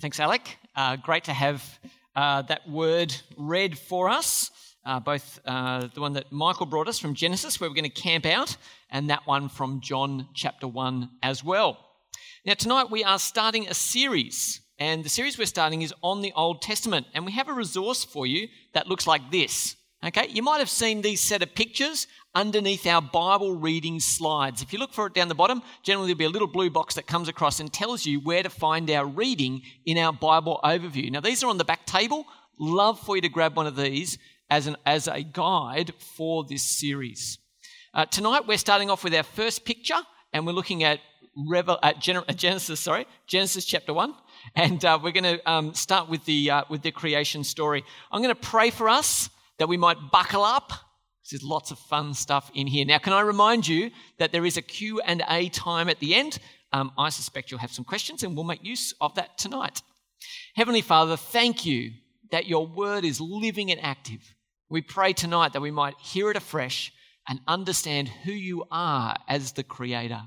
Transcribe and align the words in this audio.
Thanks, 0.00 0.20
Alec. 0.20 0.58
Uh, 0.76 0.94
great 0.94 1.24
to 1.24 1.32
have 1.32 1.80
uh, 2.14 2.42
that 2.42 2.68
word 2.68 3.12
read 3.36 3.76
for 3.76 4.08
us, 4.08 4.52
uh, 4.86 5.00
both 5.00 5.40
uh, 5.44 5.88
the 5.92 6.00
one 6.00 6.12
that 6.12 6.30
Michael 6.30 6.66
brought 6.66 6.86
us 6.86 7.00
from 7.00 7.14
Genesis, 7.14 7.60
where 7.60 7.68
we're 7.68 7.74
going 7.74 7.90
to 7.90 8.02
camp 8.02 8.24
out, 8.24 8.56
and 8.90 9.10
that 9.10 9.26
one 9.26 9.48
from 9.48 9.80
John 9.80 10.28
chapter 10.34 10.68
1 10.68 11.10
as 11.24 11.42
well. 11.42 11.78
Now, 12.46 12.54
tonight 12.54 12.92
we 12.92 13.02
are 13.02 13.18
starting 13.18 13.66
a 13.66 13.74
series, 13.74 14.60
and 14.78 15.02
the 15.02 15.08
series 15.08 15.36
we're 15.36 15.46
starting 15.46 15.82
is 15.82 15.92
on 16.00 16.22
the 16.22 16.32
Old 16.36 16.62
Testament, 16.62 17.06
and 17.12 17.26
we 17.26 17.32
have 17.32 17.48
a 17.48 17.52
resource 17.52 18.04
for 18.04 18.24
you 18.24 18.46
that 18.74 18.86
looks 18.86 19.08
like 19.08 19.32
this. 19.32 19.74
Okay, 20.04 20.28
you 20.30 20.44
might 20.44 20.58
have 20.58 20.70
seen 20.70 21.02
these 21.02 21.20
set 21.20 21.42
of 21.42 21.56
pictures 21.56 22.06
underneath 22.32 22.86
our 22.86 23.02
Bible 23.02 23.56
reading 23.56 23.98
slides. 23.98 24.62
If 24.62 24.72
you 24.72 24.78
look 24.78 24.92
for 24.92 25.06
it 25.06 25.14
down 25.14 25.26
the 25.26 25.34
bottom, 25.34 25.60
generally 25.82 26.08
there'll 26.08 26.18
be 26.18 26.24
a 26.24 26.28
little 26.28 26.46
blue 26.46 26.70
box 26.70 26.94
that 26.94 27.08
comes 27.08 27.28
across 27.28 27.58
and 27.58 27.72
tells 27.72 28.06
you 28.06 28.20
where 28.20 28.44
to 28.44 28.48
find 28.48 28.88
our 28.92 29.04
reading 29.04 29.62
in 29.86 29.98
our 29.98 30.12
Bible 30.12 30.60
overview. 30.62 31.10
Now, 31.10 31.18
these 31.18 31.42
are 31.42 31.48
on 31.48 31.58
the 31.58 31.64
back 31.64 31.84
table. 31.84 32.26
Love 32.60 33.00
for 33.00 33.16
you 33.16 33.22
to 33.22 33.28
grab 33.28 33.56
one 33.56 33.66
of 33.66 33.74
these 33.74 34.18
as, 34.48 34.68
an, 34.68 34.76
as 34.86 35.08
a 35.08 35.22
guide 35.22 35.92
for 36.16 36.44
this 36.44 36.62
series. 36.62 37.38
Uh, 37.92 38.04
tonight, 38.06 38.46
we're 38.46 38.56
starting 38.56 38.90
off 38.90 39.02
with 39.02 39.14
our 39.16 39.24
first 39.24 39.64
picture, 39.64 39.98
and 40.32 40.46
we're 40.46 40.52
looking 40.52 40.84
at, 40.84 41.00
Revel, 41.36 41.78
at 41.82 42.00
Genesis, 42.00 42.78
sorry, 42.78 43.06
Genesis 43.26 43.64
chapter 43.64 43.92
1 43.92 44.14
and 44.54 44.84
uh, 44.84 44.98
we're 45.02 45.12
going 45.12 45.38
to 45.38 45.50
um, 45.50 45.74
start 45.74 46.08
with 46.08 46.24
the 46.24 46.50
uh, 46.50 46.64
with 46.68 46.82
the 46.82 46.90
creation 46.90 47.44
story. 47.44 47.84
I'm 48.10 48.22
going 48.22 48.34
to 48.34 48.40
pray 48.40 48.70
for 48.70 48.88
us 48.88 49.30
that 49.58 49.68
we 49.68 49.76
might 49.76 50.10
buckle 50.12 50.42
up. 50.42 50.72
There's 51.30 51.42
lots 51.42 51.70
of 51.70 51.78
fun 51.78 52.14
stuff 52.14 52.50
in 52.54 52.66
here. 52.66 52.86
Now, 52.86 52.98
can 52.98 53.12
I 53.12 53.20
remind 53.20 53.68
you 53.68 53.90
that 54.18 54.32
there 54.32 54.46
is 54.46 54.56
a 54.56 54.62
Q&A 54.62 55.48
time 55.50 55.88
at 55.88 56.00
the 56.00 56.14
end? 56.14 56.38
Um, 56.72 56.92
I 56.96 57.10
suspect 57.10 57.50
you'll 57.50 57.60
have 57.60 57.72
some 57.72 57.84
questions 57.84 58.22
and 58.22 58.34
we'll 58.34 58.44
make 58.44 58.64
use 58.64 58.94
of 59.00 59.14
that 59.16 59.36
tonight. 59.36 59.82
Heavenly 60.54 60.80
Father, 60.80 61.16
thank 61.16 61.66
you 61.66 61.92
that 62.30 62.46
your 62.46 62.66
word 62.66 63.04
is 63.04 63.20
living 63.20 63.70
and 63.70 63.80
active. 63.82 64.34
We 64.70 64.80
pray 64.82 65.12
tonight 65.12 65.52
that 65.52 65.62
we 65.62 65.70
might 65.70 65.98
hear 65.98 66.30
it 66.30 66.36
afresh 66.36 66.92
and 67.28 67.40
understand 67.46 68.08
who 68.08 68.32
you 68.32 68.64
are 68.70 69.16
as 69.28 69.52
the 69.52 69.62
Creator. 69.62 70.22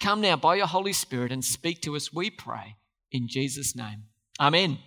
Come 0.00 0.22
now 0.22 0.36
by 0.36 0.56
your 0.56 0.66
Holy 0.66 0.94
Spirit 0.94 1.32
and 1.32 1.44
speak 1.44 1.82
to 1.82 1.96
us, 1.96 2.12
we 2.12 2.30
pray, 2.30 2.76
in 3.12 3.28
Jesus' 3.28 3.76
name. 3.76 4.04
Amen. 4.38 4.78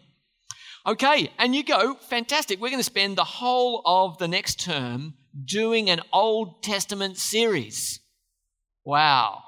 Okay, 0.85 1.31
and 1.37 1.55
you 1.55 1.63
go, 1.63 1.95
fantastic. 1.95 2.59
We're 2.59 2.69
going 2.69 2.79
to 2.79 2.83
spend 2.83 3.17
the 3.17 3.23
whole 3.23 3.81
of 3.85 4.17
the 4.17 4.27
next 4.27 4.59
term 4.59 5.13
doing 5.45 5.89
an 5.89 6.01
Old 6.11 6.61
Testament 6.61 7.17
series. 7.17 8.01
Wow. 8.83 9.43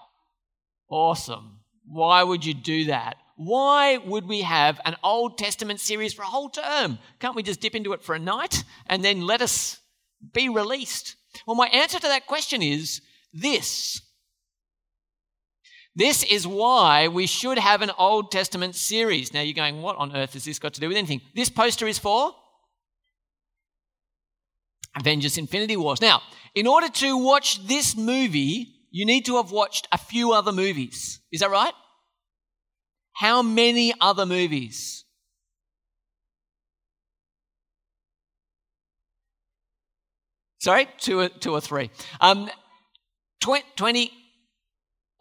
Awesome. 0.90 1.60
Why 1.86 2.24
would 2.24 2.46
you 2.46 2.54
do 2.54 2.86
that? 2.86 3.18
Why 3.36 3.98
would 3.98 4.28
we 4.28 4.42
have 4.42 4.80
an 4.86 4.96
Old 5.04 5.38
Testament 5.38 5.82
series 5.82 6.14
for 6.14 6.22
a 6.22 6.28
whole 6.28 6.50
term? 6.50 7.00
Can't 7.20 7.36
we 7.36 7.44
just 7.44 7.60
dip 7.60 7.76
into 7.76 7.92
it 7.92 8.02
for 8.02 8.16
a 8.16 8.20
night 8.20 8.64
and 8.88 9.04
then 9.04 9.22
let 9.22 9.42
us 9.42 9.80
be 10.34 10.48
released? 10.48 11.18
Well, 11.46 11.58
my 11.58 11.68
answer 11.68 12.00
to 12.00 12.08
that 12.08 12.28
question 12.28 12.62
is 12.62 13.02
this 13.34 14.02
this 15.96 16.24
is 16.24 16.46
why 16.46 17.08
we 17.08 17.26
should 17.26 17.58
have 17.58 17.82
an 17.82 17.92
Old 17.98 18.32
Testament 18.32 18.76
series. 18.76 19.34
Now 19.34 19.42
you're 19.42 19.54
going, 19.54 19.82
what 19.82 19.96
on 19.98 20.16
earth 20.16 20.34
has 20.34 20.44
this 20.44 20.60
got 20.60 20.74
to 20.74 20.82
do 20.82 20.90
with 20.90 20.98
anything? 20.98 21.22
This 21.34 21.50
poster 21.50 21.88
is 21.88 21.98
for 21.98 22.34
Avengers 24.98 25.38
Infinity 25.38 25.78
Wars. 25.78 26.02
Now, 26.02 26.22
in 26.54 26.68
order 26.68 26.90
to 26.90 27.18
watch 27.18 27.66
this 27.68 27.96
movie, 27.96 28.74
you 28.92 29.06
need 29.06 29.26
to 29.26 29.38
have 29.38 29.52
watched 29.52 29.88
a 29.92 29.98
few 29.98 30.34
other 30.34 30.52
movies. 30.52 31.20
Is 31.32 31.42
that 31.42 31.52
right? 31.52 31.74
How 33.14 33.42
many 33.42 33.94
other 34.02 34.26
movies? 34.26 35.06
Sorry, 40.60 40.88
two 40.98 41.20
or, 41.20 41.30
two 41.30 41.54
or 41.54 41.62
three. 41.62 41.92
Um, 42.20 42.50
20, 43.40 44.12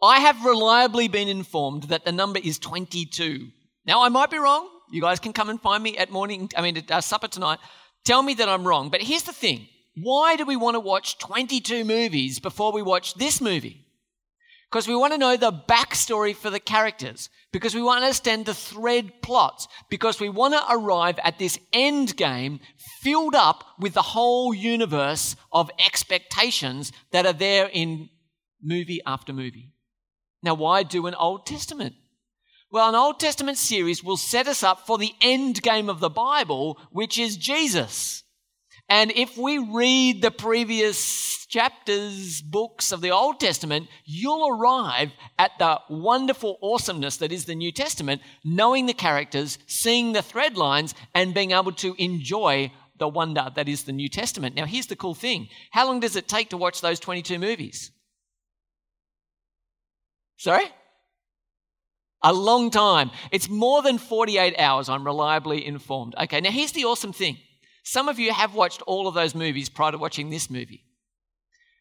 I 0.01 0.19
have 0.19 0.45
reliably 0.45 1.07
been 1.07 1.27
informed 1.27 1.83
that 1.83 2.05
the 2.05 2.11
number 2.11 2.39
is 2.43 2.59
22. 2.59 3.47
Now, 3.85 4.03
I 4.03 4.09
might 4.09 4.29
be 4.29 4.37
wrong. 4.37 4.69
You 4.91 5.01
guys 5.01 5.19
can 5.19 5.33
come 5.33 5.49
and 5.49 5.61
find 5.61 5.81
me 5.81 5.97
at 5.97 6.11
morning, 6.11 6.49
I 6.55 6.61
mean, 6.61 6.77
at 6.77 6.91
uh, 6.91 7.01
supper 7.01 7.27
tonight. 7.27 7.59
Tell 8.03 8.21
me 8.21 8.35
that 8.35 8.49
I'm 8.49 8.67
wrong. 8.67 8.89
But 8.89 9.01
here's 9.01 9.23
the 9.23 9.33
thing 9.33 9.67
why 9.95 10.35
do 10.35 10.45
we 10.45 10.57
want 10.57 10.75
to 10.75 10.79
watch 10.79 11.17
22 11.19 11.85
movies 11.85 12.39
before 12.39 12.73
we 12.73 12.81
watch 12.81 13.13
this 13.15 13.39
movie? 13.39 13.85
Because 14.69 14.87
we 14.87 14.95
want 14.95 15.13
to 15.13 15.19
know 15.19 15.37
the 15.37 15.53
backstory 15.53 16.35
for 16.35 16.49
the 16.49 16.59
characters, 16.59 17.29
because 17.53 17.73
we 17.73 17.81
want 17.81 18.01
to 18.01 18.05
understand 18.05 18.45
the 18.45 18.53
thread 18.53 19.21
plots, 19.21 19.67
because 19.89 20.19
we 20.19 20.27
want 20.27 20.53
to 20.53 20.63
arrive 20.69 21.17
at 21.23 21.39
this 21.39 21.57
end 21.71 22.17
game 22.17 22.59
filled 23.01 23.35
up 23.35 23.63
with 23.79 23.93
the 23.93 24.01
whole 24.01 24.53
universe 24.53 25.37
of 25.53 25.71
expectations 25.79 26.91
that 27.11 27.25
are 27.25 27.33
there 27.33 27.69
in 27.71 28.09
movie 28.61 28.99
after 29.05 29.31
movie. 29.31 29.71
Now, 30.45 30.53
why 30.53 30.83
do 30.83 31.07
an 31.07 31.15
Old 31.15 31.47
Testament? 31.47 31.95
Well, 32.71 32.87
an 32.87 32.93
Old 32.93 33.19
Testament 33.19 33.57
series 33.57 34.03
will 34.03 34.15
set 34.15 34.47
us 34.47 34.61
up 34.61 34.85
for 34.85 34.99
the 34.99 35.13
end 35.19 35.63
game 35.63 35.89
of 35.89 35.99
the 35.99 36.09
Bible, 36.09 36.79
which 36.91 37.17
is 37.17 37.35
Jesus. 37.35 38.23
And 38.87 39.11
if 39.15 39.39
we 39.39 39.57
read 39.57 40.21
the 40.21 40.29
previous 40.29 41.47
chapters, 41.47 42.43
books 42.43 42.91
of 42.91 43.01
the 43.01 43.09
Old 43.09 43.39
Testament, 43.39 43.87
you'll 44.05 44.55
arrive 44.55 45.13
at 45.39 45.51
the 45.57 45.79
wonderful 45.89 46.59
awesomeness 46.61 47.17
that 47.17 47.31
is 47.31 47.45
the 47.45 47.55
New 47.55 47.71
Testament, 47.71 48.21
knowing 48.43 48.85
the 48.85 48.93
characters, 48.93 49.57
seeing 49.65 50.13
the 50.13 50.21
thread 50.21 50.57
lines, 50.57 50.93
and 51.15 51.33
being 51.33 51.51
able 51.51 51.71
to 51.71 51.95
enjoy 51.97 52.71
the 52.99 53.07
wonder 53.07 53.49
that 53.55 53.67
is 53.67 53.85
the 53.85 53.91
New 53.91 54.09
Testament. 54.09 54.55
Now, 54.55 54.65
here's 54.65 54.87
the 54.87 54.95
cool 54.95 55.15
thing 55.15 55.49
how 55.71 55.87
long 55.87 56.01
does 56.01 56.15
it 56.15 56.27
take 56.27 56.51
to 56.51 56.57
watch 56.57 56.81
those 56.81 56.99
22 56.99 57.39
movies? 57.39 57.89
Sorry? 60.37 60.65
A 62.23 62.33
long 62.33 62.71
time. 62.71 63.11
It's 63.31 63.49
more 63.49 63.81
than 63.81 63.97
48 63.97 64.55
hours, 64.57 64.89
I'm 64.89 65.05
reliably 65.05 65.65
informed. 65.65 66.15
Okay, 66.19 66.41
now 66.41 66.51
here's 66.51 66.71
the 66.71 66.85
awesome 66.85 67.13
thing. 67.13 67.37
Some 67.83 68.09
of 68.09 68.17
you 68.17 68.33
have 68.33 68.55
watched 68.55 68.81
all 68.83 69.07
of 69.07 69.13
those 69.13 69.35
movies 69.35 69.69
prior 69.69 69.91
to 69.91 69.97
watching 69.97 70.29
this 70.29 70.49
movie. 70.49 70.83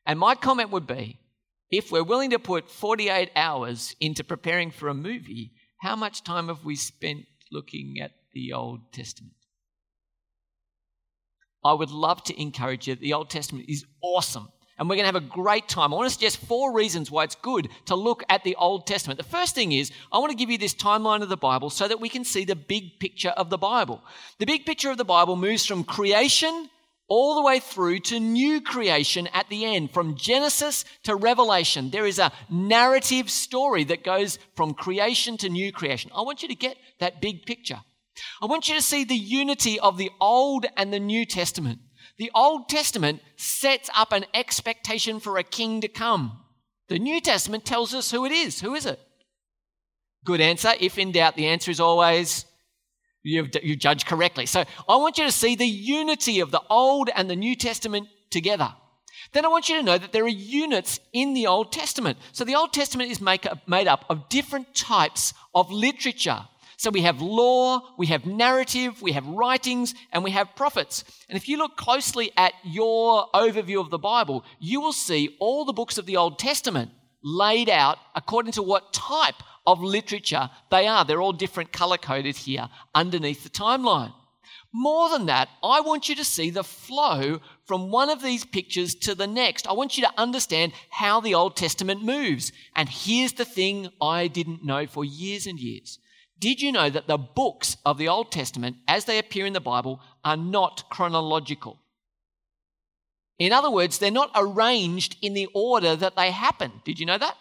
And 0.06 0.18
my 0.18 0.34
comment 0.34 0.70
would 0.70 0.86
be 0.86 1.18
if 1.70 1.90
we're 1.90 2.04
willing 2.04 2.30
to 2.30 2.38
put 2.38 2.70
48 2.70 3.30
hours 3.34 3.96
into 4.00 4.22
preparing 4.22 4.70
for 4.70 4.88
a 4.88 4.94
movie, 4.94 5.52
how 5.80 5.96
much 5.96 6.22
time 6.22 6.48
have 6.48 6.64
we 6.64 6.76
spent 6.76 7.24
looking 7.50 7.98
at 8.02 8.12
the 8.32 8.52
Old 8.52 8.92
Testament? 8.92 9.34
I 11.64 11.72
would 11.72 11.90
love 11.90 12.22
to 12.24 12.40
encourage 12.40 12.86
you. 12.86 12.94
The 12.96 13.14
Old 13.14 13.30
Testament 13.30 13.64
is 13.68 13.86
awesome 14.02 14.48
and 14.78 14.88
we're 14.88 14.96
going 14.96 15.08
to 15.08 15.12
have 15.12 15.16
a 15.16 15.20
great 15.20 15.68
time. 15.68 15.92
I 15.92 15.96
want 15.96 16.08
to 16.08 16.14
suggest 16.14 16.38
four 16.38 16.72
reasons 16.72 17.10
why 17.10 17.24
it's 17.24 17.36
good 17.36 17.68
to 17.86 17.94
look 17.94 18.24
at 18.28 18.44
the 18.44 18.56
Old 18.56 18.86
Testament. 18.86 19.18
The 19.18 19.24
first 19.24 19.54
thing 19.54 19.72
is, 19.72 19.90
I 20.10 20.18
want 20.18 20.30
to 20.30 20.36
give 20.36 20.50
you 20.50 20.58
this 20.58 20.74
timeline 20.74 21.22
of 21.22 21.28
the 21.28 21.36
Bible 21.36 21.70
so 21.70 21.86
that 21.86 22.00
we 22.00 22.08
can 22.08 22.24
see 22.24 22.44
the 22.44 22.56
big 22.56 22.98
picture 22.98 23.30
of 23.30 23.50
the 23.50 23.58
Bible. 23.58 24.02
The 24.38 24.46
big 24.46 24.66
picture 24.66 24.90
of 24.90 24.98
the 24.98 25.04
Bible 25.04 25.36
moves 25.36 25.64
from 25.64 25.84
creation 25.84 26.68
all 27.06 27.34
the 27.34 27.42
way 27.42 27.60
through 27.60 28.00
to 28.00 28.18
new 28.18 28.60
creation 28.60 29.28
at 29.28 29.48
the 29.48 29.64
end, 29.64 29.90
from 29.90 30.16
Genesis 30.16 30.84
to 31.02 31.14
Revelation. 31.14 31.90
There 31.90 32.06
is 32.06 32.18
a 32.18 32.32
narrative 32.50 33.30
story 33.30 33.84
that 33.84 34.04
goes 34.04 34.38
from 34.56 34.74
creation 34.74 35.36
to 35.38 35.48
new 35.48 35.70
creation. 35.70 36.10
I 36.14 36.22
want 36.22 36.42
you 36.42 36.48
to 36.48 36.54
get 36.54 36.76
that 37.00 37.20
big 37.20 37.44
picture. 37.44 37.80
I 38.40 38.46
want 38.46 38.68
you 38.68 38.74
to 38.74 38.82
see 38.82 39.04
the 39.04 39.14
unity 39.14 39.78
of 39.78 39.98
the 39.98 40.10
Old 40.20 40.66
and 40.76 40.92
the 40.92 41.00
New 41.00 41.26
Testament. 41.26 41.80
The 42.18 42.30
Old 42.34 42.68
Testament 42.68 43.22
sets 43.36 43.90
up 43.96 44.12
an 44.12 44.24
expectation 44.34 45.20
for 45.20 45.38
a 45.38 45.42
king 45.42 45.80
to 45.80 45.88
come. 45.88 46.40
The 46.88 46.98
New 46.98 47.20
Testament 47.20 47.64
tells 47.64 47.94
us 47.94 48.10
who 48.10 48.24
it 48.24 48.32
is. 48.32 48.60
Who 48.60 48.74
is 48.74 48.86
it? 48.86 49.00
Good 50.24 50.40
answer. 50.40 50.72
If 50.78 50.98
in 50.98 51.12
doubt, 51.12 51.36
the 51.36 51.46
answer 51.46 51.70
is 51.70 51.80
always 51.80 52.46
you've, 53.22 53.50
you 53.62 53.74
judge 53.74 54.06
correctly. 54.06 54.46
So 54.46 54.64
I 54.88 54.96
want 54.96 55.18
you 55.18 55.24
to 55.24 55.32
see 55.32 55.56
the 55.56 55.66
unity 55.66 56.40
of 56.40 56.50
the 56.50 56.62
Old 56.70 57.10
and 57.14 57.28
the 57.28 57.36
New 57.36 57.56
Testament 57.56 58.08
together. 58.30 58.72
Then 59.32 59.44
I 59.44 59.48
want 59.48 59.68
you 59.68 59.76
to 59.76 59.82
know 59.82 59.98
that 59.98 60.12
there 60.12 60.24
are 60.24 60.28
units 60.28 61.00
in 61.12 61.34
the 61.34 61.46
Old 61.46 61.72
Testament. 61.72 62.18
So 62.32 62.44
the 62.44 62.54
Old 62.54 62.72
Testament 62.72 63.10
is 63.10 63.20
make 63.20 63.46
made 63.66 63.88
up 63.88 64.04
of 64.08 64.28
different 64.28 64.74
types 64.74 65.34
of 65.54 65.72
literature. 65.72 66.46
So 66.84 66.90
we 66.90 67.00
have 67.00 67.22
law, 67.22 67.80
we 67.96 68.08
have 68.08 68.26
narrative, 68.26 69.00
we 69.00 69.12
have 69.12 69.26
writings, 69.26 69.94
and 70.12 70.22
we 70.22 70.32
have 70.32 70.54
prophets. 70.54 71.02
And 71.30 71.36
if 71.38 71.48
you 71.48 71.56
look 71.56 71.78
closely 71.78 72.30
at 72.36 72.52
your 72.62 73.26
overview 73.32 73.80
of 73.80 73.88
the 73.88 73.96
Bible, 73.96 74.44
you 74.60 74.82
will 74.82 74.92
see 74.92 75.34
all 75.40 75.64
the 75.64 75.72
books 75.72 75.96
of 75.96 76.04
the 76.04 76.18
Old 76.18 76.38
Testament 76.38 76.90
laid 77.22 77.70
out 77.70 77.96
according 78.14 78.52
to 78.52 78.62
what 78.62 78.92
type 78.92 79.42
of 79.66 79.82
literature 79.82 80.50
they 80.70 80.86
are. 80.86 81.06
They're 81.06 81.22
all 81.22 81.32
different 81.32 81.72
color 81.72 81.96
coded 81.96 82.36
here 82.36 82.68
underneath 82.94 83.44
the 83.44 83.48
timeline. 83.48 84.12
More 84.70 85.08
than 85.08 85.24
that, 85.24 85.48
I 85.62 85.80
want 85.80 86.10
you 86.10 86.14
to 86.16 86.24
see 86.24 86.50
the 86.50 86.64
flow 86.64 87.40
from 87.64 87.90
one 87.90 88.10
of 88.10 88.22
these 88.22 88.44
pictures 88.44 88.94
to 88.96 89.14
the 89.14 89.26
next. 89.26 89.66
I 89.66 89.72
want 89.72 89.96
you 89.96 90.04
to 90.04 90.20
understand 90.20 90.74
how 90.90 91.22
the 91.22 91.34
Old 91.34 91.56
Testament 91.56 92.04
moves. 92.04 92.52
And 92.76 92.90
here's 92.90 93.32
the 93.32 93.46
thing 93.46 93.88
I 94.02 94.28
didn't 94.28 94.62
know 94.62 94.86
for 94.86 95.02
years 95.02 95.46
and 95.46 95.58
years 95.58 95.98
did 96.44 96.60
you 96.60 96.72
know 96.72 96.90
that 96.90 97.06
the 97.06 97.16
books 97.16 97.78
of 97.86 97.96
the 97.96 98.08
Old 98.08 98.30
Testament, 98.30 98.76
as 98.86 99.06
they 99.06 99.18
appear 99.18 99.46
in 99.46 99.54
the 99.54 99.60
Bible, 99.62 100.02
are 100.22 100.36
not 100.36 100.90
chronological? 100.90 101.80
In 103.38 103.50
other 103.50 103.70
words, 103.70 103.96
they're 103.96 104.10
not 104.10 104.30
arranged 104.36 105.16
in 105.22 105.32
the 105.32 105.48
order 105.54 105.96
that 105.96 106.16
they 106.16 106.30
happen. 106.30 106.82
Did 106.84 107.00
you 107.00 107.06
know 107.06 107.16
that? 107.16 107.38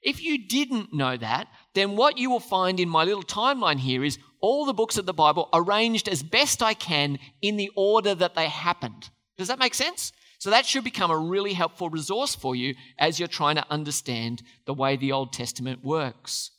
If 0.00 0.22
you 0.22 0.48
didn't 0.48 0.94
know 0.94 1.18
that, 1.18 1.48
then 1.74 1.96
what 1.96 2.16
you 2.16 2.30
will 2.30 2.40
find 2.40 2.80
in 2.80 2.88
my 2.88 3.04
little 3.04 3.22
timeline 3.22 3.78
here 3.78 4.02
is 4.02 4.18
all 4.40 4.64
the 4.64 4.72
books 4.72 4.96
of 4.96 5.04
the 5.04 5.12
Bible 5.12 5.50
arranged 5.52 6.08
as 6.08 6.22
best 6.22 6.62
I 6.62 6.72
can 6.72 7.18
in 7.42 7.58
the 7.58 7.70
order 7.76 8.14
that 8.14 8.34
they 8.34 8.48
happened. 8.48 9.10
Does 9.36 9.48
that 9.48 9.58
make 9.58 9.74
sense? 9.74 10.12
So 10.38 10.48
that 10.48 10.64
should 10.64 10.82
become 10.82 11.10
a 11.10 11.18
really 11.18 11.52
helpful 11.52 11.90
resource 11.90 12.34
for 12.34 12.56
you 12.56 12.74
as 12.98 13.18
you're 13.18 13.28
trying 13.28 13.56
to 13.56 13.70
understand 13.70 14.42
the 14.64 14.72
way 14.72 14.96
the 14.96 15.12
Old 15.12 15.34
Testament 15.34 15.84
works. 15.84 16.52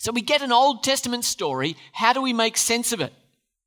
So 0.00 0.12
we 0.12 0.22
get 0.22 0.40
an 0.40 0.50
Old 0.50 0.82
Testament 0.82 1.26
story. 1.26 1.76
How 1.92 2.14
do 2.14 2.22
we 2.22 2.32
make 2.32 2.56
sense 2.56 2.92
of 2.92 3.02
it? 3.02 3.12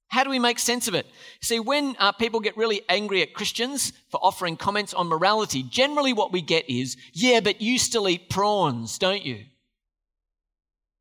How 0.07 0.23
do 0.23 0.31
we 0.31 0.39
make 0.39 0.57
sense 0.57 0.87
of 0.87 0.95
it? 0.95 1.05
See, 1.41 1.59
when 1.59 1.95
uh, 1.99 2.11
people 2.11 2.39
get 2.39 2.57
really 2.57 2.81
angry 2.89 3.21
at 3.21 3.35
Christians 3.35 3.93
for 4.09 4.19
offering 4.19 4.57
comments 4.57 4.95
on 4.95 5.07
morality, 5.07 5.61
generally 5.61 6.11
what 6.11 6.31
we 6.31 6.41
get 6.41 6.67
is, 6.67 6.97
yeah, 7.13 7.39
but 7.39 7.61
you 7.61 7.77
still 7.77 8.09
eat 8.09 8.31
prawns, 8.31 8.97
don't 8.97 9.23
you? 9.23 9.35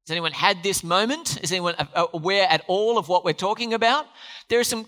Has 0.05 0.11
anyone 0.11 0.33
had 0.33 0.63
this 0.63 0.85
moment? 0.85 1.43
Is 1.43 1.51
anyone 1.51 1.77
aware 1.95 2.47
at 2.51 2.65
all 2.69 2.99
of 2.99 3.09
what 3.09 3.25
we're 3.25 3.33
talking 3.33 3.73
about? 3.73 4.05
There 4.51 4.61
are 4.61 4.65
some 4.65 4.87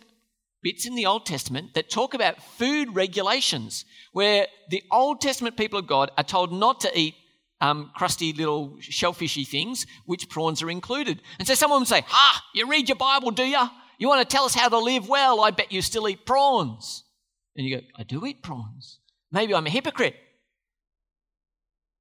bits 0.63 0.87
in 0.87 0.95
the 0.95 1.07
Old 1.07 1.25
Testament 1.25 1.73
that 1.73 1.89
talk 1.89 2.13
about 2.13 2.43
food 2.43 2.95
regulations, 2.95 3.87
where 4.13 4.47
the 4.69 4.83
Old 4.93 5.23
Testament 5.23 5.57
people 5.57 5.79
of 5.79 5.87
God 5.87 6.11
are 6.19 6.25
told 6.25 6.53
not 6.53 6.81
to 6.81 6.99
eat 6.99 7.15
um, 7.61 7.91
crusty 7.95 8.33
little 8.33 8.77
shellfishy 8.81 9.47
things, 9.47 9.87
which 10.07 10.29
prawns 10.29 10.63
are 10.63 10.71
included. 10.71 11.23
And 11.39 11.47
so 11.49 11.55
someone 11.55 11.81
would 11.81 11.89
say, 11.89 12.03
Ha, 12.07 12.45
you 12.55 12.69
read 12.69 12.89
your 12.89 12.97
Bible, 12.97 13.31
do 13.31 13.45
you? 13.45 13.69
You 13.99 14.09
want 14.09 14.29
to 14.29 14.37
tell 14.37 14.45
us 14.45 14.55
how 14.55 14.69
to 14.69 14.79
live 14.79 15.09
well? 15.09 15.41
I 15.41 15.51
bet 15.51 15.73
you 15.73 15.81
still 15.81 16.09
eat 16.09 16.27
prawns. 16.27 17.05
And 17.57 17.67
you 17.67 17.77
go, 17.77 17.87
I 17.97 18.03
do 18.03 18.27
eat 18.27 18.43
prawns. 18.43 18.99
Maybe 19.31 19.55
I'm 19.55 19.67
a 19.67 19.71
hypocrite. 19.71 20.17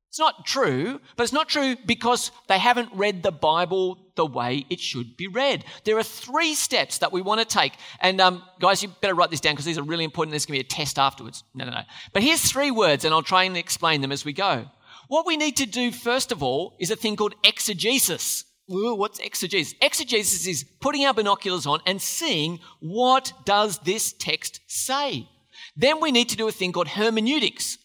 It's 0.10 0.20
not 0.20 0.46
true, 0.46 1.02
but 1.16 1.24
it's 1.24 1.34
not 1.34 1.50
true 1.50 1.76
because 1.88 2.30
they 2.48 2.60
haven't 2.60 2.90
read 2.94 3.24
the 3.24 3.32
Bible 3.32 3.98
the 4.16 4.28
way 4.28 4.64
it 4.70 4.80
should 4.80 5.18
be 5.18 5.28
read. 5.28 5.66
There 5.86 5.98
are 5.98 6.04
three 6.04 6.54
steps 6.54 7.00
that 7.00 7.12
we 7.12 7.24
want 7.24 7.40
to 7.42 7.46
take. 7.46 7.74
And 8.00 8.22
um, 8.22 8.44
guys, 8.60 8.84
you 8.84 8.90
better 9.02 9.16
write 9.16 9.32
this 9.32 9.40
down 9.40 9.54
because 9.54 9.66
these 9.66 9.80
are 9.80 9.84
really 9.84 10.04
important. 10.04 10.32
There's 10.32 10.46
going 10.46 10.60
to 10.60 10.64
be 10.64 10.68
a 10.68 10.70
test 10.70 11.00
afterwards. 11.00 11.44
No, 11.56 11.66
no, 11.66 11.72
no. 11.72 11.82
But 12.14 12.22
here's 12.22 12.42
three 12.44 12.70
words, 12.70 13.06
and 13.06 13.14
I'll 13.14 13.24
try 13.24 13.46
and 13.46 13.58
explain 13.58 14.02
them 14.02 14.12
as 14.12 14.24
we 14.24 14.34
go. 14.34 14.66
What 15.08 15.26
we 15.26 15.38
need 15.38 15.58
to 15.58 15.66
do, 15.66 15.92
first 15.92 16.32
of 16.32 16.42
all, 16.42 16.76
is 16.80 16.92
a 16.92 16.96
thing 16.96 17.16
called 17.16 17.36
exegesis. 17.44 18.46
Ooh, 18.72 18.96
what's 18.96 19.20
exegesis? 19.20 19.76
Exegesis 19.82 20.48
is 20.48 20.64
putting 20.80 21.06
our 21.06 21.14
binoculars 21.14 21.66
on 21.66 21.82
and 21.86 22.02
seeing 22.02 22.60
what 22.80 23.34
does 23.46 23.80
this 23.80 24.14
text 24.14 24.62
say. 24.68 25.28
Then 25.76 26.00
we 26.00 26.12
need 26.12 26.30
to 26.30 26.38
do 26.38 26.48
a 26.48 26.52
thing 26.52 26.72
called 26.72 26.88
hermeneutics. 26.88 27.78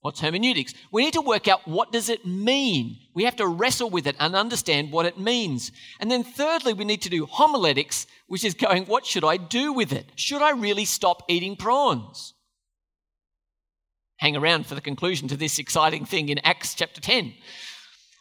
What's 0.00 0.20
hermeneutics? 0.20 0.74
We 0.92 1.04
need 1.04 1.14
to 1.14 1.22
work 1.22 1.48
out 1.48 1.66
what 1.66 1.90
does 1.90 2.10
it 2.10 2.26
mean. 2.26 2.98
We 3.14 3.24
have 3.24 3.36
to 3.36 3.46
wrestle 3.46 3.88
with 3.88 4.06
it 4.06 4.16
and 4.20 4.34
understand 4.34 4.92
what 4.92 5.06
it 5.06 5.18
means. 5.18 5.72
And 5.98 6.10
then 6.10 6.24
thirdly, 6.24 6.74
we 6.74 6.84
need 6.84 7.00
to 7.02 7.08
do 7.08 7.24
homiletics, 7.24 8.06
which 8.26 8.44
is 8.44 8.52
going, 8.52 8.84
what 8.84 9.06
should 9.06 9.24
I 9.24 9.38
do 9.38 9.72
with 9.72 9.92
it? 9.92 10.12
Should 10.16 10.42
I 10.42 10.50
really 10.50 10.84
stop 10.84 11.22
eating 11.28 11.56
prawns? 11.56 12.33
Hang 14.18 14.36
around 14.36 14.66
for 14.66 14.74
the 14.74 14.80
conclusion 14.80 15.28
to 15.28 15.36
this 15.36 15.58
exciting 15.58 16.04
thing 16.04 16.28
in 16.28 16.38
Acts 16.38 16.74
chapter 16.74 17.00
10. 17.00 17.34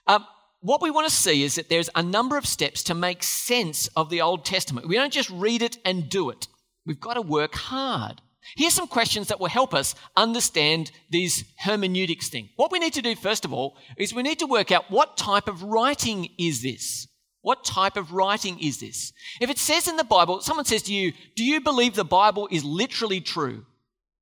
Um, 0.07 0.25
what 0.61 0.81
we 0.81 0.91
want 0.91 1.07
to 1.09 1.15
see 1.15 1.43
is 1.43 1.55
that 1.55 1.69
there's 1.69 1.89
a 1.93 2.01
number 2.01 2.37
of 2.37 2.45
steps 2.45 2.83
to 2.83 2.93
make 2.93 3.21
sense 3.21 3.87
of 3.95 4.09
the 4.09 4.21
Old 4.21 4.45
Testament. 4.45 4.87
We 4.87 4.95
don't 4.95 5.13
just 5.13 5.29
read 5.29 5.61
it 5.61 5.77
and 5.85 6.09
do 6.09 6.29
it. 6.29 6.47
We've 6.85 6.99
got 6.99 7.13
to 7.15 7.21
work 7.21 7.55
hard. 7.55 8.21
Here's 8.55 8.73
some 8.73 8.87
questions 8.87 9.27
that 9.27 9.39
will 9.39 9.47
help 9.47 9.73
us 9.73 9.95
understand 10.17 10.91
these 11.09 11.45
hermeneutics 11.59 12.29
thing. 12.29 12.49
What 12.55 12.71
we 12.71 12.79
need 12.79 12.93
to 12.93 13.01
do, 13.01 13.15
first 13.15 13.45
of 13.45 13.53
all, 13.53 13.77
is 13.97 14.13
we 14.13 14.23
need 14.23 14.39
to 14.39 14.47
work 14.47 14.71
out 14.71 14.91
what 14.91 15.17
type 15.17 15.47
of 15.47 15.63
writing 15.63 16.29
is 16.37 16.61
this? 16.61 17.07
What 17.41 17.63
type 17.65 17.97
of 17.97 18.13
writing 18.13 18.59
is 18.59 18.79
this? 18.79 19.11
If 19.41 19.49
it 19.49 19.57
says 19.57 19.87
in 19.87 19.97
the 19.97 20.03
Bible, 20.03 20.41
someone 20.41 20.65
says 20.65 20.83
to 20.83 20.93
you, 20.93 21.13
Do 21.35 21.43
you 21.43 21.61
believe 21.61 21.95
the 21.95 22.05
Bible 22.05 22.47
is 22.51 22.63
literally 22.63 23.21
true? 23.21 23.65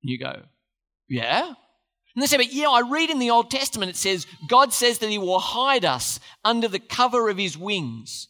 You 0.00 0.18
go, 0.18 0.42
Yeah. 1.08 1.46
And 2.14 2.22
they 2.22 2.26
say, 2.26 2.36
But 2.36 2.52
yeah, 2.52 2.68
I 2.68 2.80
read 2.80 3.10
in 3.10 3.18
the 3.18 3.30
Old 3.30 3.50
Testament 3.50 3.90
it 3.90 3.96
says, 3.96 4.26
God 4.48 4.72
says 4.72 4.98
that 4.98 5.10
He 5.10 5.18
will 5.18 5.38
hide 5.38 5.84
us 5.84 6.20
under 6.44 6.68
the 6.68 6.78
cover 6.78 7.28
of 7.28 7.38
His 7.38 7.56
wings. 7.56 8.28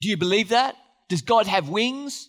Do 0.00 0.08
you 0.08 0.16
believe 0.16 0.50
that? 0.50 0.76
Does 1.08 1.22
God 1.22 1.46
have 1.46 1.68
wings? 1.68 2.28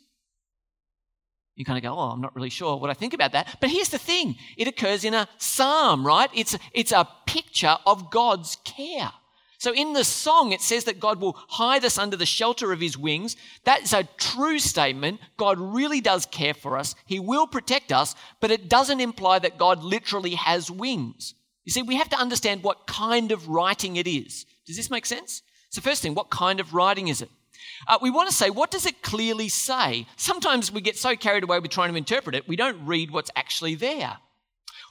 you 1.58 1.66
kind 1.66 1.78
of 1.78 1.84
go, 1.84 1.98
oh, 1.98 2.12
I'm 2.12 2.22
not 2.22 2.36
really 2.36 2.52
sure 2.52 2.78
what 2.78 2.92
I 2.92 2.94
think 2.94 3.16
about 3.16 3.32
that. 3.32 3.58
But 3.60 3.72
here's 3.72 3.90
the 3.90 3.98
thing 3.98 4.36
it 4.56 4.68
occurs 4.68 5.04
in 5.04 5.16
a 5.16 5.28
psalm, 5.40 6.06
right? 6.06 6.30
It's, 6.34 6.56
it's 6.72 6.92
a 6.92 7.08
picture 7.26 7.76
of 7.86 8.12
God's 8.12 8.58
care. 8.64 9.12
So 9.60 9.74
in 9.74 9.94
the 9.94 10.04
song, 10.04 10.52
it 10.52 10.62
says 10.62 10.84
that 10.84 11.00
God 11.00 11.20
will 11.20 11.36
hide 11.50 11.84
us 11.84 11.98
under 11.98 12.16
the 12.16 12.28
shelter 12.28 12.72
of 12.72 12.80
his 12.80 12.98
wings. 12.98 13.36
That's 13.64 13.92
a 13.92 14.08
true 14.18 14.60
statement. 14.60 15.20
God 15.36 15.58
really 15.60 16.00
does 16.00 16.28
care 16.28 16.54
for 16.54 16.78
us. 16.78 16.94
He 17.06 17.20
will 17.20 17.48
protect 17.48 17.92
us, 17.92 18.14
but 18.40 18.52
it 18.52 18.70
doesn't 18.70 19.02
imply 19.02 19.40
that 19.40 19.58
God 19.58 19.84
literally 19.84 20.36
has 20.36 20.70
wings. 20.70 21.34
You 21.66 21.72
see, 21.72 21.82
we 21.82 21.96
have 21.96 22.10
to 22.10 22.20
understand 22.20 22.64
what 22.64 22.86
kind 22.86 23.32
of 23.32 23.50
writing 23.50 23.96
it 23.96 24.08
is. 24.08 24.46
Does 24.68 24.78
this 24.78 24.92
make 24.92 25.08
sense? 25.08 25.42
So, 25.70 25.82
first 25.82 26.02
thing, 26.02 26.14
what 26.14 26.30
kind 26.30 26.60
of 26.60 26.74
writing 26.74 27.08
is 27.08 27.22
it? 27.22 27.30
Uh, 27.88 27.98
we 28.02 28.12
want 28.12 28.30
to 28.30 28.36
say, 28.36 28.50
what 28.50 28.72
does 28.72 28.86
it 28.86 29.02
clearly 29.02 29.50
say? 29.50 30.06
Sometimes 30.16 30.72
we 30.72 30.82
get 30.82 30.98
so 30.98 31.16
carried 31.16 31.44
away 31.44 31.60
with 31.60 31.72
trying 31.72 31.92
to 31.92 31.98
interpret 31.98 32.36
it, 32.36 32.48
we 32.48 32.56
don't 32.56 32.86
read 32.86 33.12
what's 33.12 33.32
actually 33.36 33.76
there. 33.76 34.18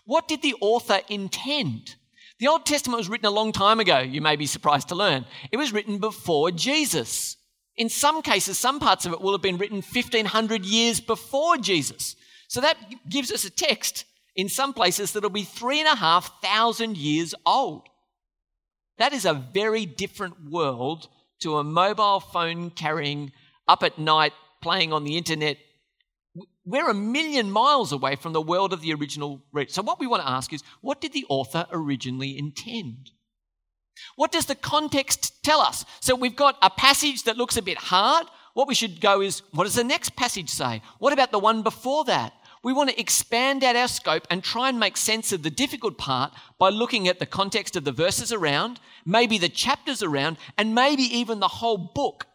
What 0.04 0.28
did 0.28 0.42
the 0.42 0.54
author 0.60 1.00
intend? 1.08 1.96
The 2.38 2.48
Old 2.48 2.66
Testament 2.66 2.98
was 2.98 3.08
written 3.08 3.26
a 3.26 3.30
long 3.30 3.52
time 3.52 3.80
ago, 3.80 3.98
you 3.98 4.20
may 4.20 4.36
be 4.36 4.46
surprised 4.46 4.88
to 4.88 4.94
learn. 4.94 5.24
It 5.50 5.56
was 5.56 5.72
written 5.72 5.98
before 5.98 6.50
Jesus. 6.50 7.36
In 7.76 7.88
some 7.88 8.20
cases, 8.22 8.58
some 8.58 8.78
parts 8.78 9.06
of 9.06 9.12
it 9.12 9.20
will 9.20 9.32
have 9.32 9.42
been 9.42 9.58
written 9.58 9.76
1500 9.76 10.64
years 10.64 11.00
before 11.00 11.56
Jesus. 11.56 12.16
So 12.48 12.60
that 12.60 12.76
gives 13.08 13.32
us 13.32 13.44
a 13.44 13.50
text 13.50 14.04
in 14.34 14.48
some 14.48 14.74
places 14.74 15.12
that'll 15.12 15.30
be 15.30 15.44
three 15.44 15.80
and 15.80 15.88
a 15.88 15.96
half 15.96 16.42
thousand 16.42 16.98
years 16.98 17.34
old. 17.46 17.88
That 18.98 19.12
is 19.12 19.24
a 19.24 19.34
very 19.34 19.86
different 19.86 20.50
world 20.50 21.08
to 21.40 21.56
a 21.56 21.64
mobile 21.64 22.20
phone 22.20 22.70
carrying, 22.70 23.32
up 23.68 23.82
at 23.82 23.98
night, 23.98 24.32
playing 24.62 24.92
on 24.92 25.04
the 25.04 25.16
internet. 25.16 25.58
We're 26.66 26.90
a 26.90 26.94
million 26.94 27.50
miles 27.52 27.92
away 27.92 28.16
from 28.16 28.32
the 28.32 28.42
world 28.42 28.73
of 28.73 28.80
the 28.80 28.92
original 28.92 29.40
read. 29.52 29.70
So, 29.70 29.82
what 29.82 30.00
we 30.00 30.08
want 30.08 30.25
to 30.25 30.28
ask 30.28 30.52
is 30.52 30.64
what 30.80 31.00
did 31.00 31.12
the 31.12 31.25
author 31.28 31.64
originally 31.70 32.37
intend? 32.37 33.12
What 34.16 34.32
does 34.32 34.46
the 34.46 34.56
context 34.56 35.44
tell 35.44 35.61
us? 35.61 35.85
So, 36.00 36.16
we've 36.16 36.35
got 36.35 36.58
a 36.61 36.70
passage 36.70 37.23
that 37.23 37.37
looks 37.37 37.56
a 37.56 37.62
bit 37.62 37.78
hard. 37.78 38.26
What 38.54 38.66
we 38.66 38.75
should 38.75 39.00
go 39.00 39.20
is 39.23 39.42
what 39.52 39.64
does 39.64 39.76
the 39.76 39.85
next 39.85 40.16
passage 40.16 40.50
say? 40.50 40.82
What 40.99 41.12
about 41.12 41.30
the 41.30 41.38
one 41.38 41.62
before 41.62 42.04
that? 42.06 42.32
We 42.64 42.73
want 42.73 42.90
to 42.90 43.00
expand 43.00 43.62
out 43.62 43.76
our 43.76 43.87
scope 43.87 44.26
and 44.28 44.42
try 44.42 44.68
and 44.68 44.80
make 44.80 44.96
sense 44.96 45.30
of 45.30 45.44
the 45.44 45.50
difficult 45.50 45.99
part 45.99 46.32
by 46.58 46.70
looking 46.70 47.06
at 47.06 47.20
the 47.20 47.26
context 47.26 47.76
of 47.76 47.85
the 47.85 47.92
verses 47.92 48.32
around, 48.32 48.80
maybe 49.04 49.38
the 49.38 49.49
chapters 49.49 50.02
around, 50.02 50.37
and 50.58 50.75
maybe 50.75 51.04
even 51.04 51.38
the 51.38 51.46
whole 51.46 51.78
book. 51.78 52.26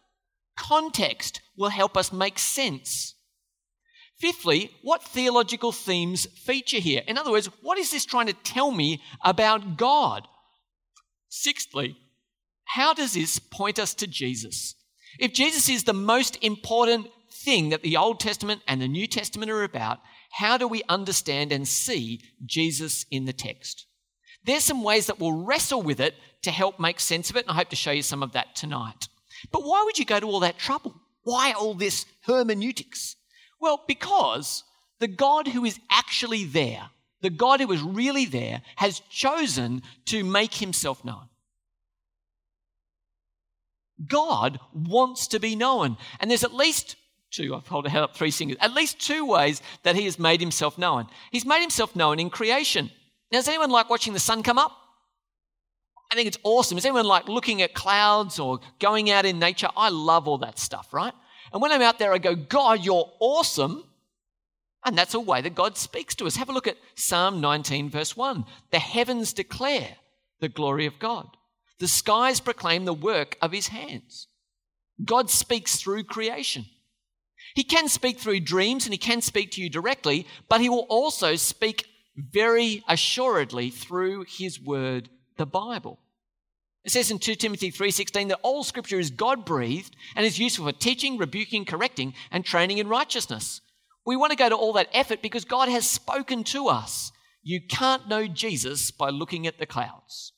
Context 0.56 1.42
will 1.54 1.68
help 1.68 1.98
us 1.98 2.14
make 2.14 2.38
sense. 2.38 3.11
Fifthly, 4.22 4.70
what 4.82 5.02
theological 5.02 5.72
themes 5.72 6.26
feature 6.26 6.78
here? 6.78 7.02
In 7.08 7.18
other 7.18 7.32
words, 7.32 7.46
what 7.60 7.76
is 7.76 7.90
this 7.90 8.04
trying 8.04 8.28
to 8.28 8.32
tell 8.32 8.70
me 8.70 9.02
about 9.24 9.76
God? 9.76 10.28
Sixthly, 11.28 11.96
how 12.66 12.94
does 12.94 13.14
this 13.14 13.40
point 13.40 13.80
us 13.80 13.94
to 13.94 14.06
Jesus? 14.06 14.76
If 15.18 15.32
Jesus 15.32 15.68
is 15.68 15.82
the 15.82 15.92
most 15.92 16.38
important 16.40 17.08
thing 17.32 17.70
that 17.70 17.82
the 17.82 17.96
Old 17.96 18.20
Testament 18.20 18.62
and 18.68 18.80
the 18.80 18.86
New 18.86 19.08
Testament 19.08 19.50
are 19.50 19.64
about, 19.64 19.98
how 20.30 20.56
do 20.56 20.68
we 20.68 20.84
understand 20.88 21.50
and 21.50 21.66
see 21.66 22.20
Jesus 22.46 23.04
in 23.10 23.24
the 23.24 23.32
text? 23.32 23.86
There's 24.44 24.62
some 24.62 24.84
ways 24.84 25.06
that 25.06 25.18
we'll 25.18 25.44
wrestle 25.44 25.82
with 25.82 25.98
it 25.98 26.14
to 26.42 26.52
help 26.52 26.78
make 26.78 27.00
sense 27.00 27.28
of 27.28 27.34
it, 27.36 27.46
and 27.46 27.50
I 27.50 27.54
hope 27.54 27.70
to 27.70 27.76
show 27.76 27.90
you 27.90 28.02
some 28.02 28.22
of 28.22 28.32
that 28.32 28.54
tonight. 28.54 29.08
But 29.50 29.64
why 29.64 29.82
would 29.84 29.98
you 29.98 30.04
go 30.04 30.20
to 30.20 30.26
all 30.26 30.40
that 30.40 30.58
trouble? 30.58 30.94
Why 31.24 31.50
all 31.50 31.74
this 31.74 32.06
hermeneutics? 32.26 33.16
Well, 33.62 33.80
because 33.86 34.64
the 34.98 35.06
God 35.06 35.46
who 35.46 35.64
is 35.64 35.78
actually 35.88 36.44
there, 36.44 36.90
the 37.22 37.30
God 37.30 37.60
who 37.60 37.70
is 37.70 37.80
really 37.80 38.26
there, 38.26 38.60
has 38.74 39.00
chosen 39.08 39.82
to 40.06 40.24
make 40.24 40.54
himself 40.54 41.04
known. 41.04 41.28
God 44.04 44.58
wants 44.74 45.28
to 45.28 45.38
be 45.38 45.54
known. 45.54 45.96
And 46.18 46.28
there's 46.28 46.42
at 46.42 46.52
least 46.52 46.96
two, 47.30 47.54
I've 47.54 47.68
held 47.68 47.86
up 47.86 48.16
three 48.16 48.32
fingers, 48.32 48.58
at 48.60 48.74
least 48.74 48.98
two 48.98 49.24
ways 49.24 49.62
that 49.84 49.94
he 49.94 50.06
has 50.06 50.18
made 50.18 50.40
himself 50.40 50.76
known. 50.76 51.06
He's 51.30 51.46
made 51.46 51.60
himself 51.60 51.94
known 51.94 52.18
in 52.18 52.30
creation. 52.30 52.90
Now, 53.30 53.38
does 53.38 53.48
anyone 53.48 53.70
like 53.70 53.88
watching 53.88 54.12
the 54.12 54.18
sun 54.18 54.42
come 54.42 54.58
up? 54.58 54.76
I 56.10 56.16
think 56.16 56.26
it's 56.26 56.38
awesome. 56.42 56.76
Is 56.78 56.84
anyone 56.84 57.06
like 57.06 57.28
looking 57.28 57.62
at 57.62 57.74
clouds 57.74 58.40
or 58.40 58.58
going 58.80 59.08
out 59.10 59.24
in 59.24 59.38
nature? 59.38 59.68
I 59.76 59.88
love 59.88 60.26
all 60.26 60.38
that 60.38 60.58
stuff, 60.58 60.92
right? 60.92 61.14
And 61.52 61.60
when 61.60 61.72
I'm 61.72 61.82
out 61.82 61.98
there, 61.98 62.12
I 62.12 62.18
go, 62.18 62.34
God, 62.34 62.84
you're 62.84 63.10
awesome. 63.20 63.84
And 64.84 64.96
that's 64.96 65.14
a 65.14 65.20
way 65.20 65.40
that 65.42 65.54
God 65.54 65.76
speaks 65.76 66.14
to 66.16 66.26
us. 66.26 66.36
Have 66.36 66.48
a 66.48 66.52
look 66.52 66.66
at 66.66 66.78
Psalm 66.94 67.40
19, 67.40 67.90
verse 67.90 68.16
1. 68.16 68.44
The 68.70 68.78
heavens 68.78 69.32
declare 69.32 69.96
the 70.40 70.48
glory 70.48 70.86
of 70.86 70.98
God, 70.98 71.28
the 71.78 71.86
skies 71.88 72.40
proclaim 72.40 72.84
the 72.84 72.94
work 72.94 73.36
of 73.40 73.52
his 73.52 73.68
hands. 73.68 74.26
God 75.04 75.30
speaks 75.30 75.76
through 75.76 76.04
creation. 76.04 76.66
He 77.54 77.64
can 77.64 77.88
speak 77.88 78.18
through 78.18 78.40
dreams 78.40 78.86
and 78.86 78.94
he 78.94 78.98
can 78.98 79.20
speak 79.20 79.52
to 79.52 79.60
you 79.60 79.68
directly, 79.68 80.26
but 80.48 80.60
he 80.60 80.68
will 80.68 80.86
also 80.88 81.36
speak 81.36 81.86
very 82.16 82.82
assuredly 82.88 83.70
through 83.70 84.24
his 84.28 84.60
word, 84.60 85.08
the 85.36 85.46
Bible. 85.46 85.98
It 86.84 86.90
says 86.90 87.10
in 87.10 87.18
2 87.18 87.36
Timothy 87.36 87.70
3:16 87.70 88.28
that 88.28 88.40
all 88.42 88.64
scripture 88.64 88.98
is 88.98 89.10
God-breathed 89.10 89.94
and 90.16 90.26
is 90.26 90.38
useful 90.38 90.66
for 90.66 90.72
teaching, 90.72 91.16
rebuking, 91.16 91.64
correcting 91.64 92.14
and 92.30 92.44
training 92.44 92.78
in 92.78 92.88
righteousness. 92.88 93.60
We 94.04 94.16
want 94.16 94.30
to 94.32 94.36
go 94.36 94.48
to 94.48 94.56
all 94.56 94.72
that 94.72 94.88
effort 94.92 95.22
because 95.22 95.44
God 95.44 95.68
has 95.68 95.88
spoken 95.88 96.42
to 96.44 96.68
us. 96.68 97.12
You 97.42 97.60
can't 97.60 98.08
know 98.08 98.26
Jesus 98.26 98.90
by 98.90 99.10
looking 99.10 99.46
at 99.46 99.58
the 99.58 99.66
clouds. 99.66 100.32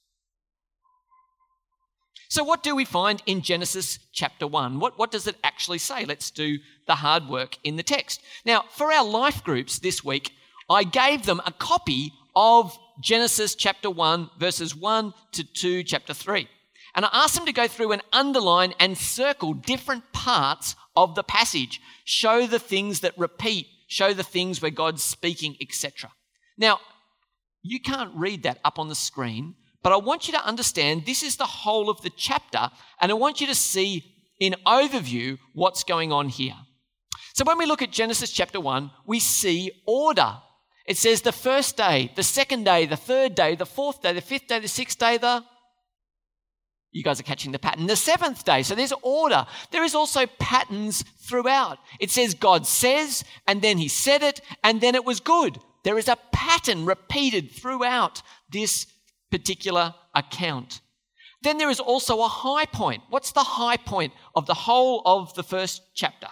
So, 2.29 2.43
what 2.43 2.63
do 2.63 2.75
we 2.75 2.85
find 2.85 3.23
in 3.27 3.43
Genesis 3.43 3.99
chapter 4.13 4.47
1? 4.47 4.81
What, 4.81 4.99
what 4.99 5.11
does 5.11 5.27
it 5.27 5.37
actually 5.45 5.79
say? 5.79 6.05
Let's 6.05 6.31
do 6.31 6.59
the 6.87 6.97
hard 6.97 7.29
work 7.29 7.59
in 7.63 7.77
the 7.77 7.83
text. 7.83 8.21
Now, 8.45 8.65
for 8.71 8.93
our 8.93 9.05
life 9.05 9.45
groups 9.45 9.79
this 9.79 10.03
week, 10.03 10.33
I 10.69 10.85
gave 10.85 11.27
them 11.27 11.41
a 11.47 11.53
copy 11.53 12.13
of 12.35 12.77
Genesis 13.01 13.55
chapter 13.55 13.91
1, 13.91 14.31
verses 14.39 14.75
1 14.75 15.13
to 15.33 15.45
2, 15.45 15.83
chapter 15.83 16.15
3. 16.15 16.49
And 16.95 17.05
I 17.05 17.11
asked 17.13 17.35
them 17.35 17.47
to 17.47 17.53
go 17.53 17.67
through 17.67 17.93
and 17.93 18.03
underline 18.13 18.73
and 18.79 18.97
circle 18.97 19.53
different 19.53 20.13
parts 20.13 20.77
of 20.97 21.15
the 21.15 21.25
passage, 21.25 21.81
show 22.05 22.47
the 22.47 22.61
things 22.61 23.01
that 23.01 23.19
repeat, 23.19 23.67
show 23.89 24.13
the 24.13 24.23
things 24.23 24.63
where 24.63 24.71
God's 24.71 25.03
speaking, 25.03 25.57
etc. 25.61 26.13
Now, 26.57 26.79
you 27.63 27.81
can't 27.81 28.15
read 28.15 28.45
that 28.45 28.61
up 28.65 28.79
on 28.79 28.89
the 28.89 28.95
screen, 28.95 29.57
but 29.83 29.93
I 29.93 29.97
want 29.97 30.29
you 30.29 30.35
to 30.35 30.47
understand 30.47 31.05
this 31.05 31.23
is 31.23 31.37
the 31.37 31.45
whole 31.45 31.91
of 31.91 32.01
the 32.03 32.11
chapter, 32.11 32.71
and 33.01 33.11
I 33.11 33.15
want 33.15 33.41
you 33.41 33.47
to 33.49 33.55
see 33.55 34.05
in 34.39 34.55
overview 34.67 35.39
what's 35.53 35.83
going 35.83 36.13
on 36.13 36.29
here. 36.29 36.57
So 37.35 37.45
when 37.45 37.59
we 37.59 37.67
look 37.67 37.83
at 37.83 37.91
Genesis 37.91 38.31
chapter 38.31 38.61
1, 38.61 38.91
we 39.07 39.19
see 39.19 39.83
order 39.87 40.37
it 40.87 40.99
says 40.99 41.23
the 41.23 41.33
first 41.33 41.77
day, 41.77 42.13
the 42.15 42.23
second 42.23 42.65
day, 42.65 42.87
the 42.87 42.97
third 42.97 43.35
day, 43.35 43.55
the 43.55 43.67
fourth 43.67 44.03
day, 44.03 44.13
the 44.13 44.21
fifth 44.21 44.49
day, 44.49 44.59
the 44.59 44.69
sixth 44.69 44.99
day, 44.99 45.17
the. 45.17 45.45
You 46.93 47.03
guys 47.03 47.19
are 47.19 47.25
catching 47.25 47.51
the 47.51 47.59
pattern. 47.59 47.87
The 47.87 47.97
seventh 47.97 48.45
day. 48.45 48.63
So 48.63 48.77
there's 48.77 48.93
order. 49.03 49.47
There 49.73 49.83
is 49.83 49.97
also 49.97 50.27
patterns 50.39 51.03
throughout. 51.29 51.79
It 51.99 52.11
says 52.11 52.35
God 52.35 52.67
says, 52.67 53.25
and 53.49 53.63
then 53.63 53.79
he 53.79 53.89
said 53.89 54.23
it, 54.23 54.41
and 54.63 54.81
then 54.81 54.95
it 54.95 55.05
was 55.05 55.19
good. 55.19 55.59
There 55.83 55.99
is 55.99 56.07
a 56.07 56.19
pattern 56.33 56.87
repeated 56.87 57.51
throughout 57.51 58.23
this 58.51 58.87
particular 59.31 59.95
account. 60.15 60.81
Then 61.43 61.59
there 61.59 61.69
is 61.69 61.81
also 61.81 62.21
a 62.21 62.29
high 62.29 62.67
point. 62.67 63.03
What's 63.11 63.33
the 63.33 63.41
high 63.41 63.77
point 63.77 64.13
of 64.37 64.47
the 64.47 64.55
whole 64.55 65.03
of 65.05 65.35
the 65.35 65.43
first 65.43 65.83
chapter? 65.95 66.29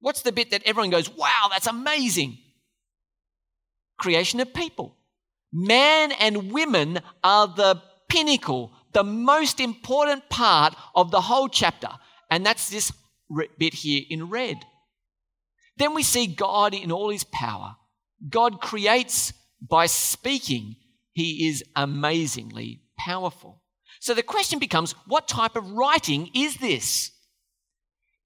What's 0.00 0.22
the 0.22 0.32
bit 0.32 0.50
that 0.50 0.62
everyone 0.64 0.90
goes, 0.90 1.08
wow, 1.08 1.48
that's 1.50 1.66
amazing? 1.66 2.38
Creation 3.98 4.40
of 4.40 4.54
people. 4.54 4.96
Man 5.52 6.12
and 6.12 6.52
women 6.52 7.00
are 7.22 7.48
the 7.48 7.82
pinnacle, 8.08 8.72
the 8.92 9.04
most 9.04 9.60
important 9.60 10.28
part 10.28 10.74
of 10.94 11.10
the 11.10 11.20
whole 11.20 11.48
chapter. 11.48 11.90
And 12.30 12.44
that's 12.44 12.68
this 12.68 12.92
bit 13.58 13.74
here 13.74 14.02
in 14.08 14.30
red. 14.30 14.58
Then 15.76 15.94
we 15.94 16.02
see 16.02 16.26
God 16.26 16.74
in 16.74 16.90
all 16.90 17.10
his 17.10 17.24
power. 17.24 17.76
God 18.28 18.60
creates 18.60 19.32
by 19.60 19.86
speaking. 19.86 20.76
He 21.12 21.48
is 21.48 21.64
amazingly 21.76 22.82
powerful. 22.98 23.62
So 24.00 24.14
the 24.14 24.22
question 24.22 24.58
becomes 24.58 24.92
what 25.06 25.28
type 25.28 25.56
of 25.56 25.72
writing 25.72 26.30
is 26.34 26.56
this? 26.56 27.10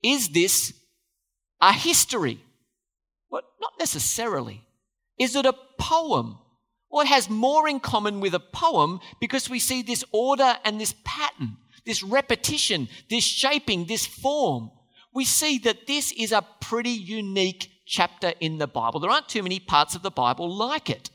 Is 0.03 0.29
this 0.31 0.75
a 1.61 1.73
history? 1.73 2.43
Well, 3.31 3.43
not 3.61 3.73
necessarily. 3.79 4.63
Is 5.23 5.37
it 5.37 5.47
a 5.47 5.55
poem? 5.79 6.37
Well, 6.91 7.03
it 7.03 7.09
has 7.09 7.31
more 7.31 7.69
in 7.69 7.79
common 7.79 8.19
with 8.19 8.35
a 8.35 8.41
poem 8.41 8.99
because 9.21 9.49
we 9.49 9.61
see 9.61 9.81
this 9.81 10.05
order 10.11 10.57
and 10.65 10.81
this 10.81 10.97
pattern, 11.05 11.59
this 11.87 12.03
repetition, 12.03 12.89
this 13.09 13.23
shaping, 13.23 13.87
this 13.87 14.05
form. 14.05 14.73
We 15.15 15.25
see 15.25 15.59
that 15.59 15.87
this 15.87 16.11
is 16.11 16.33
a 16.33 16.45
pretty 16.61 16.91
unique 16.91 17.71
chapter 17.87 18.33
in 18.41 18.59
the 18.59 18.67
Bible. 18.67 18.99
There 18.99 19.13
aren't 19.13 19.29
too 19.29 19.45
many 19.45 19.61
parts 19.61 19.95
of 19.95 20.03
the 20.03 20.11
Bible 20.11 20.53
like 20.53 20.91
it. 20.91 21.11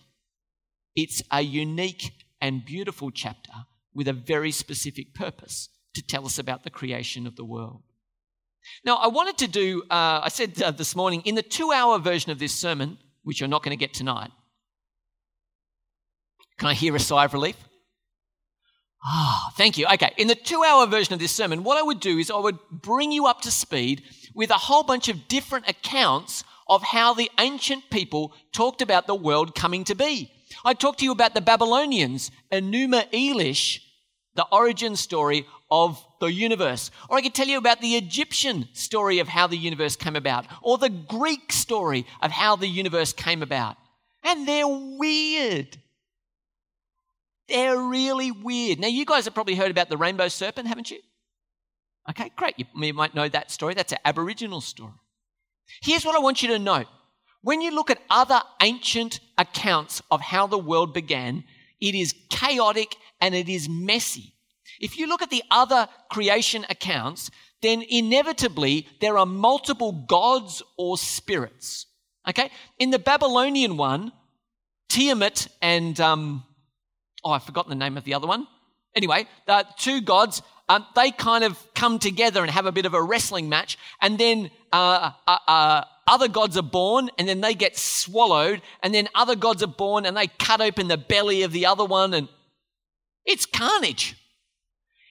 It's 0.96 1.22
a 1.30 1.42
unique 1.42 2.14
and 2.40 2.64
beautiful 2.64 3.12
chapter 3.12 3.52
with 3.94 4.08
a 4.08 4.14
very 4.14 4.52
specific 4.52 5.14
purpose 5.14 5.68
to 5.96 6.02
tell 6.02 6.26
us 6.26 6.40
about 6.40 6.64
the 6.64 6.70
creation 6.70 7.28
of 7.28 7.36
the 7.36 7.44
world. 7.46 7.84
Now, 8.86 8.96
I 8.96 9.08
wanted 9.08 9.38
to 9.40 9.48
do, 9.50 9.84
uh, 9.90 10.22
I 10.24 10.30
said 10.30 10.62
uh, 10.62 10.72
this 10.72 10.96
morning, 10.96 11.24
in 11.26 11.36
the 11.36 11.44
two 11.44 11.74
hour 11.74 12.00
version 12.00 12.32
of 12.32 12.40
this 12.40 12.56
sermon, 12.56 13.00
which 13.28 13.42
you're 13.42 13.50
not 13.50 13.62
going 13.62 13.78
to 13.78 13.86
get 13.86 13.94
tonight. 13.94 14.32
Can 16.58 16.70
I 16.70 16.74
hear 16.74 16.96
a 16.96 17.00
sigh 17.00 17.26
of 17.26 17.34
relief? 17.34 17.58
Ah, 19.04 19.48
oh, 19.50 19.54
thank 19.58 19.78
you. 19.78 19.86
Okay, 19.94 20.14
in 20.16 20.30
the 20.30 20.34
two 20.34 20.64
hour 20.64 20.88
version 20.88 21.14
of 21.14 21.20
this 21.20 21.34
sermon, 21.34 21.66
what 21.66 21.78
I 21.78 21.82
would 21.82 22.00
do 22.00 22.20
is 22.20 22.32
I 22.32 22.40
would 22.40 22.58
bring 22.72 23.12
you 23.12 23.26
up 23.26 23.42
to 23.42 23.52
speed 23.52 24.04
with 24.34 24.50
a 24.50 24.54
whole 24.54 24.84
bunch 24.84 25.10
of 25.10 25.28
different 25.28 25.68
accounts 25.68 26.46
of 26.70 26.82
how 26.84 27.14
the 27.14 27.30
ancient 27.38 27.90
people 27.90 28.34
talked 28.54 28.82
about 28.82 29.08
the 29.08 29.16
world 29.16 29.56
coming 29.56 29.84
to 29.84 29.96
be. 29.96 30.32
I'd 30.64 30.80
talk 30.80 30.96
to 31.00 31.04
you 31.04 31.12
about 31.12 31.34
the 31.34 31.42
Babylonians, 31.42 32.32
Enuma 32.50 33.12
Elish, 33.12 33.82
the 34.38 34.46
origin 34.52 34.96
story 34.96 35.46
of 35.70 36.02
the 36.22 36.32
universe. 36.32 36.92
Or 37.10 37.18
I 37.18 37.22
could 37.22 37.34
tell 37.34 37.48
you 37.48 37.58
about 37.58 37.82
the 37.82 37.96
Egyptian 37.98 38.70
story 38.72 39.20
of 39.20 39.28
how 39.28 39.48
the 39.48 39.58
universe 39.58 39.98
came 39.98 40.16
about, 40.16 40.46
or 40.62 40.78
the 40.78 40.90
Greek 40.90 41.52
story 41.52 42.06
of 42.22 42.32
how 42.32 42.56
the 42.56 42.68
universe 42.68 43.12
came 43.12 43.44
about. 43.44 43.76
And 44.24 44.48
they're 44.48 44.68
weird. 44.68 45.78
They're 47.50 47.78
really 47.78 48.32
weird. 48.32 48.80
Now, 48.80 48.88
you 48.88 49.06
guys 49.06 49.26
have 49.26 49.34
probably 49.34 49.56
heard 49.56 49.72
about 49.72 49.90
the 49.90 49.98
rainbow 49.98 50.28
serpent, 50.28 50.68
haven't 50.68 50.92
you? 50.92 51.00
Okay, 52.10 52.32
great. 52.38 52.56
You 52.58 52.94
might 52.94 53.16
know 53.16 53.28
that 53.28 53.52
story. 53.52 53.74
That's 53.74 53.92
an 53.92 54.00
Aboriginal 54.06 54.62
story. 54.62 54.94
Here's 55.82 56.06
what 56.06 56.16
I 56.16 56.20
want 56.20 56.42
you 56.42 56.50
to 56.50 56.60
know. 56.60 56.86
When 57.42 57.62
you 57.62 57.72
look 57.72 57.90
at 57.90 58.00
other 58.10 58.42
ancient 58.62 59.20
accounts 59.38 60.02
of 60.12 60.22
how 60.22 60.48
the 60.48 60.58
world 60.58 60.94
began, 60.94 61.44
it 61.80 61.96
is 61.96 62.14
chaotic 62.30 62.96
and 63.20 63.36
it 63.36 63.50
is 63.50 63.68
messy. 63.70 64.34
If 64.80 64.98
you 64.98 65.08
look 65.08 65.22
at 65.22 65.30
the 65.30 65.44
other 65.50 65.88
creation 66.10 66.66
accounts, 66.70 67.32
then 67.62 67.84
inevitably 67.88 68.88
there 69.02 69.18
are 69.18 69.26
multiple 69.26 69.92
gods 69.92 70.62
or 70.78 70.98
spirits. 70.98 71.88
Okay? 72.28 72.52
In 72.78 72.92
the 72.92 73.00
Babylonian 73.00 73.78
one, 73.78 74.12
Tiamat 74.90 75.48
and, 75.62 76.00
um, 76.00 76.44
oh, 77.24 77.32
I've 77.32 77.44
forgotten 77.44 77.70
the 77.70 77.76
name 77.76 77.98
of 77.98 78.04
the 78.04 78.14
other 78.14 78.28
one. 78.28 78.48
Anyway, 78.96 79.28
the 79.46 79.66
two 79.78 80.02
gods, 80.02 80.42
um, 80.70 80.86
they 80.96 81.12
kind 81.12 81.44
of 81.44 81.58
come 81.74 82.00
together 82.00 82.42
and 82.42 82.52
have 82.52 82.66
a 82.66 82.72
bit 82.72 82.86
of 82.86 82.94
a 82.94 83.02
wrestling 83.02 83.48
match, 83.48 83.78
and 84.02 84.18
then 84.18 84.50
uh, 84.74 85.12
uh, 85.28 85.38
uh, 85.48 85.84
other 86.08 86.28
gods 86.28 86.58
are 86.58 86.64
born, 86.64 87.10
and 87.18 87.28
then 87.28 87.42
they 87.42 87.54
get 87.54 87.78
swallowed, 87.78 88.62
and 88.82 88.94
then 88.94 89.08
other 89.14 89.36
gods 89.36 89.62
are 89.62 89.68
born, 89.68 90.06
and 90.06 90.18
they 90.18 90.28
cut 90.28 90.62
open 90.62 90.88
the 90.88 90.98
belly 90.98 91.44
of 91.44 91.52
the 91.52 91.66
other 91.66 91.86
one, 91.86 92.14
and 92.14 92.28
it's 93.28 93.46
carnage. 93.46 94.16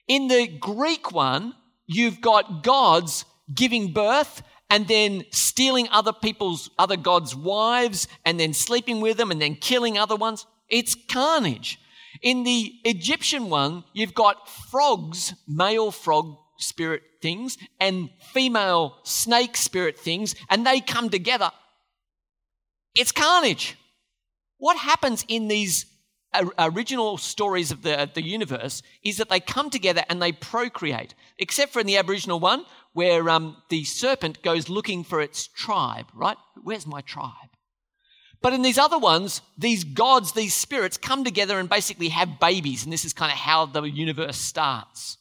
In 0.09 0.27
the 0.27 0.49
Greek 0.49 1.13
one, 1.13 1.55
you've 1.87 2.21
got 2.21 2.65
gods 2.65 3.25
giving 3.55 3.93
birth 3.93 4.43
and 4.69 4.89
then 4.89 5.25
stealing 5.31 5.89
other 5.93 6.13
people's, 6.13 6.71
other 6.79 6.97
gods' 6.97 7.37
wives 7.37 8.09
and 8.25 8.41
then 8.41 8.53
sleeping 8.53 9.01
with 9.01 9.17
them 9.17 9.31
and 9.31 9.41
then 9.41 9.55
killing 9.55 9.97
other 9.97 10.17
ones. 10.17 10.47
It's 10.69 10.97
carnage. 11.09 11.79
In 12.23 12.43
the 12.45 12.73
Egyptian 12.85 13.51
one, 13.51 13.85
you've 13.93 14.15
got 14.15 14.49
frogs, 14.49 15.35
male 15.47 15.91
frog 15.91 16.37
spirit 16.59 17.03
things, 17.21 17.59
and 17.79 18.09
female 18.33 18.99
snake 19.05 19.57
spirit 19.57 19.99
things, 19.99 20.35
and 20.49 20.67
they 20.67 20.81
come 20.81 21.11
together. 21.11 21.51
It's 22.95 23.13
carnage. 23.13 23.77
What 24.57 24.79
happens 24.79 25.25
in 25.29 25.49
these 25.49 25.85
original 26.59 27.19
stories 27.19 27.71
of 27.71 27.83
the, 27.83 28.11
the 28.13 28.23
universe 28.23 28.83
is 29.03 29.17
that 29.19 29.29
they 29.29 29.41
come 29.41 29.71
together 29.71 30.05
and 30.09 30.21
they 30.21 30.33
procreate, 30.33 31.15
except 31.39 31.73
for 31.73 31.81
in 31.81 31.87
the 31.87 31.97
Aboriginal 31.97 32.41
one, 32.41 32.65
where 32.93 33.29
um, 33.29 33.57
the 33.69 33.85
serpent 33.85 34.43
goes 34.43 34.69
looking 34.69 35.05
for 35.05 35.21
its 35.21 35.47
tribe, 35.49 36.07
right? 36.15 36.37
Where's 36.63 36.87
my 36.87 37.01
tribe? 37.03 37.51
But 38.43 38.53
in 38.53 38.63
these 38.63 38.79
other 38.79 38.99
ones, 38.99 39.43
these 39.59 39.85
gods, 39.85 40.33
these 40.33 40.55
spirits 40.55 40.97
come 40.97 41.25
together 41.25 41.59
and 41.59 41.69
basically 41.69 42.09
have 42.11 42.41
babies, 42.41 42.85
and 42.85 42.93
this 42.93 43.05
is 43.05 43.13
kind 43.13 43.33
of 43.33 43.39
how 43.39 43.67
the 43.67 43.83
universe 43.83 44.37
starts. 44.37 45.19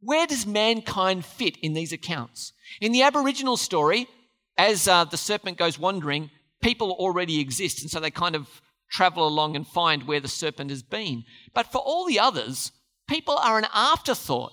Where 0.00 0.26
does 0.26 0.46
mankind 0.46 1.24
fit 1.24 1.56
in 1.58 1.74
these 1.74 1.92
accounts? 1.92 2.52
In 2.80 2.92
the 2.92 3.02
Aboriginal 3.02 3.56
story, 3.56 4.08
as 4.56 4.88
uh, 4.88 5.04
the 5.04 5.16
serpent 5.16 5.58
goes 5.58 5.78
wandering, 5.78 6.30
people 6.62 6.92
already 6.92 7.40
exist, 7.40 7.82
and 7.82 7.90
so 7.90 8.00
they 8.00 8.10
kind 8.10 8.34
of 8.34 8.48
travel 8.92 9.26
along 9.26 9.56
and 9.56 9.66
find 9.66 10.04
where 10.04 10.20
the 10.20 10.28
serpent 10.28 10.70
has 10.70 10.82
been. 10.82 11.24
But 11.54 11.72
for 11.72 11.78
all 11.78 12.06
the 12.06 12.20
others, 12.20 12.70
people 13.08 13.36
are 13.36 13.58
an 13.58 13.66
afterthought. 13.74 14.52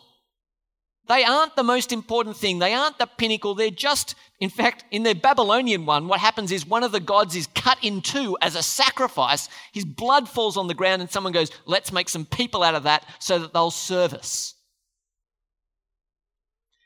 They 1.08 1.24
aren't 1.24 1.56
the 1.56 1.64
most 1.64 1.92
important 1.92 2.38
thing. 2.38 2.60
They 2.60 2.74
aren't 2.74 3.00
the 3.00 3.08
pinnacle. 3.08 3.56
They're 3.56 3.72
just, 3.72 4.14
in 4.40 4.50
fact, 4.50 4.86
in 4.92 5.04
the 5.04 5.16
Babylonian 5.16 5.86
one, 5.88 6.08
what 6.08 6.20
happens 6.20 6.52
is 6.52 6.68
one 6.68 6.84
of 6.84 6.92
the 6.92 7.00
gods 7.00 7.36
is 7.36 7.48
cut 7.48 7.80
in 7.82 8.02
two 8.02 8.38
as 8.42 8.56
a 8.56 8.62
sacrifice. 8.62 9.50
His 9.74 9.86
blood 9.86 10.30
falls 10.30 10.56
on 10.56 10.68
the 10.68 10.76
ground, 10.76 11.02
and 11.02 11.10
someone 11.10 11.34
goes, 11.34 11.50
Let's 11.66 11.92
make 11.92 12.10
some 12.10 12.26
people 12.26 12.62
out 12.62 12.76
of 12.76 12.84
that 12.84 13.06
so 13.20 13.40
that 13.40 13.54
they'll 13.54 13.72
serve 13.72 14.14
us. 14.14 14.54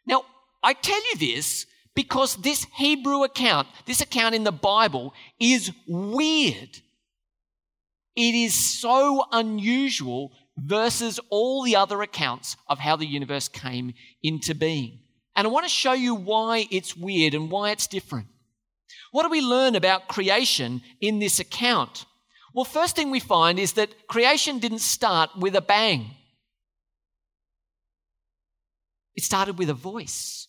Now, 0.08 0.24
I 0.64 0.74
tell 0.74 1.02
you 1.12 1.18
this 1.18 1.66
because 1.94 2.38
this 2.38 2.66
Hebrew 2.76 3.24
account, 3.24 3.68
this 3.86 4.02
account 4.02 4.36
in 4.36 4.46
the 4.46 4.54
Bible, 4.54 5.14
is 5.38 5.72
weird. 5.86 6.80
It 8.16 8.36
is 8.36 8.54
so 8.54 9.26
unusual 9.32 10.32
versus 10.58 11.20
all 11.30 11.64
the 11.64 11.76
other 11.76 12.02
accounts 12.02 12.56
of 12.68 12.80
how 12.80 12.96
the 12.96 13.08
universe 13.08 13.48
came 13.48 13.94
into 14.22 14.54
being. 14.54 15.00
And 15.36 15.48
I 15.48 15.50
want 15.50 15.66
to 15.66 15.70
show 15.70 15.94
you 15.94 16.14
why 16.14 16.68
it's 16.70 16.96
weird 16.96 17.34
and 17.34 17.50
why 17.50 17.72
it's 17.72 17.88
different. 17.88 18.28
What 19.12 19.24
do 19.24 19.30
we 19.30 19.42
learn 19.42 19.76
about 19.76 20.08
creation 20.08 20.82
in 21.02 21.20
this 21.20 21.40
account? 21.40 22.06
Well, 22.54 22.66
first 22.66 22.96
thing 22.96 23.10
we 23.10 23.20
find 23.20 23.58
is 23.58 23.74
that 23.74 24.08
creation 24.08 24.60
didn't 24.60 24.80
start 24.80 25.32
with 25.38 25.56
a 25.56 25.62
bang. 25.62 26.12
It 29.16 29.24
started 29.24 29.58
with 29.58 29.70
a 29.70 29.76
voice. 29.76 30.48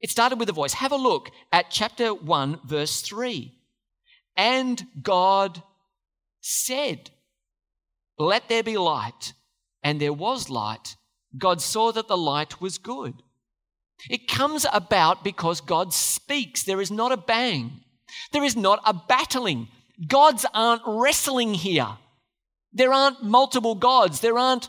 It 0.00 0.10
started 0.10 0.38
with 0.38 0.48
a 0.48 0.54
voice. 0.54 0.74
Have 0.74 0.92
a 0.92 0.96
look 0.96 1.30
at 1.52 1.70
chapter 1.70 2.12
1, 2.12 2.60
verse 2.66 3.00
3. 3.00 3.54
And 4.36 4.86
God 5.02 5.62
said, 6.40 7.10
let 8.18 8.48
there 8.48 8.62
be 8.62 8.76
light. 8.76 9.32
And 9.82 10.00
there 10.00 10.12
was 10.12 10.50
light. 10.50 10.96
God 11.36 11.60
saw 11.60 11.92
that 11.92 12.08
the 12.08 12.16
light 12.16 12.60
was 12.60 12.78
good. 12.78 13.14
It 14.10 14.28
comes 14.28 14.66
about 14.72 15.24
because 15.24 15.60
God 15.60 15.92
speaks. 15.92 16.62
There 16.62 16.80
is 16.80 16.90
not 16.90 17.12
a 17.12 17.16
bang. 17.16 17.80
There 18.32 18.44
is 18.44 18.56
not 18.56 18.80
a 18.84 18.94
battling. 18.94 19.68
Gods 20.06 20.46
aren't 20.54 20.82
wrestling 20.86 21.54
here. 21.54 21.88
There 22.72 22.92
aren't 22.92 23.22
multiple 23.22 23.74
gods. 23.74 24.20
There 24.20 24.38
aren't 24.38 24.68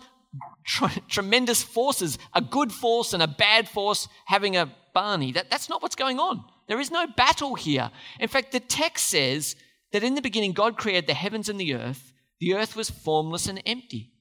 tremendous 1.07 1.63
forces, 1.63 2.17
a 2.33 2.41
good 2.41 2.71
force 2.71 3.13
and 3.13 3.23
a 3.23 3.27
bad 3.27 3.67
force 3.67 4.07
having 4.25 4.55
a 4.55 4.71
Barney. 4.93 5.31
That, 5.31 5.49
that's 5.49 5.69
not 5.69 5.81
what's 5.81 5.95
going 5.95 6.19
on. 6.19 6.43
There 6.67 6.79
is 6.79 6.91
no 6.91 7.07
battle 7.07 7.55
here. 7.55 7.91
In 8.19 8.27
fact, 8.27 8.51
the 8.51 8.59
text 8.59 9.07
says 9.07 9.55
that 9.91 10.03
in 10.03 10.15
the 10.15 10.21
beginning, 10.21 10.53
God 10.53 10.77
created 10.77 11.07
the 11.07 11.13
heavens 11.13 11.49
and 11.49 11.59
the 11.59 11.73
earth, 11.73 12.13
the 12.39 12.55
earth 12.55 12.75
was 12.75 12.89
formless 12.89 13.47
and 13.47 13.61
empty. 13.65 14.11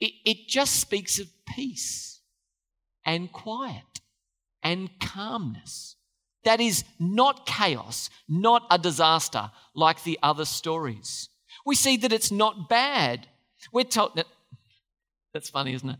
It, 0.00 0.12
it 0.24 0.48
just 0.48 0.76
speaks 0.80 1.18
of 1.18 1.28
peace 1.48 2.20
and 3.04 3.32
quiet 3.32 4.00
and 4.62 4.90
calmness. 5.00 5.96
That 6.44 6.60
is 6.60 6.84
not 7.00 7.46
chaos, 7.46 8.10
not 8.28 8.66
a 8.70 8.78
disaster 8.78 9.50
like 9.74 10.02
the 10.04 10.18
other 10.22 10.44
stories. 10.44 11.28
We 11.64 11.74
see 11.74 11.96
that 11.98 12.12
it's 12.12 12.30
not 12.30 12.68
bad. 12.68 13.26
We're 13.72 13.84
told 13.84 14.16
that 14.16 14.26
that's 15.32 15.50
funny, 15.50 15.74
isn't 15.74 15.90
it? 15.90 15.98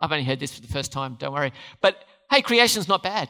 I've 0.00 0.12
only 0.12 0.24
heard 0.24 0.40
this 0.40 0.54
for 0.54 0.60
the 0.60 0.68
first 0.68 0.92
time, 0.92 1.16
don't 1.18 1.32
worry. 1.32 1.52
But 1.80 2.04
hey, 2.30 2.42
creation's 2.42 2.88
not 2.88 3.02
bad. 3.02 3.28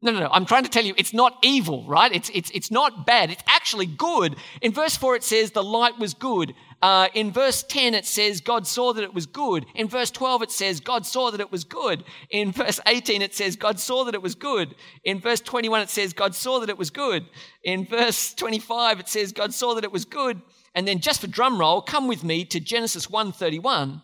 No, 0.00 0.12
no, 0.12 0.20
no. 0.20 0.28
I'm 0.30 0.46
trying 0.46 0.62
to 0.62 0.70
tell 0.70 0.84
you 0.84 0.94
it's 0.96 1.12
not 1.12 1.36
evil, 1.42 1.84
right? 1.88 2.14
It's, 2.14 2.30
it's, 2.32 2.50
it's 2.50 2.70
not 2.70 3.04
bad. 3.04 3.30
It's 3.30 3.42
actually 3.48 3.86
good. 3.86 4.36
In 4.62 4.72
verse 4.72 4.96
4, 4.96 5.16
it 5.16 5.24
says 5.24 5.50
the 5.50 5.64
light 5.64 5.98
was 5.98 6.14
good. 6.14 6.54
Uh, 6.80 7.08
in 7.14 7.32
verse 7.32 7.64
10, 7.64 7.94
it 7.94 8.06
says 8.06 8.40
God 8.40 8.64
saw 8.64 8.92
that 8.92 9.02
it 9.02 9.12
was 9.12 9.26
good. 9.26 9.66
In 9.74 9.88
verse 9.88 10.12
12, 10.12 10.42
it 10.42 10.50
says 10.52 10.78
God 10.78 11.04
saw 11.04 11.32
that 11.32 11.40
it 11.40 11.50
was 11.50 11.64
good. 11.64 12.04
In 12.30 12.52
verse 12.52 12.78
18, 12.86 13.22
it 13.22 13.34
says 13.34 13.56
God 13.56 13.80
saw 13.80 14.04
that 14.04 14.14
it 14.14 14.22
was 14.22 14.36
good. 14.36 14.76
In 15.02 15.18
verse 15.18 15.40
21, 15.40 15.80
it 15.80 15.90
says 15.90 16.12
God 16.12 16.36
saw 16.36 16.60
that 16.60 16.70
it 16.70 16.78
was 16.78 16.90
good. 16.90 17.26
In 17.64 17.84
verse 17.84 18.32
25, 18.34 19.00
it 19.00 19.08
says 19.08 19.32
God 19.32 19.52
saw 19.52 19.74
that 19.74 19.82
it 19.82 19.90
was 19.90 20.04
good. 20.04 20.40
And 20.76 20.86
then 20.86 21.00
just 21.00 21.20
for 21.20 21.26
drum 21.26 21.58
roll, 21.58 21.82
come 21.82 22.06
with 22.06 22.22
me 22.22 22.44
to 22.44 22.60
Genesis 22.60 23.08
1:31. 23.08 24.00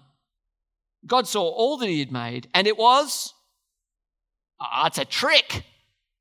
God 1.06 1.28
saw 1.28 1.42
all 1.42 1.76
that 1.76 1.88
he 1.88 2.00
had 2.00 2.10
made, 2.10 2.48
and 2.54 2.66
it 2.66 2.78
was, 2.78 3.34
ah, 4.58 4.86
it's 4.86 4.98
a 4.98 5.04
trick. 5.04 5.62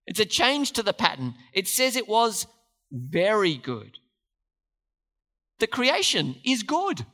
It's 0.05 0.19
a 0.19 0.25
change 0.25 0.71
to 0.73 0.83
the 0.83 0.93
pattern. 0.93 1.35
It 1.53 1.67
says 1.67 1.95
it 1.95 2.07
was 2.07 2.47
very 2.91 3.55
good. 3.55 3.97
The 5.59 5.67
creation 5.67 6.35
is 6.45 6.63
good. 6.63 7.05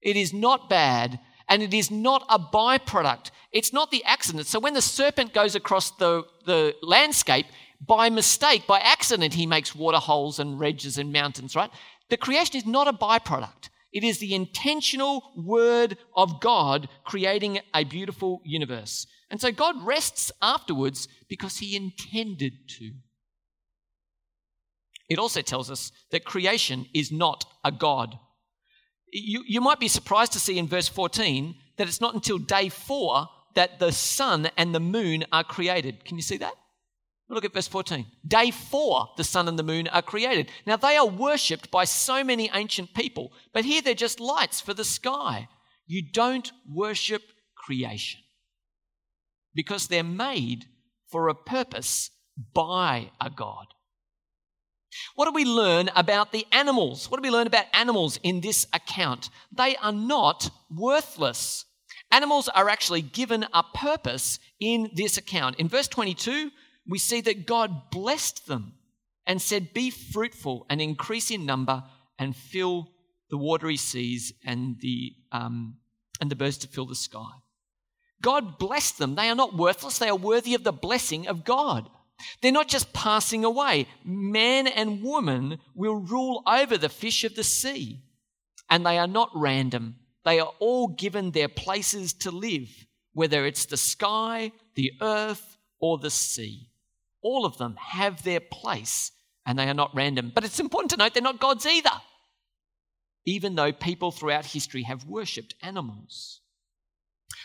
It 0.00 0.16
is 0.16 0.32
not 0.32 0.68
bad, 0.68 1.20
and 1.48 1.62
it 1.62 1.72
is 1.72 1.90
not 1.90 2.26
a 2.28 2.38
byproduct. 2.38 3.30
It's 3.52 3.72
not 3.72 3.90
the 3.90 4.04
accident. 4.04 4.46
So 4.46 4.58
when 4.58 4.74
the 4.74 4.82
serpent 4.82 5.32
goes 5.32 5.54
across 5.54 5.92
the, 5.92 6.24
the 6.44 6.74
landscape, 6.82 7.46
by 7.86 8.10
mistake, 8.10 8.66
by 8.66 8.80
accident, 8.80 9.34
he 9.34 9.46
makes 9.46 9.74
water 9.74 9.98
holes 9.98 10.38
and 10.38 10.58
ridges 10.58 10.98
and 10.98 11.12
mountains, 11.12 11.54
right? 11.54 11.70
The 12.10 12.16
creation 12.16 12.56
is 12.56 12.66
not 12.66 12.88
a 12.88 12.92
byproduct. 12.92 13.68
It 13.92 14.04
is 14.04 14.18
the 14.18 14.34
intentional 14.34 15.32
word 15.36 15.98
of 16.16 16.40
God 16.40 16.88
creating 17.04 17.60
a 17.74 17.84
beautiful 17.84 18.40
universe. 18.44 19.06
And 19.32 19.40
so 19.40 19.50
God 19.50 19.82
rests 19.82 20.30
afterwards 20.42 21.08
because 21.26 21.56
he 21.56 21.74
intended 21.74 22.52
to. 22.78 22.92
It 25.08 25.18
also 25.18 25.40
tells 25.40 25.70
us 25.70 25.90
that 26.10 26.26
creation 26.26 26.86
is 26.94 27.10
not 27.10 27.46
a 27.64 27.72
God. 27.72 28.18
You, 29.10 29.42
you 29.46 29.62
might 29.62 29.80
be 29.80 29.88
surprised 29.88 30.34
to 30.34 30.38
see 30.38 30.58
in 30.58 30.68
verse 30.68 30.86
14 30.86 31.54
that 31.78 31.88
it's 31.88 32.00
not 32.00 32.14
until 32.14 32.36
day 32.36 32.68
four 32.68 33.26
that 33.54 33.78
the 33.78 33.90
sun 33.90 34.50
and 34.58 34.74
the 34.74 34.80
moon 34.80 35.24
are 35.32 35.44
created. 35.44 36.04
Can 36.04 36.16
you 36.18 36.22
see 36.22 36.36
that? 36.36 36.54
Look 37.30 37.46
at 37.46 37.54
verse 37.54 37.68
14. 37.68 38.04
Day 38.26 38.50
four, 38.50 39.08
the 39.16 39.24
sun 39.24 39.48
and 39.48 39.58
the 39.58 39.62
moon 39.62 39.88
are 39.88 40.02
created. 40.02 40.50
Now, 40.66 40.76
they 40.76 40.98
are 40.98 41.06
worshipped 41.06 41.70
by 41.70 41.84
so 41.84 42.22
many 42.22 42.50
ancient 42.52 42.92
people, 42.92 43.32
but 43.54 43.64
here 43.64 43.80
they're 43.80 43.94
just 43.94 44.20
lights 44.20 44.60
for 44.60 44.74
the 44.74 44.84
sky. 44.84 45.48
You 45.86 46.02
don't 46.12 46.52
worship 46.68 47.22
creation 47.54 48.21
because 49.54 49.86
they're 49.86 50.02
made 50.02 50.66
for 51.08 51.28
a 51.28 51.34
purpose 51.34 52.10
by 52.54 53.10
a 53.20 53.30
God. 53.30 53.66
What 55.14 55.26
do 55.26 55.32
we 55.32 55.44
learn 55.44 55.90
about 55.94 56.32
the 56.32 56.46
animals? 56.52 57.10
What 57.10 57.22
do 57.22 57.26
we 57.26 57.34
learn 57.34 57.46
about 57.46 57.66
animals 57.72 58.18
in 58.22 58.40
this 58.40 58.66
account? 58.72 59.30
They 59.50 59.76
are 59.76 59.92
not 59.92 60.50
worthless. 60.70 61.64
Animals 62.10 62.48
are 62.48 62.68
actually 62.68 63.02
given 63.02 63.46
a 63.54 63.62
purpose 63.62 64.38
in 64.60 64.90
this 64.94 65.16
account. 65.16 65.56
In 65.58 65.68
verse 65.68 65.88
22, 65.88 66.50
we 66.86 66.98
see 66.98 67.20
that 67.22 67.46
God 67.46 67.90
blessed 67.90 68.46
them 68.46 68.74
and 69.26 69.40
said, 69.40 69.72
Be 69.72 69.90
fruitful 69.90 70.66
and 70.68 70.80
increase 70.80 71.30
in 71.30 71.46
number 71.46 71.84
and 72.18 72.36
fill 72.36 72.88
the 73.30 73.38
watery 73.38 73.76
seas 73.76 74.32
and 74.44 74.76
the, 74.80 75.14
um, 75.30 75.76
and 76.20 76.30
the 76.30 76.36
birds 76.36 76.58
to 76.58 76.68
fill 76.68 76.86
the 76.86 76.94
sky. 76.94 77.30
God 78.22 78.58
blessed 78.58 78.98
them. 78.98 79.14
They 79.14 79.28
are 79.28 79.34
not 79.34 79.56
worthless, 79.56 79.98
they 79.98 80.08
are 80.08 80.16
worthy 80.16 80.54
of 80.54 80.64
the 80.64 80.72
blessing 80.72 81.26
of 81.26 81.44
God. 81.44 81.88
They're 82.40 82.52
not 82.52 82.68
just 82.68 82.92
passing 82.92 83.44
away. 83.44 83.88
Man 84.04 84.68
and 84.68 85.02
woman 85.02 85.58
will 85.74 85.96
rule 85.96 86.42
over 86.46 86.78
the 86.78 86.88
fish 86.88 87.24
of 87.24 87.34
the 87.34 87.44
sea. 87.44 88.00
And 88.70 88.86
they 88.86 88.96
are 88.98 89.08
not 89.08 89.30
random. 89.34 89.96
They 90.24 90.38
are 90.38 90.52
all 90.60 90.88
given 90.88 91.32
their 91.32 91.48
places 91.48 92.12
to 92.14 92.30
live, 92.30 92.68
whether 93.12 93.44
it's 93.44 93.66
the 93.66 93.76
sky, 93.76 94.52
the 94.76 94.92
earth, 95.00 95.56
or 95.80 95.98
the 95.98 96.10
sea. 96.10 96.68
All 97.22 97.44
of 97.44 97.58
them 97.58 97.76
have 97.76 98.22
their 98.22 98.40
place 98.40 99.10
and 99.44 99.58
they 99.58 99.68
are 99.68 99.74
not 99.74 99.94
random. 99.94 100.30
But 100.34 100.44
it's 100.44 100.60
important 100.60 100.92
to 100.92 100.96
note 100.96 101.14
they're 101.14 101.22
not 101.22 101.40
gods 101.40 101.66
either, 101.66 101.90
even 103.24 103.56
though 103.56 103.72
people 103.72 104.12
throughout 104.12 104.46
history 104.46 104.84
have 104.84 105.04
worshipped 105.04 105.54
animals. 105.60 106.41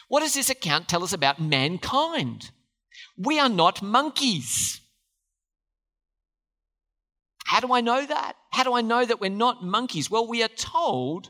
What 0.08 0.22
does 0.22 0.34
this 0.34 0.50
account 0.50 0.88
tell 0.88 1.04
us 1.04 1.14
about 1.14 1.42
mankind? 1.42 2.52
We 3.18 3.40
are 3.40 3.50
not 3.50 3.82
monkeys. 3.82 4.82
How 7.46 7.60
do 7.62 7.74
I 7.74 7.82
know 7.82 8.06
that? 8.06 8.34
How 8.52 8.64
do 8.64 8.74
I 8.74 8.82
know 8.82 9.06
that 9.06 9.22
we're 9.22 9.30
not 9.30 9.64
monkeys? 9.64 10.12
Well, 10.12 10.28
we 10.28 10.44
are 10.44 10.50
told, 10.50 11.30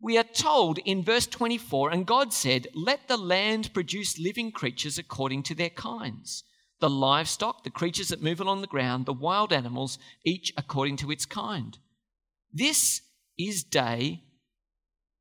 we 0.00 0.18
are 0.18 0.24
told 0.24 0.78
in 0.78 1.04
verse 1.04 1.26
24, 1.26 1.90
and 1.90 2.06
God 2.06 2.32
said, 2.32 2.66
Let 2.74 3.06
the 3.06 3.16
land 3.16 3.72
produce 3.72 4.18
living 4.18 4.50
creatures 4.50 4.98
according 4.98 5.44
to 5.44 5.54
their 5.54 5.70
kinds, 5.70 6.42
the 6.80 6.90
livestock, 6.90 7.62
the 7.62 7.70
creatures 7.70 8.08
that 8.08 8.22
move 8.22 8.40
along 8.40 8.62
the 8.62 8.66
ground, 8.66 9.06
the 9.06 9.12
wild 9.12 9.52
animals, 9.52 9.98
each 10.24 10.52
according 10.56 10.96
to 10.96 11.10
its 11.10 11.24
kind. 11.24 11.78
This 12.52 13.02
is 13.38 13.62
day 13.62 14.24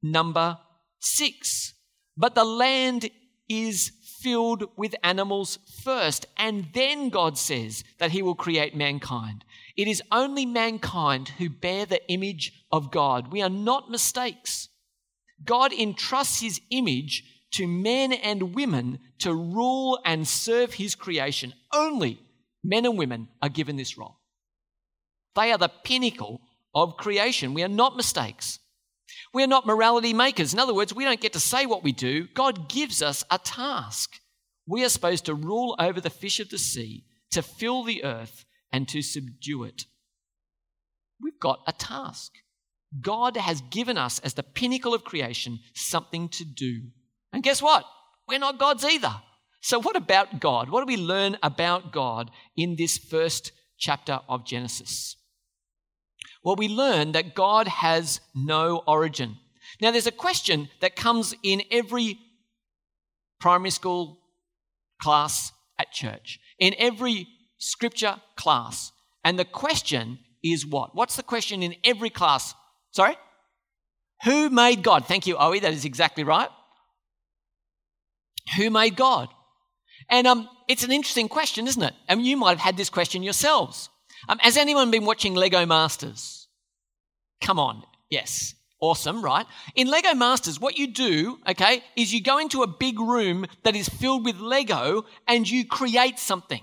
number 0.02 0.58
six. 1.00 1.74
But 2.18 2.36
the 2.36 2.44
land 2.44 3.10
is 3.48 3.92
filled 4.20 4.64
with 4.76 4.96
animals 5.04 5.60
first, 5.84 6.26
and 6.36 6.68
then 6.74 7.10
God 7.10 7.38
says 7.38 7.84
that 8.00 8.12
He 8.12 8.22
will 8.22 8.36
create 8.36 8.76
mankind. 8.76 9.46
It 9.76 9.88
is 9.88 10.02
only 10.12 10.46
mankind 10.46 11.30
who 11.38 11.50
bear 11.50 11.86
the 11.86 12.06
image 12.12 12.52
of 12.72 12.92
God. 12.92 13.32
We 13.32 13.42
are 13.42 13.50
not 13.50 13.92
mistakes. 13.92 14.70
God 15.46 15.72
entrusts 15.72 16.42
His 16.42 16.60
image 16.72 17.24
to 17.52 17.68
men 17.68 18.12
and 18.12 18.56
women 18.56 19.00
to 19.20 19.34
rule 19.34 20.00
and 20.04 20.28
serve 20.28 20.74
His 20.74 20.96
creation. 20.96 21.54
Only 21.72 22.20
men 22.64 22.86
and 22.86 22.98
women 22.98 23.30
are 23.42 23.50
given 23.50 23.78
this 23.78 23.98
role. 23.98 24.18
They 25.36 25.52
are 25.52 25.58
the 25.58 25.70
pinnacle 25.70 26.42
of 26.74 26.98
creation. 26.98 27.54
We 27.54 27.64
are 27.64 27.70
not 27.70 27.96
mistakes. 27.96 28.60
We 29.34 29.44
are 29.44 29.48
not 29.48 29.68
morality 29.68 30.14
makers. 30.14 30.54
In 30.54 30.60
other 30.60 30.74
words, 30.74 30.94
we 30.94 31.04
don't 31.04 31.22
get 31.22 31.34
to 31.34 31.40
say 31.40 31.66
what 31.66 31.84
we 31.84 31.92
do. 31.92 32.28
God 32.34 32.70
gives 32.70 33.02
us 33.02 33.24
a 33.30 33.38
task. 33.38 34.20
We 34.66 34.84
are 34.84 34.90
supposed 34.90 35.26
to 35.26 35.36
rule 35.36 35.76
over 35.80 36.02
the 36.02 36.10
fish 36.10 36.40
of 36.40 36.50
the 36.50 36.58
sea, 36.58 37.06
to 37.32 37.42
fill 37.42 37.84
the 37.84 38.04
earth, 38.04 38.46
and 38.72 38.88
to 38.90 39.02
subdue 39.02 39.64
it. 39.64 39.86
We've 41.22 41.40
got 41.40 41.60
a 41.68 41.72
task. 41.72 42.32
God 43.02 43.38
has 43.38 43.62
given 43.70 43.98
us, 43.98 44.20
as 44.20 44.34
the 44.34 44.44
pinnacle 44.44 44.94
of 44.94 45.04
creation, 45.04 45.60
something 45.74 46.30
to 46.30 46.46
do. 46.46 46.84
And 47.34 47.44
guess 47.44 47.62
what? 47.62 47.86
We're 48.28 48.40
not 48.40 48.60
gods 48.60 48.84
either. 48.84 49.14
So, 49.62 49.80
what 49.80 49.96
about 49.96 50.40
God? 50.40 50.70
What 50.70 50.82
do 50.82 50.86
we 50.86 51.02
learn 51.02 51.38
about 51.44 51.92
God 51.92 52.32
in 52.56 52.76
this 52.76 52.98
first 52.98 53.52
chapter 53.78 54.20
of 54.30 54.46
Genesis? 54.46 55.16
Well, 56.48 56.56
we 56.56 56.70
learn 56.70 57.12
that 57.12 57.36
God 57.36 57.68
has 57.68 58.22
no 58.34 58.82
origin. 58.88 59.36
Now, 59.82 59.92
there's 59.92 60.08
a 60.08 60.14
question 60.14 60.70
that 60.80 60.96
comes 60.96 61.36
in 61.44 61.62
every 61.70 62.20
primary 63.38 63.70
school 63.70 64.20
class 65.02 65.52
at 65.78 65.92
church, 65.92 66.40
in 66.58 66.74
every 66.80 67.28
scripture 67.58 68.22
class. 68.38 68.94
And 69.26 69.38
the 69.38 69.44
question 69.44 70.20
is 70.42 70.66
what? 70.66 70.96
What's 70.96 71.18
the 71.18 71.24
question 71.24 71.62
in 71.62 71.76
every 71.84 72.10
class? 72.10 72.56
Sorry? 72.92 73.18
Who 74.24 74.50
made 74.50 74.84
God? 74.84 75.06
Thank 75.06 75.28
you, 75.28 75.36
Owie. 75.36 75.62
That 75.62 75.74
is 75.74 75.84
exactly 75.84 76.24
right. 76.24 76.50
Who 78.56 78.70
made 78.70 78.96
God? 78.96 79.28
And 80.10 80.26
um, 80.26 80.48
it's 80.70 80.86
an 80.86 80.94
interesting 80.94 81.28
question, 81.28 81.68
isn't 81.68 81.84
it? 81.84 81.94
And 82.08 82.26
you 82.26 82.38
might 82.38 82.52
have 82.52 82.60
had 82.60 82.78
this 82.78 82.90
question 82.90 83.22
yourselves. 83.22 83.90
Um, 84.30 84.40
has 84.40 84.56
anyone 84.56 84.92
been 84.92 85.04
watching 85.04 85.36
Lego 85.36 85.66
Masters? 85.66 86.37
Come 87.42 87.60
on. 87.60 87.84
Yes. 88.10 88.56
Awesome, 88.80 89.24
right? 89.24 89.46
In 89.76 89.88
Lego 89.88 90.14
Masters, 90.14 90.60
what 90.60 90.78
you 90.78 90.88
do, 90.88 91.40
okay, 91.50 91.84
is 91.96 92.14
you 92.14 92.22
go 92.22 92.38
into 92.38 92.62
a 92.62 92.68
big 92.68 93.00
room 93.00 93.48
that 93.64 93.76
is 93.76 93.90
filled 93.90 94.24
with 94.24 94.40
Lego 94.40 95.06
and 95.28 95.50
you 95.50 95.66
create 95.66 96.20
something. 96.20 96.62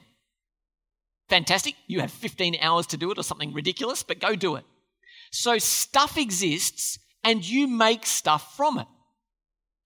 Fantastic. 1.29 1.75
You 1.89 2.01
have 2.01 2.13
15 2.13 2.57
hours 2.61 2.87
to 2.89 2.97
do 2.97 3.11
it 3.11 3.19
or 3.19 3.25
something 3.25 3.53
ridiculous, 3.53 4.05
but 4.05 4.21
go 4.21 4.37
do 4.37 4.55
it. 4.55 4.65
So 5.33 5.59
stuff 5.59 6.17
exists 6.17 6.99
and 7.25 7.45
you 7.45 7.67
make 7.67 8.07
stuff 8.07 8.57
from 8.57 8.79
it. 8.79 8.87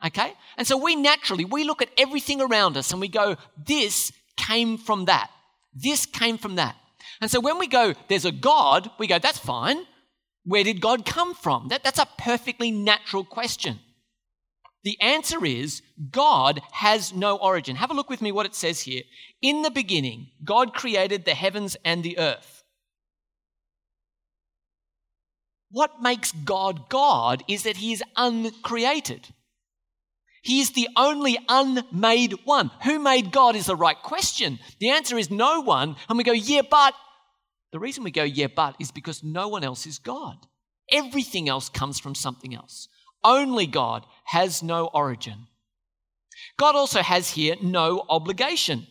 Okay? 0.05 0.35
And 0.59 0.66
so 0.66 0.77
we 0.77 0.96
naturally, 0.96 1.46
we 1.46 1.64
look 1.64 1.81
at 1.81 1.90
everything 1.96 2.42
around 2.42 2.77
us 2.77 2.92
and 2.92 3.01
we 3.01 3.09
go, 3.09 3.37
this 3.57 4.12
came 4.37 4.77
from 4.77 5.07
that. 5.07 5.31
This 5.74 6.05
came 6.05 6.37
from 6.37 6.57
that. 6.57 6.77
And 7.20 7.31
so 7.31 7.40
when 7.40 7.59
we 7.59 7.66
go, 7.66 7.94
there's 8.09 8.24
a 8.24 8.33
God, 8.33 8.90
we 8.98 9.07
go, 9.07 9.18
that's 9.18 9.38
fine. 9.38 9.79
Where 10.49 10.65
did 10.65 10.81
God 10.81 11.05
come 11.05 11.35
from? 11.35 11.69
That, 11.69 11.85
that's 11.85 11.99
a 11.99 12.09
perfectly 12.17 12.71
natural 12.71 13.23
question. 13.23 13.81
The 14.83 14.99
answer 14.99 15.45
is 15.45 15.83
God 16.11 16.63
has 16.73 17.13
no 17.13 17.37
origin. 17.37 17.77
Have 17.77 17.91
a 17.91 17.95
look 17.95 18.09
with 18.09 18.23
me 18.23 18.33
what 18.33 18.47
it 18.47 18.55
says 18.55 18.81
here. 18.81 19.03
In 19.43 19.61
the 19.61 19.71
beginning, 19.71 20.29
God 20.43 20.73
created 20.73 21.27
the 21.27 21.35
heavens 21.35 21.77
and 21.85 22.03
the 22.03 22.19
earth. 22.19 22.65
What 25.71 26.01
makes 26.01 26.33
God 26.33 26.89
God 26.89 27.45
is 27.47 27.65
that 27.65 27.77
he 27.77 27.93
is 27.93 28.03
uncreated. 28.17 29.29
He 30.41 30.61
is 30.61 30.71
the 30.71 30.89
only 30.97 31.39
unmade 31.47 32.37
one. 32.45 32.71
Who 32.85 32.99
made 32.99 33.33
God 33.33 33.55
is 33.55 33.67
the 33.67 33.77
right 33.77 34.01
question. 34.03 34.61
The 34.81 34.89
answer 34.89 35.19
is 35.19 35.31
no 35.31 35.61
one. 35.61 35.97
And 36.09 36.17
we 36.17 36.25
go, 36.25 36.33
yeah, 36.33 36.63
but 36.63 36.95
the 37.72 37.78
reason 37.78 38.04
we 38.04 38.11
go, 38.11 38.22
yeah, 38.22 38.46
but, 38.54 38.76
is 38.78 38.90
because 38.90 39.22
no 39.22 39.48
one 39.48 39.64
else 39.64 39.87
is 39.87 39.98
God. 39.98 40.37
Everything 40.90 41.48
else 41.48 41.68
comes 41.68 42.00
from 42.00 42.14
something 42.14 42.54
else. 42.54 42.88
Only 43.22 43.66
God 43.66 44.07
has 44.24 44.62
no 44.62 44.87
origin. 44.87 45.46
God 46.57 46.76
also 46.76 47.02
has 47.02 47.31
here 47.31 47.57
no 47.61 48.04
obligation. 48.09 48.87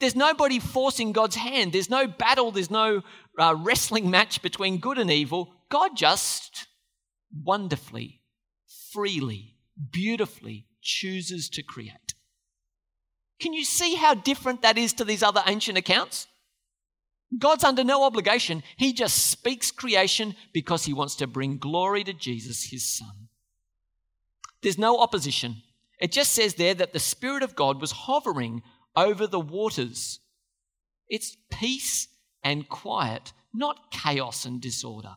There's 0.00 0.16
nobody 0.16 0.58
forcing 0.58 1.12
God's 1.12 1.36
hand. 1.36 1.72
There's 1.72 1.90
no 1.90 2.06
battle. 2.06 2.50
There's 2.50 2.70
no 2.70 3.02
uh, 3.38 3.56
wrestling 3.58 4.10
match 4.10 4.42
between 4.42 4.78
good 4.78 4.98
and 4.98 5.10
evil. 5.10 5.52
God 5.70 5.96
just 5.96 6.66
wonderfully, 7.44 8.22
freely, 8.92 9.56
beautifully 9.92 10.66
chooses 10.80 11.48
to 11.50 11.62
create. 11.62 12.14
Can 13.40 13.52
you 13.52 13.64
see 13.64 13.94
how 13.94 14.14
different 14.14 14.62
that 14.62 14.78
is 14.78 14.92
to 14.94 15.04
these 15.04 15.22
other 15.22 15.42
ancient 15.46 15.78
accounts? 15.78 16.26
God's 17.36 17.64
under 17.64 17.84
no 17.84 18.04
obligation. 18.04 18.62
He 18.76 18.92
just 18.92 19.26
speaks 19.30 19.70
creation 19.70 20.34
because 20.52 20.86
he 20.86 20.94
wants 20.94 21.14
to 21.16 21.26
bring 21.26 21.58
glory 21.58 22.04
to 22.04 22.14
Jesus, 22.14 22.70
his 22.70 22.88
son. 22.88 23.28
There's 24.62 24.78
no 24.78 24.98
opposition. 24.98 25.62
It 26.00 26.12
just 26.12 26.32
says 26.32 26.54
there 26.54 26.74
that 26.74 26.92
the 26.92 26.98
Spirit 26.98 27.42
of 27.42 27.54
God 27.54 27.80
was 27.80 27.92
hovering 27.92 28.62
over 28.96 29.26
the 29.26 29.40
waters. 29.40 30.20
It's 31.08 31.36
peace 31.50 32.08
and 32.42 32.68
quiet, 32.68 33.32
not 33.52 33.90
chaos 33.90 34.44
and 34.44 34.60
disorder. 34.60 35.16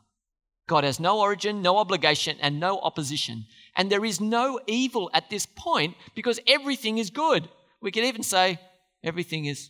God 0.67 0.83
has 0.83 0.99
no 0.99 1.19
origin, 1.19 1.61
no 1.61 1.77
obligation, 1.77 2.37
and 2.41 2.59
no 2.59 2.79
opposition. 2.79 3.45
And 3.75 3.91
there 3.91 4.05
is 4.05 4.21
no 4.21 4.59
evil 4.67 5.09
at 5.13 5.29
this 5.29 5.45
point 5.45 5.95
because 6.15 6.39
everything 6.47 6.97
is 6.97 7.09
good. 7.09 7.49
We 7.81 7.91
could 7.91 8.03
even 8.03 8.23
say 8.23 8.59
everything 9.03 9.45
is 9.45 9.69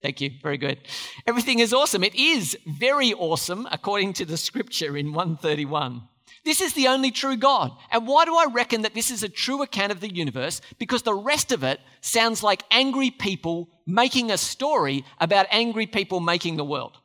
Thank 0.00 0.20
you. 0.20 0.30
Very 0.42 0.58
good. 0.58 0.78
Everything 1.26 1.58
is 1.58 1.72
awesome. 1.72 2.04
It 2.04 2.14
is 2.14 2.56
very 2.66 3.12
awesome 3.12 3.66
according 3.70 4.12
to 4.14 4.24
the 4.24 4.36
scripture 4.36 4.96
in 4.96 5.12
131. 5.12 6.02
This 6.44 6.60
is 6.60 6.72
the 6.74 6.86
only 6.88 7.10
true 7.10 7.36
God. 7.36 7.72
And 7.90 8.06
why 8.06 8.24
do 8.24 8.36
I 8.36 8.46
reckon 8.52 8.82
that 8.82 8.94
this 8.94 9.10
is 9.10 9.22
a 9.22 9.28
true 9.28 9.62
account 9.62 9.90
of 9.90 10.00
the 10.00 10.12
universe? 10.12 10.60
Because 10.78 11.02
the 11.02 11.14
rest 11.14 11.50
of 11.52 11.64
it 11.64 11.80
sounds 12.00 12.42
like 12.42 12.62
angry 12.70 13.10
people 13.10 13.68
making 13.86 14.30
a 14.30 14.38
story 14.38 15.04
about 15.20 15.46
angry 15.50 15.86
people 15.86 16.20
making 16.20 16.56
the 16.56 16.64
world. 16.64 16.96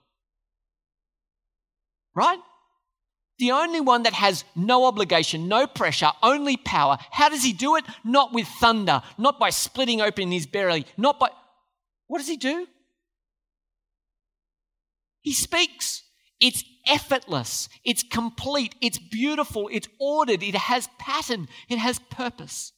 Right? 2.15 2.39
The 3.39 3.51
only 3.51 3.81
one 3.81 4.03
that 4.03 4.13
has 4.13 4.45
no 4.55 4.85
obligation, 4.85 5.47
no 5.47 5.65
pressure, 5.65 6.11
only 6.21 6.55
power. 6.57 6.97
How 7.09 7.29
does 7.29 7.43
he 7.43 7.53
do 7.53 7.75
it? 7.75 7.85
Not 8.03 8.31
with 8.31 8.47
thunder, 8.47 9.01
not 9.17 9.39
by 9.39 9.49
splitting 9.49 9.99
open 9.99 10.31
his 10.31 10.45
belly, 10.45 10.85
not 10.95 11.19
by. 11.19 11.29
What 12.07 12.19
does 12.19 12.27
he 12.27 12.37
do? 12.37 12.67
He 15.23 15.33
speaks. 15.33 16.03
It's 16.39 16.63
effortless. 16.87 17.69
It's 17.83 18.03
complete. 18.03 18.75
It's 18.81 18.99
beautiful. 18.99 19.69
It's 19.71 19.87
ordered. 19.99 20.43
It 20.43 20.55
has 20.55 20.87
pattern. 20.99 21.47
It 21.69 21.79
has 21.79 21.97
purpose. 21.97 22.73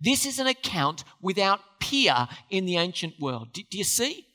This 0.00 0.24
is 0.24 0.38
an 0.38 0.46
account 0.46 1.04
without 1.20 1.60
peer 1.80 2.28
in 2.48 2.64
the 2.64 2.78
ancient 2.78 3.14
world. 3.20 3.52
Do, 3.52 3.62
do 3.68 3.76
you 3.76 3.84
see? 3.84 4.26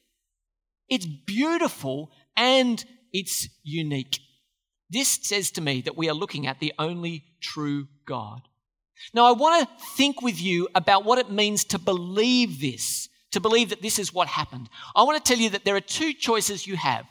It's 0.88 1.06
beautiful 1.06 2.12
and 2.38 2.84
it's 3.12 3.48
unique. 3.64 4.20
This 4.90 5.08
says 5.24 5.50
to 5.52 5.62
me 5.62 5.82
that 5.82 5.98
we 5.98 6.10
are 6.10 6.14
looking 6.14 6.46
at 6.46 6.60
the 6.60 6.74
only 6.78 7.24
true 7.42 7.88
God. 8.06 8.42
Now, 9.14 9.26
I 9.26 9.32
want 9.32 9.68
to 9.68 9.86
think 9.96 10.22
with 10.22 10.42
you 10.42 10.68
about 10.76 11.06
what 11.06 11.18
it 11.18 11.32
means 11.32 11.64
to 11.66 11.80
believe 11.80 12.62
this 12.62 13.10
to 13.32 13.40
believe 13.40 13.70
that 13.70 13.82
this 13.82 14.00
is 14.00 14.14
what 14.14 14.28
happened. 14.28 14.70
I 14.96 15.04
want 15.04 15.24
to 15.24 15.30
tell 15.30 15.42
you 15.42 15.50
that 15.52 15.66
there 15.66 15.76
are 15.76 15.82
two 15.82 16.14
choices 16.14 16.68
you 16.68 16.76
have. 16.78 17.06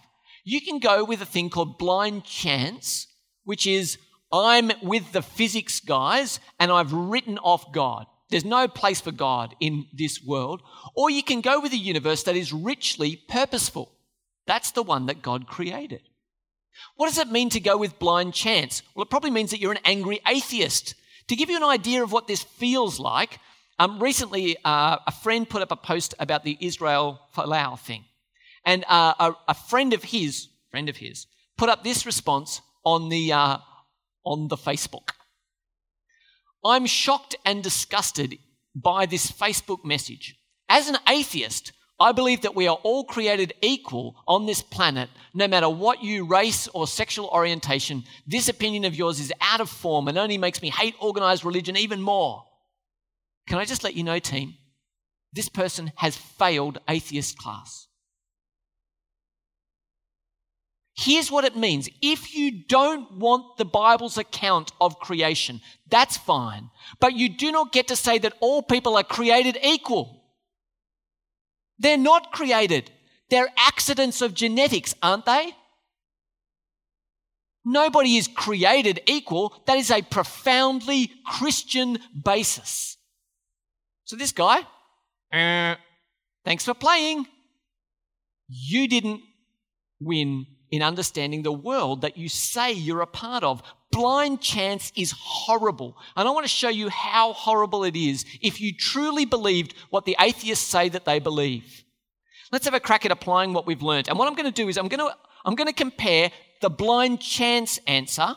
You 0.45 0.61
can 0.61 0.79
go 0.79 1.05
with 1.05 1.21
a 1.23 1.27
thing 1.27 1.51
called 1.51 1.79
blind 1.79 2.25
chance, 2.25 3.07
which 3.45 3.67
is 3.67 3.99
I'm 4.33 4.73
with 4.83 5.13
the 5.13 5.23
physics 5.23 5.81
guys 5.81 6.41
and 6.59 6.73
I've 6.73 6.93
written 6.93 7.39
off 7.39 7.73
God. 7.73 8.07
There's 8.31 8.45
no 8.45 8.67
place 8.69 9.01
for 9.01 9.13
God 9.13 9.55
in 9.61 9.87
this 9.93 10.23
world. 10.23 10.63
Or 10.97 11.11
you 11.11 11.23
can 11.23 11.41
go 11.41 11.61
with 11.61 11.73
a 11.73 11.77
universe 11.77 12.25
that 12.25 12.37
is 12.37 12.53
richly 12.53 13.17
purposeful. 13.29 13.93
That's 14.47 14.73
the 14.73 14.83
one 14.83 15.07
that 15.07 15.23
God 15.23 15.47
created. 15.47 16.03
What 16.97 17.07
does 17.07 17.19
it 17.19 17.31
mean 17.31 17.51
to 17.51 17.61
go 17.61 17.77
with 17.77 17.99
blind 17.99 18.35
chance? 18.35 18.83
Well, 18.95 19.05
it 19.05 19.11
probably 19.11 19.31
means 19.31 19.51
that 19.51 19.61
you're 19.61 19.73
an 19.73 19.79
angry 19.85 20.21
atheist. 20.27 20.95
To 21.29 21.37
give 21.37 21.49
you 21.49 21.57
an 21.57 21.63
idea 21.63 22.03
of 22.03 22.13
what 22.13 22.27
this 22.27 22.43
feels 22.43 22.99
like, 22.99 23.39
Um, 23.79 24.01
recently, 24.01 24.57
uh, 24.65 24.99
a 25.07 25.13
friend 25.13 25.49
put 25.49 25.63
up 25.63 25.73
a 25.73 25.77
post 25.77 26.15
about 26.19 26.45
the 26.45 26.57
Israel 26.61 27.21
Folau 27.35 27.79
thing. 27.79 28.05
And 28.65 28.85
uh, 28.89 29.15
a, 29.19 29.33
a, 29.49 29.55
friend 29.55 29.93
of 29.93 30.05
his, 30.05 30.49
friend 30.71 30.89
of 30.89 30.97
his, 30.97 31.27
put 31.59 31.69
up 31.69 31.83
this 31.83 32.07
response 32.07 32.63
on 32.85 33.09
the, 33.09 33.33
uh, 33.33 33.59
on 34.25 34.49
the 34.49 34.57
Facebook. 34.57 35.11
I'm 36.65 36.87
shocked 36.87 37.35
and 37.45 37.63
disgusted 37.63 38.39
by 38.75 39.07
this 39.07 39.31
Facebook 39.31 39.85
message. 39.85 40.37
As 40.69 40.89
an 40.89 40.97
atheist, 41.09 41.73
I 42.01 42.13
believe 42.13 42.43
that 42.43 42.55
we 42.57 42.67
are 42.69 42.79
all 42.83 43.05
created 43.05 43.55
equal 43.61 44.17
on 44.27 44.47
this 44.47 44.63
planet, 44.63 45.11
no 45.35 45.47
matter 45.47 45.69
what 45.69 46.03
you 46.03 46.27
race 46.27 46.69
or 46.69 46.87
sexual 46.87 47.29
orientation. 47.29 48.05
This 48.27 48.49
opinion 48.49 48.85
of 48.85 48.95
yours 48.95 49.21
is 49.21 49.33
out 49.41 49.61
of 49.61 49.69
form 49.69 50.09
and 50.09 50.17
only 50.17 50.39
makes 50.39 50.63
me 50.63 50.71
hate 50.71 50.95
organized 51.01 51.45
religion 51.45 51.77
even 51.77 52.01
more. 52.01 52.45
Can 53.47 53.59
I 53.59 53.65
just 53.65 53.85
let 53.85 53.95
you 53.95 54.05
know, 54.05 54.19
team? 54.19 54.55
This 55.33 55.49
person 55.49 55.93
has 55.97 56.17
failed 56.17 56.79
atheist 56.89 57.37
class. 57.39 57.89
Here's 60.97 61.31
what 61.31 61.45
it 61.45 61.57
means. 61.57 61.89
If 62.01 62.37
you 62.37 62.65
don't 62.69 63.19
want 63.19 63.57
the 63.57 63.65
Bible's 63.65 64.17
account 64.17 64.71
of 64.81 65.01
creation, 65.01 65.61
that's 65.91 66.17
fine. 66.17 66.71
But 67.01 67.15
you 67.15 67.29
do 67.29 67.51
not 67.51 67.73
get 67.73 67.89
to 67.89 67.97
say 67.97 68.19
that 68.19 68.35
all 68.41 68.63
people 68.63 68.97
are 68.97 69.03
created 69.03 69.59
equal. 69.63 70.23
They're 71.79 71.99
not 71.99 72.31
created. 72.31 72.93
They're 73.29 73.53
accidents 73.59 74.23
of 74.23 74.35
genetics, 74.35 74.95
aren't 75.03 75.27
they? 75.27 75.57
Nobody 77.65 78.17
is 78.17 78.29
created 78.29 79.01
equal. 79.07 79.63
That 79.67 79.79
is 79.79 79.91
a 79.91 80.03
profoundly 80.03 81.11
Christian 81.27 81.99
basis. 82.25 82.99
So 84.15 84.19
this 84.19 84.31
guy, 84.31 84.61
uh, 85.33 85.75
thanks 86.45 86.65
for 86.65 86.73
playing. 86.73 87.27
You 88.49 88.87
didn't 88.87 89.23
win 89.99 90.47
in 90.71 90.83
understanding 90.83 91.43
the 91.43 91.51
world 91.51 92.03
that 92.03 92.17
you 92.17 92.29
say 92.29 92.71
you're 92.71 93.01
a 93.01 93.09
part 93.09 93.43
of. 93.43 93.61
Blind 93.91 94.41
chance 94.41 94.93
is 94.95 95.13
horrible. 95.19 95.97
And 96.15 96.29
I 96.29 96.31
want 96.31 96.45
to 96.45 96.49
show 96.49 96.69
you 96.69 96.91
how 96.91 97.33
horrible 97.33 97.83
it 97.83 97.97
is 97.97 98.25
if 98.41 98.61
you 98.61 98.73
truly 98.73 99.25
believed 99.25 99.75
what 99.91 100.05
the 100.05 100.17
atheists 100.21 100.65
say 100.65 100.89
that 100.91 101.05
they 101.05 101.19
believe. 101.19 101.83
Let's 102.53 102.67
have 102.67 102.75
a 102.75 102.79
crack 102.79 103.05
at 103.05 103.11
applying 103.11 103.53
what 103.53 103.67
we've 103.67 103.83
learned. 103.83 104.09
And 104.09 104.17
what 104.17 104.29
I'm 104.29 104.37
going 104.37 104.47
to 104.47 104.63
do 104.63 104.69
is 104.69 104.79
I'm 104.79 104.87
going 104.87 105.01
to, 105.01 105.13
I'm 105.45 105.57
going 105.57 105.67
to 105.67 105.73
compare 105.73 106.31
the 106.61 106.71
blind 106.71 107.21
chance 107.21 107.81
answer 107.89 108.37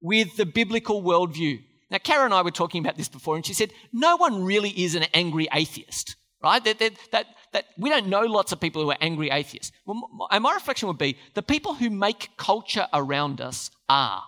with 0.00 0.36
the 0.36 0.46
biblical 0.46 1.02
worldview. 1.02 1.64
Now, 1.90 1.98
Kara 1.98 2.24
and 2.24 2.34
I 2.34 2.42
were 2.42 2.50
talking 2.50 2.84
about 2.84 2.96
this 2.96 3.08
before, 3.08 3.36
and 3.36 3.44
she 3.44 3.54
said, 3.54 3.72
No 3.92 4.16
one 4.16 4.44
really 4.44 4.70
is 4.70 4.94
an 4.94 5.04
angry 5.14 5.48
atheist, 5.52 6.16
right? 6.42 6.62
That, 6.62 6.78
that, 6.78 6.92
that, 7.12 7.26
that 7.52 7.64
we 7.78 7.88
don't 7.88 8.08
know 8.08 8.22
lots 8.22 8.52
of 8.52 8.60
people 8.60 8.82
who 8.82 8.90
are 8.90 8.98
angry 9.00 9.30
atheists. 9.30 9.72
Well, 9.86 10.28
and 10.30 10.42
my 10.42 10.54
reflection 10.54 10.88
would 10.88 10.98
be 10.98 11.16
the 11.34 11.42
people 11.42 11.74
who 11.74 11.88
make 11.88 12.30
culture 12.36 12.86
around 12.92 13.40
us 13.40 13.70
are. 13.88 14.22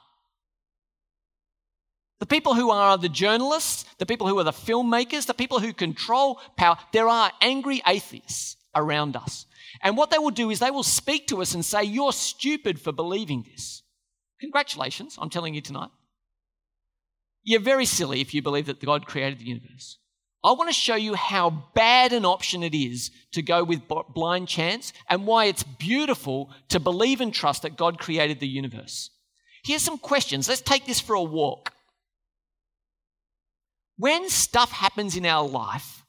The 2.18 2.26
people 2.26 2.54
who 2.54 2.70
are 2.70 2.98
the 2.98 3.08
journalists, 3.08 3.84
the 3.98 4.06
people 4.06 4.26
who 4.26 4.38
are 4.38 4.44
the 4.44 4.52
filmmakers, 4.52 5.26
the 5.26 5.34
people 5.34 5.58
who 5.58 5.72
control 5.72 6.38
power, 6.56 6.76
there 6.92 7.08
are 7.08 7.32
angry 7.40 7.82
atheists 7.86 8.56
around 8.74 9.16
us. 9.16 9.46
And 9.82 9.96
what 9.96 10.10
they 10.10 10.18
will 10.18 10.30
do 10.30 10.50
is 10.50 10.58
they 10.58 10.70
will 10.70 10.82
speak 10.82 11.28
to 11.28 11.40
us 11.40 11.54
and 11.54 11.64
say, 11.64 11.82
You're 11.84 12.12
stupid 12.12 12.80
for 12.80 12.92
believing 12.92 13.44
this. 13.50 13.82
Congratulations, 14.40 15.18
I'm 15.20 15.30
telling 15.30 15.54
you 15.54 15.60
tonight. 15.60 15.90
You're 17.42 17.60
very 17.60 17.86
silly 17.86 18.20
if 18.20 18.34
you 18.34 18.42
believe 18.42 18.66
that 18.66 18.84
God 18.84 19.06
created 19.06 19.38
the 19.38 19.46
universe. 19.46 19.98
I 20.42 20.52
want 20.52 20.70
to 20.70 20.74
show 20.74 20.94
you 20.94 21.14
how 21.14 21.50
bad 21.74 22.12
an 22.12 22.24
option 22.24 22.62
it 22.62 22.74
is 22.74 23.10
to 23.32 23.42
go 23.42 23.62
with 23.62 23.82
blind 24.14 24.48
chance 24.48 24.92
and 25.08 25.26
why 25.26 25.46
it's 25.46 25.62
beautiful 25.62 26.50
to 26.68 26.80
believe 26.80 27.20
and 27.20 27.32
trust 27.32 27.62
that 27.62 27.76
God 27.76 27.98
created 27.98 28.40
the 28.40 28.48
universe. 28.48 29.10
Here's 29.62 29.82
some 29.82 29.98
questions. 29.98 30.48
Let's 30.48 30.62
take 30.62 30.86
this 30.86 31.00
for 31.00 31.14
a 31.14 31.22
walk. 31.22 31.74
When 33.98 34.30
stuff 34.30 34.72
happens 34.72 35.14
in 35.14 35.26
our 35.26 35.46
life, 35.46 36.04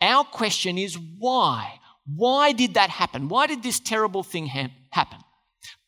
our 0.00 0.22
question 0.22 0.78
is 0.78 0.96
why? 1.18 1.80
Why 2.06 2.52
did 2.52 2.74
that 2.74 2.90
happen? 2.90 3.28
Why 3.28 3.48
did 3.48 3.64
this 3.64 3.80
terrible 3.80 4.22
thing 4.22 4.46
ha- 4.46 4.70
happen? 4.90 5.18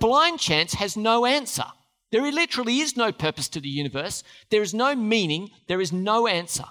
Blind 0.01 0.41
chance 0.41 0.75
has 0.75 0.97
no 0.97 1.25
answer. 1.25 1.67
There 2.13 2.31
literally 2.31 2.81
is 2.81 2.97
no 2.97 3.13
purpose 3.13 3.49
to 3.49 3.61
the 3.61 3.69
universe. 3.69 4.23
There 4.51 4.63
is 4.63 4.73
no 4.73 4.95
meaning. 4.95 5.51
There 5.67 5.81
is 5.81 5.93
no 5.93 6.27
answer 6.27 6.67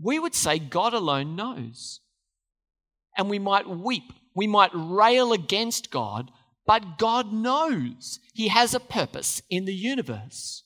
we 0.00 0.18
would 0.18 0.34
say 0.34 0.58
God 0.58 0.94
alone 0.94 1.36
knows. 1.36 2.00
And 3.16 3.30
we 3.30 3.38
might 3.38 3.68
weep, 3.68 4.12
we 4.34 4.46
might 4.46 4.70
rail 4.74 5.32
against 5.32 5.90
God, 5.90 6.30
but 6.66 6.98
God 6.98 7.32
knows 7.32 8.20
He 8.34 8.48
has 8.48 8.74
a 8.74 8.80
purpose 8.80 9.40
in 9.48 9.64
the 9.64 9.74
universe. 9.74 10.64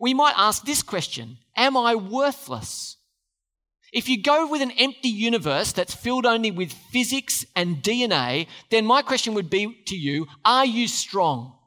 We 0.00 0.14
might 0.14 0.34
ask 0.36 0.64
this 0.64 0.82
question 0.82 1.38
Am 1.56 1.76
I 1.76 1.94
worthless? 1.94 2.96
If 3.90 4.08
you 4.08 4.22
go 4.22 4.46
with 4.46 4.60
an 4.60 4.70
empty 4.72 5.08
universe 5.08 5.72
that's 5.72 5.94
filled 5.94 6.26
only 6.26 6.50
with 6.50 6.72
physics 6.72 7.46
and 7.56 7.78
DNA, 7.78 8.46
then 8.70 8.84
my 8.84 9.00
question 9.00 9.32
would 9.34 9.50
be 9.50 9.82
to 9.86 9.96
you 9.96 10.26
Are 10.44 10.64
you 10.66 10.88
strong? 10.88 11.57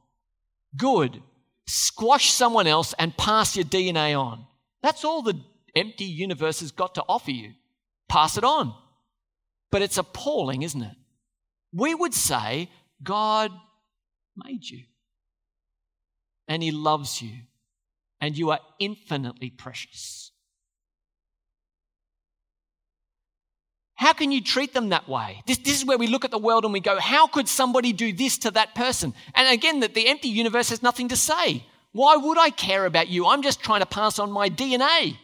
Good. 0.76 1.22
Squash 1.68 2.32
someone 2.32 2.68
else 2.68 2.94
and 2.98 3.16
pass 3.16 3.56
your 3.56 3.66
DNA 3.66 4.20
on. 4.20 4.46
That's 4.82 5.06
all 5.06 5.22
the 5.22 5.40
empty 5.76 6.06
universe 6.06 6.60
has 6.62 6.72
got 6.72 6.96
to 6.96 7.04
offer 7.08 7.32
you. 7.32 7.54
Pass 8.10 8.38
it 8.38 8.44
on. 8.44 8.74
But 9.72 9.82
it's 9.82 9.98
appalling, 9.98 10.64
isn't 10.64 10.82
it? 10.82 10.96
We 11.74 11.96
would 11.96 12.14
say, 12.14 12.70
God 13.02 13.52
made 14.36 14.70
you, 14.70 14.84
and 16.48 16.62
He 16.62 16.72
loves 16.72 17.22
you, 17.22 17.32
and 18.20 18.38
you 18.38 18.52
are 18.52 18.60
infinitely 18.80 19.50
precious. 19.50 20.31
How 24.02 24.14
can 24.14 24.32
you 24.32 24.42
treat 24.42 24.74
them 24.74 24.90
that 24.90 25.08
way? 25.08 25.44
This, 25.46 25.60
this 25.60 25.78
is 25.78 25.86
where 25.86 25.96
we 26.00 26.08
look 26.08 26.26
at 26.26 26.32
the 26.32 26.40
world 26.40 26.64
and 26.64 26.74
we 26.74 26.80
go, 26.80 27.00
how 27.00 27.28
could 27.28 27.48
somebody 27.48 27.94
do 27.94 28.12
this 28.12 28.40
to 28.40 28.50
that 28.50 28.74
person? 28.74 29.14
And 29.36 29.48
again, 29.48 29.82
that 29.82 29.94
the 29.94 30.08
empty 30.08 30.28
universe 30.28 30.70
has 30.70 30.82
nothing 30.82 31.10
to 31.10 31.16
say. 31.16 31.64
Why 31.92 32.16
would 32.16 32.40
I 32.40 32.50
care 32.50 32.88
about 32.88 33.10
you? 33.10 33.28
I'm 33.28 33.44
just 33.44 33.62
trying 33.62 33.82
to 33.82 33.86
pass 33.86 34.18
on 34.18 34.32
my 34.32 34.50
DNA 34.50 35.18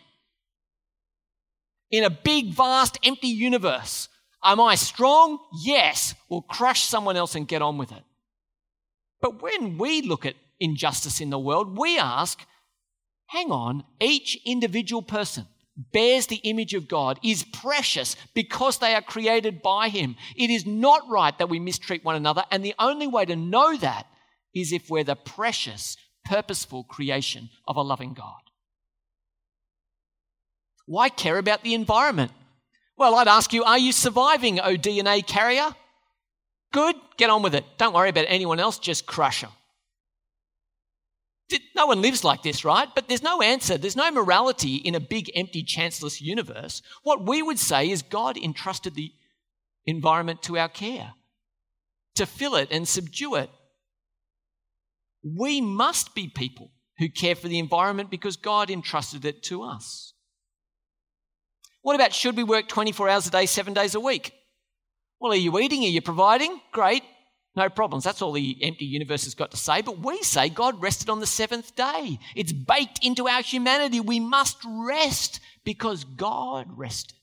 in 1.90 2.04
a 2.04 2.12
big, 2.12 2.54
vast, 2.54 3.00
empty 3.04 3.30
universe. 3.30 4.10
Am 4.44 4.62
I 4.62 4.76
strong? 4.76 5.40
Yes. 5.64 6.14
We'll 6.30 6.44
crush 6.44 6.84
someone 6.84 7.18
else 7.18 7.34
and 7.34 7.48
get 7.48 7.64
on 7.64 7.80
with 7.80 7.92
it. 7.92 8.04
But 9.22 9.42
when 9.42 9.80
we 9.80 10.04
look 10.04 10.24
at 10.24 10.36
injustice 10.60 11.20
in 11.20 11.32
the 11.32 11.40
world, 11.40 11.76
we 11.76 11.98
ask, 11.98 12.46
hang 13.26 13.52
on, 13.52 13.86
each 14.00 14.38
individual 14.46 15.02
person 15.02 15.48
bears 15.78 16.28
the 16.28 16.38
image 16.38 16.74
of 16.74 16.88
God, 16.88 17.20
is 17.24 17.44
precious 17.44 18.16
because 18.34 18.80
they 18.80 18.96
are 18.96 19.02
created 19.02 19.62
by 19.62 19.90
Him. 19.90 20.16
It 20.36 20.50
is 20.50 20.66
not 20.66 21.08
right 21.10 21.38
that 21.38 21.50
we 21.50 21.60
mistreat 21.60 22.04
one 22.04 22.16
another, 22.16 22.44
and 22.52 22.64
the 22.66 22.76
only 22.80 23.08
way 23.08 23.26
to 23.26 23.36
know 23.36 23.78
that 23.78 24.08
is 24.56 24.72
if 24.72 24.90
we're 24.90 25.04
the 25.04 25.16
precious, 25.16 25.96
purposeful 26.26 26.84
creation 26.84 27.50
of 27.68 27.78
a 27.78 27.82
loving 27.82 28.14
God. 28.14 28.42
Why 30.86 31.10
care 31.10 31.38
about 31.38 31.64
the 31.64 31.74
environment? 31.74 32.32
Well, 32.98 33.16
I'd 33.16 33.28
ask 33.28 33.54
you, 33.54 33.64
are 33.64 33.78
you 33.78 33.92
surviving, 33.92 34.60
O 34.60 34.76
DNA 34.76 35.26
carrier? 35.26 35.76
Good, 36.72 36.96
get 37.18 37.30
on 37.30 37.44
with 37.44 37.54
it. 37.54 37.66
Don't 37.78 37.94
worry 37.94 38.10
about 38.10 38.26
anyone 38.28 38.60
else, 38.60 38.80
just 38.80 39.06
crush 39.06 39.42
them. 39.42 39.52
No 41.76 41.86
one 41.86 42.02
lives 42.02 42.24
like 42.24 42.44
this, 42.44 42.66
right? 42.66 42.90
But 42.94 43.08
there's 43.08 43.24
no 43.24 43.42
answer. 43.42 43.78
There's 43.78 43.96
no 43.96 44.12
morality 44.12 44.76
in 44.76 44.96
a 44.96 45.00
big, 45.00 45.32
empty, 45.36 45.64
chanceless 45.64 46.22
universe. 46.22 46.82
What 47.04 47.26
we 47.26 47.42
would 47.42 47.60
say 47.60 47.90
is 47.90 48.02
God 48.02 48.38
entrusted 48.38 48.96
the 48.96 49.14
environment 49.86 50.42
to 50.44 50.58
our 50.58 50.68
care 50.68 51.14
to 52.16 52.26
fill 52.26 52.56
it 52.56 52.70
and 52.72 52.88
subdue 52.88 53.36
it. 53.36 53.50
We 55.24 55.62
must 55.62 56.16
be 56.16 56.28
people 56.28 56.72
who 56.98 57.10
care 57.10 57.36
for 57.36 57.48
the 57.48 57.60
environment 57.60 58.10
because 58.10 58.38
God 58.38 58.70
entrusted 58.70 59.24
it 59.24 59.44
to 59.44 59.64
us. 59.64 60.14
What 61.82 61.96
about 61.96 62.14
should 62.14 62.36
we 62.36 62.44
work 62.44 62.68
24 62.68 63.08
hours 63.08 63.28
a 63.28 63.32
day, 63.32 63.46
seven 63.46 63.74
days 63.74 63.96
a 63.96 64.00
week? 64.00 64.34
Well, 65.20 65.32
are 65.32 65.36
you 65.36 65.58
eating? 65.60 65.84
Are 65.84 65.88
you 65.88 66.02
providing? 66.02 66.60
Great. 66.72 67.04
No 67.58 67.70
problems. 67.70 68.04
That's 68.04 68.22
all 68.22 68.34
the 68.34 68.56
empty 68.62 68.86
universe 68.86 69.24
has 69.24 69.34
got 69.34 69.50
to 69.50 69.58
say. 69.58 69.82
But 69.82 69.98
we 69.98 70.22
say 70.22 70.48
God 70.48 70.80
rested 70.80 71.10
on 71.10 71.20
the 71.20 71.26
seventh 71.26 71.76
day. 71.76 72.20
It's 72.36 72.54
baked 72.54 73.04
into 73.04 73.28
our 73.28 73.42
humanity. 73.42 74.00
We 74.00 74.20
must 74.20 74.60
rest 74.64 75.40
because 75.66 76.04
God 76.04 76.68
rested. 76.78 77.18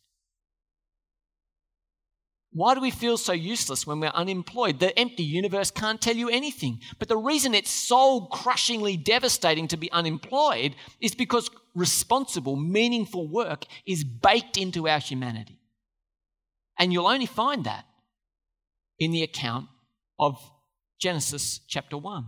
Why 2.51 2.75
do 2.75 2.81
we 2.81 2.91
feel 2.91 3.17
so 3.17 3.33
useless 3.33 3.87
when 3.87 4.01
we're 4.01 4.09
unemployed? 4.09 4.81
The 4.81 4.99
empty 4.99 5.23
universe 5.23 5.71
can't 5.71 6.01
tell 6.01 6.17
you 6.17 6.29
anything. 6.29 6.81
But 6.99 7.07
the 7.07 7.17
reason 7.17 7.55
it's 7.55 7.71
soul 7.71 8.27
crushingly 8.27 8.97
devastating 8.97 9.69
to 9.69 9.77
be 9.77 9.91
unemployed 9.93 10.75
is 11.01 11.15
because 11.15 11.49
responsible, 11.77 12.57
meaningful 12.57 13.29
work 13.29 13.67
is 13.87 14.03
baked 14.03 14.57
into 14.57 14.89
our 14.89 14.99
humanity. 14.99 15.61
And 16.77 16.93
you'll 16.93 17.07
only 17.07 17.27
find 17.27 17.63
that 17.65 17.85
in 18.99 19.13
the 19.13 19.23
account 19.23 19.69
of 20.19 20.39
Genesis 20.99 21.61
chapter 21.67 21.97
1. 21.97 22.25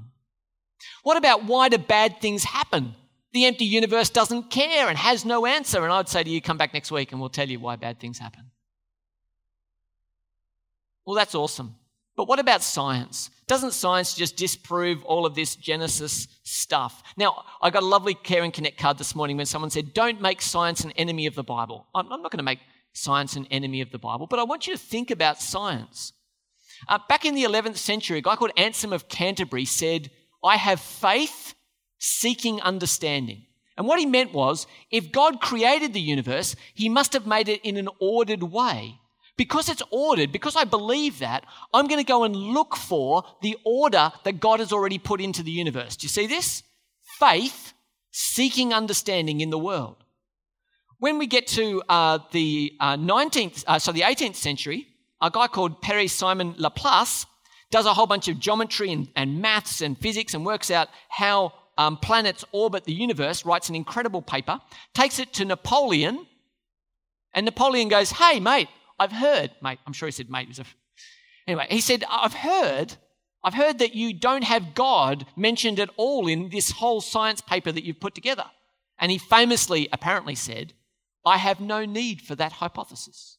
What 1.03 1.17
about 1.17 1.45
why 1.45 1.69
do 1.69 1.79
bad 1.79 2.21
things 2.21 2.45
happen? 2.45 2.95
The 3.33 3.47
empty 3.47 3.65
universe 3.65 4.11
doesn't 4.11 4.51
care 4.51 4.89
and 4.89 4.97
has 4.97 5.25
no 5.25 5.47
answer. 5.47 5.83
And 5.85 5.93
I'd 5.93 6.09
say 6.09 6.23
to 6.23 6.31
you, 6.31 6.41
come 6.41 6.57
back 6.57 6.73
next 6.73 6.91
week 6.91 7.13
and 7.13 7.21
we'll 7.21 7.31
tell 7.31 7.49
you 7.49 7.61
why 7.61 7.77
bad 7.77 8.01
things 8.01 8.19
happen. 8.19 8.51
Well, 11.05 11.17
that's 11.17 11.35
awesome. 11.35 11.77
But 12.17 12.29
what 12.29 12.39
about 12.39 12.63
science? 12.63 13.31
Doesn't 13.47 13.73
science 13.73 14.15
just 14.15 14.37
disprove 14.37 15.05
all 15.05 15.27
of 15.27 15.35
this 15.35 15.55
Genesis 15.55 16.27
stuff? 16.43 17.03
Now, 17.17 17.45
I 17.61 17.71
got 17.71 17.83
a 17.83 17.87
lovely 17.87 18.15
Care 18.15 18.43
and 18.43 18.53
Connect 18.53 18.79
card 18.79 18.99
this 18.99 19.15
morning 19.15 19.37
when 19.37 19.47
someone 19.47 19.71
said, 19.71 19.93
Don't 19.93 20.21
make 20.21 20.41
science 20.41 20.83
an 20.83 20.93
enemy 20.93 21.27
of 21.27 21.35
the 21.35 21.45
Bible. 21.45 21.87
I'm 21.95 22.09
not 22.09 22.33
going 22.33 22.39
to 22.39 22.43
make 22.43 22.61
science 22.95 23.37
an 23.37 23.47
enemy 23.51 23.83
of 23.83 23.93
the 23.93 23.99
Bible, 23.99 24.27
but 24.27 24.39
I 24.39 24.45
want 24.45 24.67
you 24.67 24.73
to 24.73 24.79
think 24.79 25.11
about 25.11 25.41
science. 25.41 26.15
Uh, 26.89 26.99
back 27.09 27.25
in 27.25 27.35
the 27.35 27.45
11th 27.45 27.77
century, 27.77 28.19
a 28.19 28.23
guy 28.23 28.37
called 28.37 28.53
Anselm 28.57 28.93
of 28.93 29.09
Canterbury 29.09 29.65
said, 29.65 30.11
I 30.45 30.57
have 30.57 30.81
faith 30.81 31.55
seeking 31.99 32.61
understanding. 32.61 33.47
And 33.77 33.87
what 33.87 33.99
he 33.99 34.07
meant 34.07 34.33
was, 34.33 34.67
if 34.91 35.13
God 35.13 35.41
created 35.41 35.93
the 35.93 36.01
universe, 36.01 36.57
he 36.75 36.89
must 36.89 37.13
have 37.13 37.27
made 37.27 37.49
it 37.49 37.61
in 37.63 37.77
an 37.77 37.89
ordered 38.01 38.43
way. 38.43 38.99
Because 39.37 39.69
it's 39.69 39.83
ordered, 39.91 40.33
because 40.33 40.57
I 40.57 40.65
believe 40.65 41.19
that, 41.19 41.45
I'm 41.75 41.89
going 41.89 42.01
to 42.01 42.07
go 42.07 42.25
and 42.25 42.35
look 42.35 42.75
for 42.75 43.23
the 43.43 43.57
order 43.65 44.11
that 44.25 44.41
God 44.41 44.61
has 44.61 44.73
already 44.73 44.99
put 44.99 45.21
into 45.21 45.43
the 45.43 45.51
universe. 45.51 45.97
Do 45.97 46.07
you 46.07 46.09
see 46.09 46.27
this? 46.27 46.63
Faith 47.19 47.75
seeking 48.13 48.73
understanding 48.73 49.43
in 49.43 49.51
the 49.51 49.59
world. 49.59 49.97
When 50.99 51.19
we 51.19 51.27
get 51.27 51.47
to 51.49 51.83
uh, 51.87 52.21
the 52.33 52.73
uh, 52.81 52.97
19th, 52.97 53.65
uh, 53.67 53.79
so 53.79 53.93
the 53.93 54.01
18th 54.01 54.37
century, 54.37 54.87
a 55.21 55.31
guy 55.31 55.47
called 55.47 55.81
Pierre 55.81 56.09
Simon 56.09 56.55
Laplace 56.59 57.27
does 57.71 57.87
a 57.87 57.95
whole 57.95 58.07
bunch 58.07 58.29
of 58.29 58.39
geometry 58.39 58.93
and, 58.93 59.09
and 59.17 59.41
maths 59.41 59.81
and 59.81 59.99
physics 59.99 60.35
and 60.35 60.47
works 60.47 60.71
out 60.71 60.89
how 61.09 61.53
um, 61.79 61.97
planets 61.97 62.45
orbit 62.53 62.85
the 62.85 62.93
universe, 62.93 63.45
writes 63.45 63.69
an 63.69 63.75
incredible 63.75 64.23
paper, 64.23 64.61
takes 64.95 65.19
it 65.19 65.33
to 65.35 65.45
Napoleon, 65.45 66.27
and 67.35 67.45
Napoleon 67.45 67.89
goes, 67.89 68.11
Hey, 68.11 68.41
mate, 68.41 68.69
I've 68.99 69.13
heard, 69.13 69.51
mate, 69.63 69.79
I'm 69.87 69.93
sure 69.93 70.09
he 70.09 70.13
said 70.13 70.31
mate 70.31 70.49
was 70.49 70.59
a. 70.59 70.65
Anyway, 71.47 71.67
he 71.71 71.81
said, 71.81 72.03
I've 72.11 72.35
heard, 72.35 72.95
I've 73.45 73.55
heard 73.55 73.79
that 73.79 73.95
you 73.95 74.13
don't 74.13 74.45
have 74.45 74.75
God 74.75 75.27
mentioned 75.37 75.79
at 75.79 75.91
all 75.97 76.27
in 76.27 76.49
this 76.49 76.71
whole 76.73 77.01
science 77.01 77.41
paper 77.41 77.71
that 77.71 77.85
you've 77.85 78.01
put 78.01 78.15
together. 78.15 78.47
And 78.99 79.13
he 79.13 79.19
famously, 79.19 79.89
apparently 79.93 80.35
said, 80.35 80.73
I 81.25 81.37
have 81.37 81.61
no 81.61 81.85
need 81.85 82.23
for 82.23 82.35
that 82.37 82.53
hypothesis. 82.53 83.36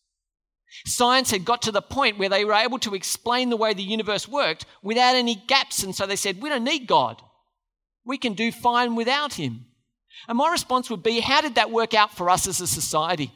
Science 0.86 1.32
had 1.32 1.46
got 1.46 1.62
to 1.64 1.72
the 1.72 1.82
point 1.82 2.18
where 2.18 2.30
they 2.30 2.46
were 2.46 2.54
able 2.54 2.80
to 2.80 2.94
explain 2.94 3.50
the 3.50 3.58
way 3.58 3.74
the 3.74 3.84
universe 3.84 4.28
worked 4.28 4.66
without 4.84 5.16
any 5.16 5.36
gaps. 5.48 5.84
And 5.84 5.96
so 5.96 6.06
they 6.06 6.16
said, 6.16 6.42
We 6.42 6.50
don't 6.50 6.64
need 6.64 6.88
God. 6.88 7.22
We 8.06 8.18
can 8.18 8.34
do 8.34 8.52
fine 8.52 8.96
without 8.96 9.34
him. 9.34 9.66
And 10.28 10.38
my 10.38 10.52
response 10.52 10.90
would 10.90 11.04
be, 11.04 11.20
How 11.20 11.42
did 11.42 11.56
that 11.56 11.72
work 11.72 11.94
out 11.94 12.16
for 12.16 12.30
us 12.30 12.48
as 12.48 12.62
a 12.62 12.68
society? 12.68 13.32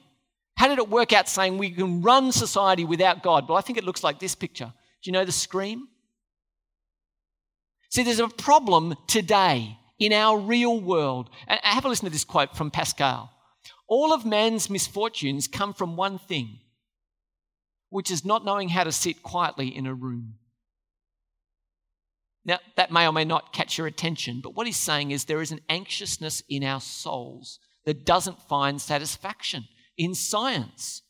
How 0.58 0.67
did 0.67 0.78
it 0.78 0.89
work 0.89 1.13
out 1.13 1.28
saying 1.28 1.58
we 1.58 1.72
can 1.72 2.02
run 2.02 2.32
society 2.32 2.86
without 2.86 3.24
God? 3.24 3.48
Well, 3.48 3.58
I 3.58 3.62
think 3.62 3.78
it 3.78 3.84
looks 3.84 4.04
like 4.04 4.20
this 4.20 4.36
picture. 4.36 4.72
Do 5.02 5.10
you 5.10 5.12
know 5.12 5.26
the 5.26 5.32
scream? 5.32 5.88
See, 7.89 8.04
there's 8.04 8.20
a 8.20 8.28
problem 8.28 8.96
today 9.08 9.78
in 10.00 10.13
our 10.13 10.38
real 10.38 10.80
world. 10.80 11.30
And 11.48 11.60
have 11.63 11.86
a 11.86 11.89
listen 11.89 12.06
to 12.06 12.12
this 12.12 12.24
quote 12.24 12.56
from 12.56 12.72
Pascal. 12.72 13.32
All 13.88 14.13
of 14.13 14.26
man's 14.26 14.70
misfortunes 14.70 15.48
come 15.48 15.74
from 15.74 15.96
one 15.96 16.17
thing, 16.17 16.60
which 17.91 18.10
is 18.10 18.25
not 18.25 18.43
knowing 18.43 18.69
how 18.69 18.84
to 18.84 18.91
sit 18.91 19.21
quietly 19.21 19.67
in 19.67 19.86
a 19.86 19.93
room. 19.93 20.36
Now, 22.43 22.58
that 22.75 22.91
may 22.91 23.06
or 23.06 23.13
may 23.13 23.25
not 23.25 23.54
catch 23.54 23.77
your 23.77 23.86
attention, 23.86 24.39
but 24.41 24.56
what 24.56 24.65
he's 24.65 24.77
saying 24.77 25.12
is 25.12 25.25
there 25.25 25.41
is 25.41 25.51
an 25.51 25.62
anxiousness 25.69 26.41
in 26.49 26.63
our 26.63 26.82
souls 26.82 27.60
that 27.86 28.06
doesn't 28.06 28.41
find 28.41 28.82
satisfaction 28.82 29.65
in 29.97 30.15
science. 30.15 31.04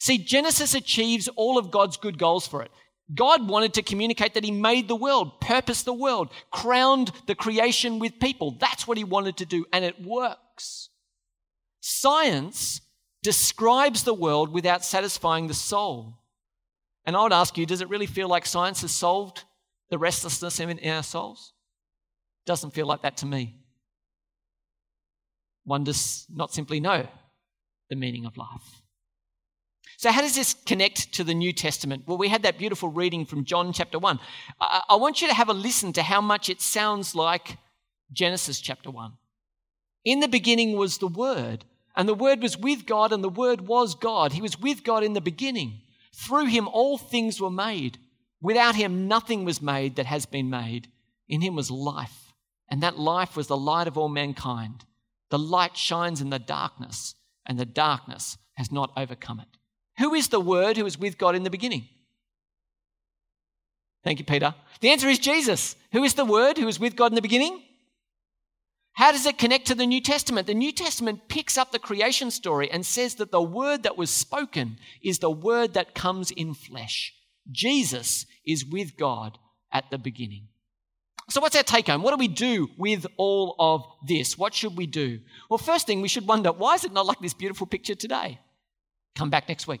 See, 0.00 0.18
Genesis 0.18 0.74
achieves 0.74 1.28
all 1.28 1.58
of 1.58 1.70
God's 1.70 1.96
good 1.96 2.18
goals 2.18 2.48
for 2.48 2.62
it. 2.62 2.72
God 3.14 3.48
wanted 3.48 3.74
to 3.74 3.82
communicate 3.82 4.34
that 4.34 4.44
He 4.44 4.50
made 4.50 4.88
the 4.88 4.96
world, 4.96 5.40
purposed 5.40 5.84
the 5.84 5.92
world, 5.92 6.32
crowned 6.50 7.12
the 7.26 7.34
creation 7.34 7.98
with 7.98 8.18
people. 8.18 8.56
That's 8.58 8.88
what 8.88 8.98
He 8.98 9.04
wanted 9.04 9.36
to 9.36 9.46
do, 9.46 9.66
and 9.72 9.84
it 9.84 10.02
works. 10.02 10.88
Science 11.80 12.80
describes 13.22 14.02
the 14.02 14.14
world 14.14 14.52
without 14.52 14.84
satisfying 14.84 15.46
the 15.46 15.54
soul. 15.54 16.21
And 17.04 17.16
I 17.16 17.22
would 17.22 17.32
ask 17.32 17.58
you, 17.58 17.66
does 17.66 17.80
it 17.80 17.88
really 17.88 18.06
feel 18.06 18.28
like 18.28 18.46
science 18.46 18.82
has 18.82 18.92
solved 18.92 19.44
the 19.90 19.98
restlessness 19.98 20.60
in 20.60 20.78
our 20.88 21.02
souls? 21.02 21.52
Doesn't 22.46 22.72
feel 22.72 22.86
like 22.86 23.02
that 23.02 23.18
to 23.18 23.26
me. 23.26 23.56
One 25.64 25.84
does 25.84 26.26
not 26.32 26.52
simply 26.52 26.80
know 26.80 27.06
the 27.88 27.96
meaning 27.96 28.24
of 28.24 28.36
life. 28.36 28.82
So, 29.96 30.10
how 30.10 30.22
does 30.22 30.34
this 30.34 30.54
connect 30.54 31.12
to 31.14 31.22
the 31.22 31.34
New 31.34 31.52
Testament? 31.52 32.04
Well, 32.06 32.18
we 32.18 32.28
had 32.28 32.42
that 32.42 32.58
beautiful 32.58 32.88
reading 32.88 33.24
from 33.24 33.44
John 33.44 33.72
chapter 33.72 33.98
1. 33.98 34.18
I, 34.60 34.82
I 34.88 34.96
want 34.96 35.22
you 35.22 35.28
to 35.28 35.34
have 35.34 35.48
a 35.48 35.54
listen 35.54 35.92
to 35.92 36.02
how 36.02 36.20
much 36.20 36.48
it 36.48 36.60
sounds 36.60 37.14
like 37.14 37.58
Genesis 38.12 38.60
chapter 38.60 38.90
1. 38.90 39.12
In 40.04 40.18
the 40.18 40.26
beginning 40.26 40.76
was 40.76 40.98
the 40.98 41.06
Word, 41.06 41.64
and 41.94 42.08
the 42.08 42.14
Word 42.14 42.42
was 42.42 42.58
with 42.58 42.84
God, 42.86 43.12
and 43.12 43.22
the 43.22 43.28
Word 43.28 43.60
was 43.60 43.94
God. 43.94 44.32
He 44.32 44.42
was 44.42 44.58
with 44.58 44.82
God 44.82 45.04
in 45.04 45.12
the 45.12 45.20
beginning. 45.20 45.81
Through 46.14 46.46
him, 46.46 46.68
all 46.68 46.98
things 46.98 47.40
were 47.40 47.50
made. 47.50 47.98
Without 48.40 48.74
him, 48.74 49.08
nothing 49.08 49.44
was 49.44 49.62
made 49.62 49.96
that 49.96 50.06
has 50.06 50.26
been 50.26 50.50
made. 50.50 50.88
In 51.28 51.40
him 51.40 51.54
was 51.54 51.70
life, 51.70 52.32
and 52.68 52.82
that 52.82 52.98
life 52.98 53.36
was 53.36 53.46
the 53.46 53.56
light 53.56 53.88
of 53.88 53.96
all 53.96 54.08
mankind. 54.08 54.84
The 55.30 55.38
light 55.38 55.76
shines 55.76 56.20
in 56.20 56.30
the 56.30 56.38
darkness 56.38 57.14
and 57.46 57.58
the 57.58 57.64
darkness 57.64 58.38
has 58.54 58.70
not 58.70 58.92
overcome 58.96 59.40
it. 59.40 59.58
Who 59.98 60.14
is 60.14 60.28
the 60.28 60.40
Word 60.40 60.76
who 60.76 60.84
was 60.84 60.98
with 60.98 61.18
God 61.18 61.34
in 61.34 61.42
the 61.42 61.50
beginning? 61.50 61.88
Thank 64.04 64.18
you, 64.18 64.24
Peter. 64.24 64.54
The 64.80 64.90
answer 64.90 65.08
is 65.08 65.18
Jesus. 65.18 65.76
Who 65.92 66.02
is 66.02 66.14
the 66.14 66.24
Word 66.24 66.58
who 66.58 66.66
was 66.66 66.80
with 66.80 66.96
God 66.96 67.12
in 67.12 67.14
the 67.14 67.22
beginning? 67.22 67.62
How 69.02 69.10
does 69.10 69.26
it 69.26 69.36
connect 69.36 69.66
to 69.66 69.74
the 69.74 69.84
New 69.84 70.00
Testament? 70.00 70.46
The 70.46 70.54
New 70.54 70.70
Testament 70.70 71.26
picks 71.26 71.58
up 71.58 71.72
the 71.72 71.80
creation 71.80 72.30
story 72.30 72.70
and 72.70 72.86
says 72.86 73.16
that 73.16 73.32
the 73.32 73.42
word 73.42 73.82
that 73.82 73.96
was 73.96 74.10
spoken 74.10 74.76
is 75.02 75.18
the 75.18 75.28
word 75.28 75.74
that 75.74 75.92
comes 75.92 76.30
in 76.30 76.54
flesh. 76.54 77.12
Jesus 77.50 78.26
is 78.46 78.64
with 78.64 78.96
God 78.96 79.38
at 79.72 79.90
the 79.90 79.98
beginning. 79.98 80.46
So, 81.28 81.40
what's 81.40 81.56
our 81.56 81.64
take 81.64 81.88
home? 81.88 82.02
What 82.04 82.12
do 82.12 82.16
we 82.16 82.28
do 82.28 82.70
with 82.78 83.04
all 83.16 83.56
of 83.58 83.84
this? 84.06 84.38
What 84.38 84.54
should 84.54 84.76
we 84.76 84.86
do? 84.86 85.18
Well, 85.50 85.58
first 85.58 85.88
thing, 85.88 86.00
we 86.00 86.06
should 86.06 86.28
wonder 86.28 86.52
why 86.52 86.76
is 86.76 86.84
it 86.84 86.92
not 86.92 87.06
like 87.06 87.18
this 87.18 87.34
beautiful 87.34 87.66
picture 87.66 87.96
today? 87.96 88.38
Come 89.16 89.30
back 89.30 89.48
next 89.48 89.66
week. 89.66 89.80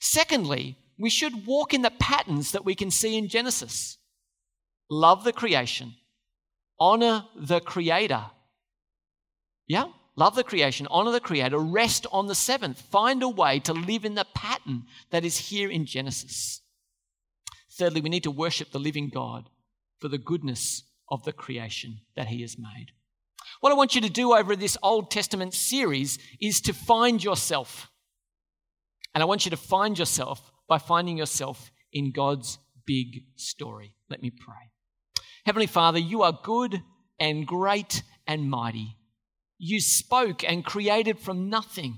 Secondly, 0.00 0.78
we 0.98 1.10
should 1.10 1.46
walk 1.46 1.74
in 1.74 1.82
the 1.82 1.92
patterns 1.92 2.50
that 2.50 2.64
we 2.64 2.74
can 2.74 2.90
see 2.90 3.16
in 3.16 3.28
Genesis. 3.28 3.98
Love 4.90 5.22
the 5.22 5.32
creation, 5.32 5.94
honor 6.78 7.24
the 7.36 7.60
Creator. 7.60 8.24
Yeah? 9.66 9.86
Love 10.14 10.34
the 10.34 10.44
creation, 10.44 10.86
honor 10.90 11.10
the 11.10 11.20
Creator, 11.20 11.58
rest 11.58 12.06
on 12.12 12.26
the 12.26 12.34
seventh. 12.34 12.80
Find 12.80 13.22
a 13.22 13.28
way 13.28 13.60
to 13.60 13.72
live 13.72 14.04
in 14.04 14.14
the 14.14 14.26
pattern 14.34 14.84
that 15.10 15.24
is 15.24 15.38
here 15.38 15.70
in 15.70 15.86
Genesis. 15.86 16.60
Thirdly, 17.78 18.02
we 18.02 18.10
need 18.10 18.24
to 18.24 18.30
worship 18.30 18.70
the 18.70 18.78
living 18.78 19.08
God 19.08 19.48
for 20.00 20.08
the 20.08 20.18
goodness 20.18 20.82
of 21.10 21.24
the 21.24 21.32
creation 21.32 22.00
that 22.14 22.28
He 22.28 22.42
has 22.42 22.58
made. 22.58 22.88
What 23.60 23.72
I 23.72 23.76
want 23.76 23.94
you 23.94 24.00
to 24.02 24.10
do 24.10 24.34
over 24.34 24.54
this 24.54 24.76
Old 24.82 25.10
Testament 25.10 25.54
series 25.54 26.18
is 26.40 26.60
to 26.62 26.74
find 26.74 27.22
yourself. 27.22 27.90
And 29.14 29.22
I 29.22 29.26
want 29.26 29.46
you 29.46 29.50
to 29.50 29.56
find 29.56 29.98
yourself 29.98 30.50
by 30.68 30.78
finding 30.78 31.16
yourself 31.16 31.70
in 31.92 32.12
God's 32.12 32.58
big 32.86 33.24
story. 33.36 33.94
Let 34.10 34.22
me 34.22 34.30
pray. 34.30 34.71
Heavenly 35.44 35.66
Father, 35.66 35.98
you 35.98 36.22
are 36.22 36.38
good 36.42 36.82
and 37.18 37.46
great 37.46 38.02
and 38.26 38.48
mighty. 38.48 38.96
You 39.58 39.80
spoke 39.80 40.44
and 40.44 40.64
created 40.64 41.18
from 41.18 41.50
nothing. 41.50 41.96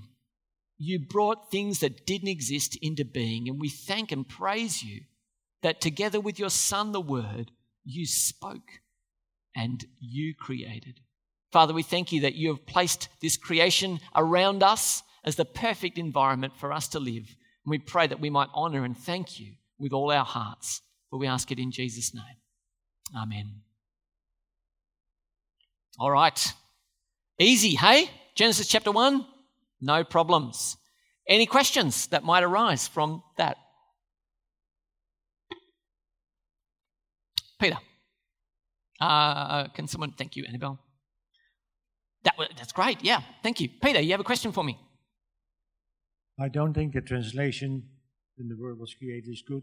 You 0.78 0.99
brought 0.99 1.51
things 1.51 1.80
that 1.80 2.07
didn't 2.07 2.28
exist 2.28 2.78
into 2.80 3.05
being. 3.05 3.49
And 3.49 3.61
we 3.61 3.68
thank 3.68 4.12
and 4.12 4.28
praise 4.28 4.82
you 4.82 5.03
that 5.62 5.80
together 5.80 6.20
with 6.20 6.38
your 6.38 6.51
Son, 6.51 6.92
the 6.92 7.01
Word, 7.01 7.51
you 7.84 8.07
spoke 8.07 8.80
and 9.55 9.84
you 10.01 10.34
created. 10.34 11.01
Father, 11.53 11.72
we 11.72 11.82
thank 11.82 12.12
you 12.12 12.22
that 12.22 12.34
you 12.34 12.49
have 12.49 12.66
placed 12.66 13.09
this 13.20 13.36
creation 13.36 14.01
around 14.14 14.62
us 14.62 15.03
as 15.24 15.36
the 15.36 15.45
perfect 15.45 15.97
environment 15.97 16.55
for 16.59 16.72
us 16.72 16.88
to 16.88 16.99
live. 16.99 17.36
And 17.64 17.70
we 17.70 17.78
pray 17.78 18.07
that 18.07 18.20
we 18.20 18.30
might 18.30 18.49
honor 18.53 18.84
and 18.84 18.97
thank 18.97 19.38
you 19.38 19.53
with 19.78 19.92
all 19.92 20.11
our 20.11 20.24
hearts. 20.24 20.82
For 21.11 21.18
we 21.18 21.26
ask 21.26 21.53
it 21.53 21.59
in 21.59 21.70
Jesus' 21.70 22.14
name. 22.14 22.24
Amen. 23.16 23.62
All 25.98 26.11
right. 26.11 26.52
Easy, 27.38 27.76
hey? 27.76 28.11
Genesis 28.34 28.66
chapter 28.66 28.90
1, 28.90 29.24
no 29.80 30.05
problems. 30.05 30.76
Any 31.28 31.46
questions 31.46 32.09
that 32.09 32.24
might 32.24 32.42
arise 32.42 32.88
from 32.88 33.22
that? 33.36 33.57
Peter. 37.61 37.76
Uh, 39.00 39.68
can 39.68 39.86
someone 39.86 40.12
thank 40.12 40.36
you, 40.36 40.44
Annabelle? 40.48 40.78
That, 42.24 42.34
that's 42.57 42.72
great. 42.72 43.05
Yeah, 43.05 43.20
thank 43.42 43.61
you. 43.61 43.68
Peter, 43.82 44.00
you 44.00 44.11
have 44.12 44.20
a 44.20 44.24
question 44.24 44.52
for 44.52 44.64
me? 44.64 44.78
I 46.38 46.48
don't 46.48 46.74
think 46.74 46.94
the 46.94 47.00
translation 47.00 47.84
when 48.36 48.48
the 48.48 48.57
word 48.61 48.78
was 48.78 48.94
created 48.94 49.30
is 49.30 49.42
good. 49.46 49.62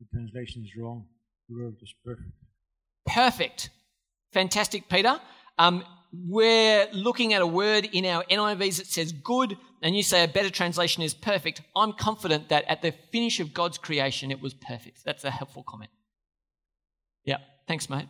The 0.00 0.06
translation 0.12 0.62
is 0.64 0.70
wrong. 0.78 1.06
Perfect. 1.48 1.92
Perfect. 3.06 3.70
Fantastic, 4.32 4.88
Peter. 4.88 5.20
Um, 5.58 5.84
we're 6.12 6.86
looking 6.92 7.34
at 7.34 7.42
a 7.42 7.46
word 7.46 7.88
in 7.92 8.04
our 8.06 8.24
NIVs 8.24 8.78
that 8.78 8.86
says 8.86 9.12
good, 9.12 9.56
and 9.82 9.96
you 9.96 10.02
say 10.02 10.24
a 10.24 10.28
better 10.28 10.50
translation 10.50 11.02
is 11.02 11.14
perfect. 11.14 11.62
I'm 11.74 11.92
confident 11.92 12.48
that 12.48 12.64
at 12.68 12.82
the 12.82 12.92
finish 13.12 13.40
of 13.40 13.52
God's 13.52 13.78
creation, 13.78 14.30
it 14.30 14.40
was 14.40 14.54
perfect. 14.54 15.04
That's 15.04 15.24
a 15.24 15.30
helpful 15.30 15.62
comment. 15.62 15.90
Yeah, 17.24 17.38
thanks, 17.66 17.90
mate. 17.90 18.08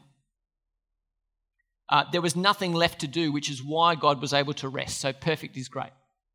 Uh, 1.89 2.05
there 2.11 2.20
was 2.20 2.34
nothing 2.34 2.72
left 2.72 3.01
to 3.01 3.07
do, 3.07 3.32
which 3.32 3.51
is 3.51 3.62
why 3.62 3.95
God 3.95 4.20
was 4.20 4.32
able 4.32 4.55
to 4.55 4.68
rest. 4.68 5.01
So 5.01 5.12
perfect 5.12 5.57
is 5.57 5.68
great. 5.68 5.91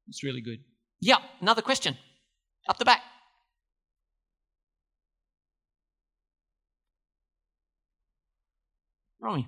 It's 0.07 0.23
really 0.23 0.41
good. 0.41 0.59
Yeah, 1.01 1.17
another 1.41 1.61
question. 1.61 1.97
Up 2.69 2.77
the 2.77 2.85
back. 2.85 3.01
Romy. 9.21 9.47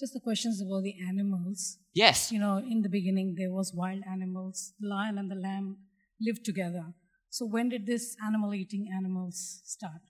Just 0.00 0.14
the 0.14 0.20
questions 0.20 0.62
about 0.62 0.82
the 0.84 0.94
animals. 1.08 1.78
Yes. 1.92 2.30
You 2.32 2.38
know, 2.38 2.58
in 2.58 2.82
the 2.82 2.88
beginning 2.88 3.34
there 3.36 3.50
was 3.50 3.72
wild 3.74 4.02
animals. 4.10 4.72
The 4.80 4.88
lion 4.88 5.18
and 5.18 5.30
the 5.30 5.34
lamb 5.34 5.78
lived 6.20 6.44
together. 6.44 6.94
So 7.30 7.46
when 7.46 7.68
did 7.68 7.86
this 7.86 8.16
animal-eating 8.24 8.88
animals 8.96 9.60
start? 9.64 10.00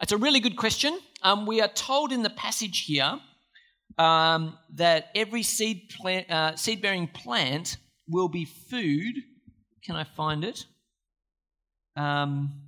It's 0.00 0.12
a 0.12 0.16
really 0.16 0.40
good 0.40 0.56
question. 0.56 0.98
Um, 1.22 1.44
we 1.46 1.60
are 1.60 1.68
told 1.68 2.12
in 2.12 2.22
the 2.22 2.30
passage 2.30 2.84
here 2.86 3.18
um, 3.98 4.56
that 4.74 5.10
every 5.14 5.42
seed 5.42 5.90
plant, 5.90 6.30
uh, 6.30 6.56
seed-bearing 6.56 7.08
plant 7.08 7.76
will 8.08 8.28
be 8.28 8.44
food. 8.44 9.14
Can 9.84 9.96
I 9.96 10.04
find 10.04 10.44
it? 10.44 10.64
Um, 11.96 12.65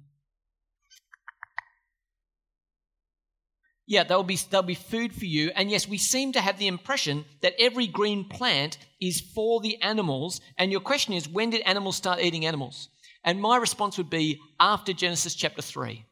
yeah, 3.88 4.04
they'll 4.04 4.22
be, 4.22 4.38
they'll 4.50 4.62
be 4.62 4.74
food 4.74 5.14
for 5.14 5.24
you. 5.24 5.50
And 5.56 5.70
yes, 5.70 5.88
we 5.88 5.96
seem 5.96 6.32
to 6.32 6.42
have 6.42 6.58
the 6.58 6.66
impression 6.66 7.24
that 7.40 7.54
every 7.58 7.86
green 7.86 8.26
plant 8.26 8.76
is 9.00 9.22
for 9.34 9.62
the 9.62 9.80
animals. 9.80 10.42
And 10.58 10.70
your 10.70 10.82
question 10.82 11.14
is, 11.14 11.26
when 11.26 11.48
did 11.48 11.62
animals 11.62 11.96
start 11.96 12.20
eating 12.20 12.44
animals? 12.44 12.90
And 13.24 13.40
my 13.40 13.56
response 13.56 13.96
would 13.96 14.10
be 14.10 14.40
after 14.60 14.92
Genesis 14.92 15.34
chapter 15.34 15.62
3. 15.62 16.04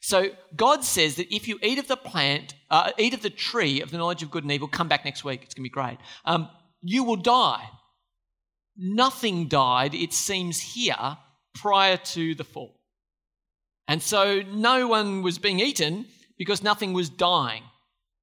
So 0.00 0.30
God 0.56 0.84
says 0.84 1.14
that 1.14 1.32
if 1.32 1.46
you 1.46 1.60
eat 1.62 1.78
of 1.78 1.86
the 1.86 1.96
plant, 1.96 2.54
uh, 2.68 2.90
eat 2.98 3.14
of 3.14 3.22
the 3.22 3.30
tree 3.30 3.80
of 3.80 3.92
the 3.92 3.96
knowledge 3.96 4.24
of 4.24 4.32
good 4.32 4.42
and 4.42 4.52
evil, 4.52 4.66
come 4.66 4.88
back 4.88 5.04
next 5.04 5.24
week. 5.24 5.42
It's 5.44 5.54
going 5.54 5.62
to 5.62 5.70
be 5.70 5.72
great. 5.72 5.98
Um, 6.24 6.48
you 6.82 7.04
will 7.04 7.16
die. 7.16 7.64
Nothing 8.76 9.46
died, 9.46 9.94
it 9.94 10.12
seems 10.12 10.60
here, 10.60 11.16
prior 11.54 11.96
to 11.96 12.34
the 12.34 12.42
fall. 12.42 12.80
And 13.86 14.02
so 14.02 14.42
no 14.42 14.88
one 14.88 15.22
was 15.22 15.38
being 15.38 15.60
eaten 15.60 16.06
because 16.38 16.62
nothing 16.62 16.92
was 16.92 17.08
dying. 17.08 17.62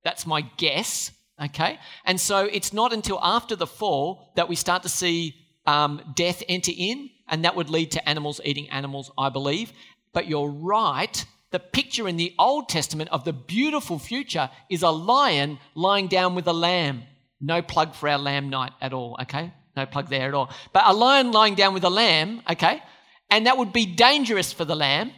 That's 0.03 0.25
my 0.25 0.41
guess, 0.57 1.11
okay? 1.43 1.79
And 2.05 2.19
so 2.19 2.45
it's 2.45 2.73
not 2.73 2.93
until 2.93 3.19
after 3.21 3.55
the 3.55 3.67
fall 3.67 4.31
that 4.35 4.49
we 4.49 4.55
start 4.55 4.83
to 4.83 4.89
see 4.89 5.35
um, 5.65 6.01
death 6.15 6.43
enter 6.49 6.71
in, 6.75 7.09
and 7.27 7.45
that 7.45 7.55
would 7.55 7.69
lead 7.69 7.91
to 7.91 8.09
animals 8.09 8.41
eating 8.43 8.69
animals, 8.69 9.11
I 9.17 9.29
believe. 9.29 9.71
But 10.13 10.27
you're 10.27 10.49
right. 10.49 11.23
The 11.51 11.59
picture 11.59 12.07
in 12.07 12.17
the 12.17 12.33
Old 12.39 12.69
Testament 12.69 13.09
of 13.11 13.23
the 13.23 13.33
beautiful 13.33 13.99
future 13.99 14.49
is 14.69 14.83
a 14.83 14.89
lion 14.89 15.59
lying 15.75 16.07
down 16.07 16.35
with 16.35 16.47
a 16.47 16.53
lamb. 16.53 17.03
No 17.39 17.61
plug 17.61 17.95
for 17.95 18.09
our 18.09 18.17
lamb 18.17 18.49
night 18.49 18.71
at 18.81 18.93
all, 18.93 19.17
okay? 19.21 19.53
No 19.75 19.85
plug 19.85 20.09
there 20.09 20.27
at 20.27 20.33
all. 20.33 20.49
But 20.73 20.83
a 20.85 20.93
lion 20.93 21.31
lying 21.31 21.55
down 21.55 21.73
with 21.73 21.83
a 21.83 21.89
lamb, 21.89 22.41
okay? 22.49 22.81
And 23.29 23.47
that 23.47 23.57
would 23.57 23.71
be 23.71 23.85
dangerous 23.85 24.51
for 24.51 24.65
the 24.65 24.75
lamb 24.75 25.11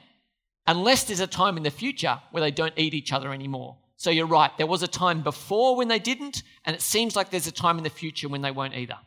unless 0.68 1.04
there's 1.06 1.20
a 1.20 1.28
time 1.28 1.58
in 1.58 1.64
the 1.64 1.72
future 1.72 2.20
where 2.32 2.42
they 2.42 2.52
don't 2.52 2.74
eat 2.78 2.94
each 2.94 3.12
other 3.12 3.34
anymore. 3.34 3.78
So 3.98 4.10
you're 4.10 4.28
right, 4.28 4.52
there 4.58 4.68
was 4.68 4.84
a 4.84 4.88
time 4.88 5.24
before 5.24 5.76
when 5.76 5.88
they 5.88 6.00
didn't, 6.00 6.44
and 6.66 6.76
it 6.76 6.82
seems 6.82 7.16
like 7.16 7.30
there's 7.30 7.48
a 7.48 7.52
time 7.52 7.78
in 7.78 7.84
the 7.84 7.90
future 7.90 8.28
when 8.28 8.42
they 8.42 8.52
won't 8.52 8.76
either. 8.76 8.98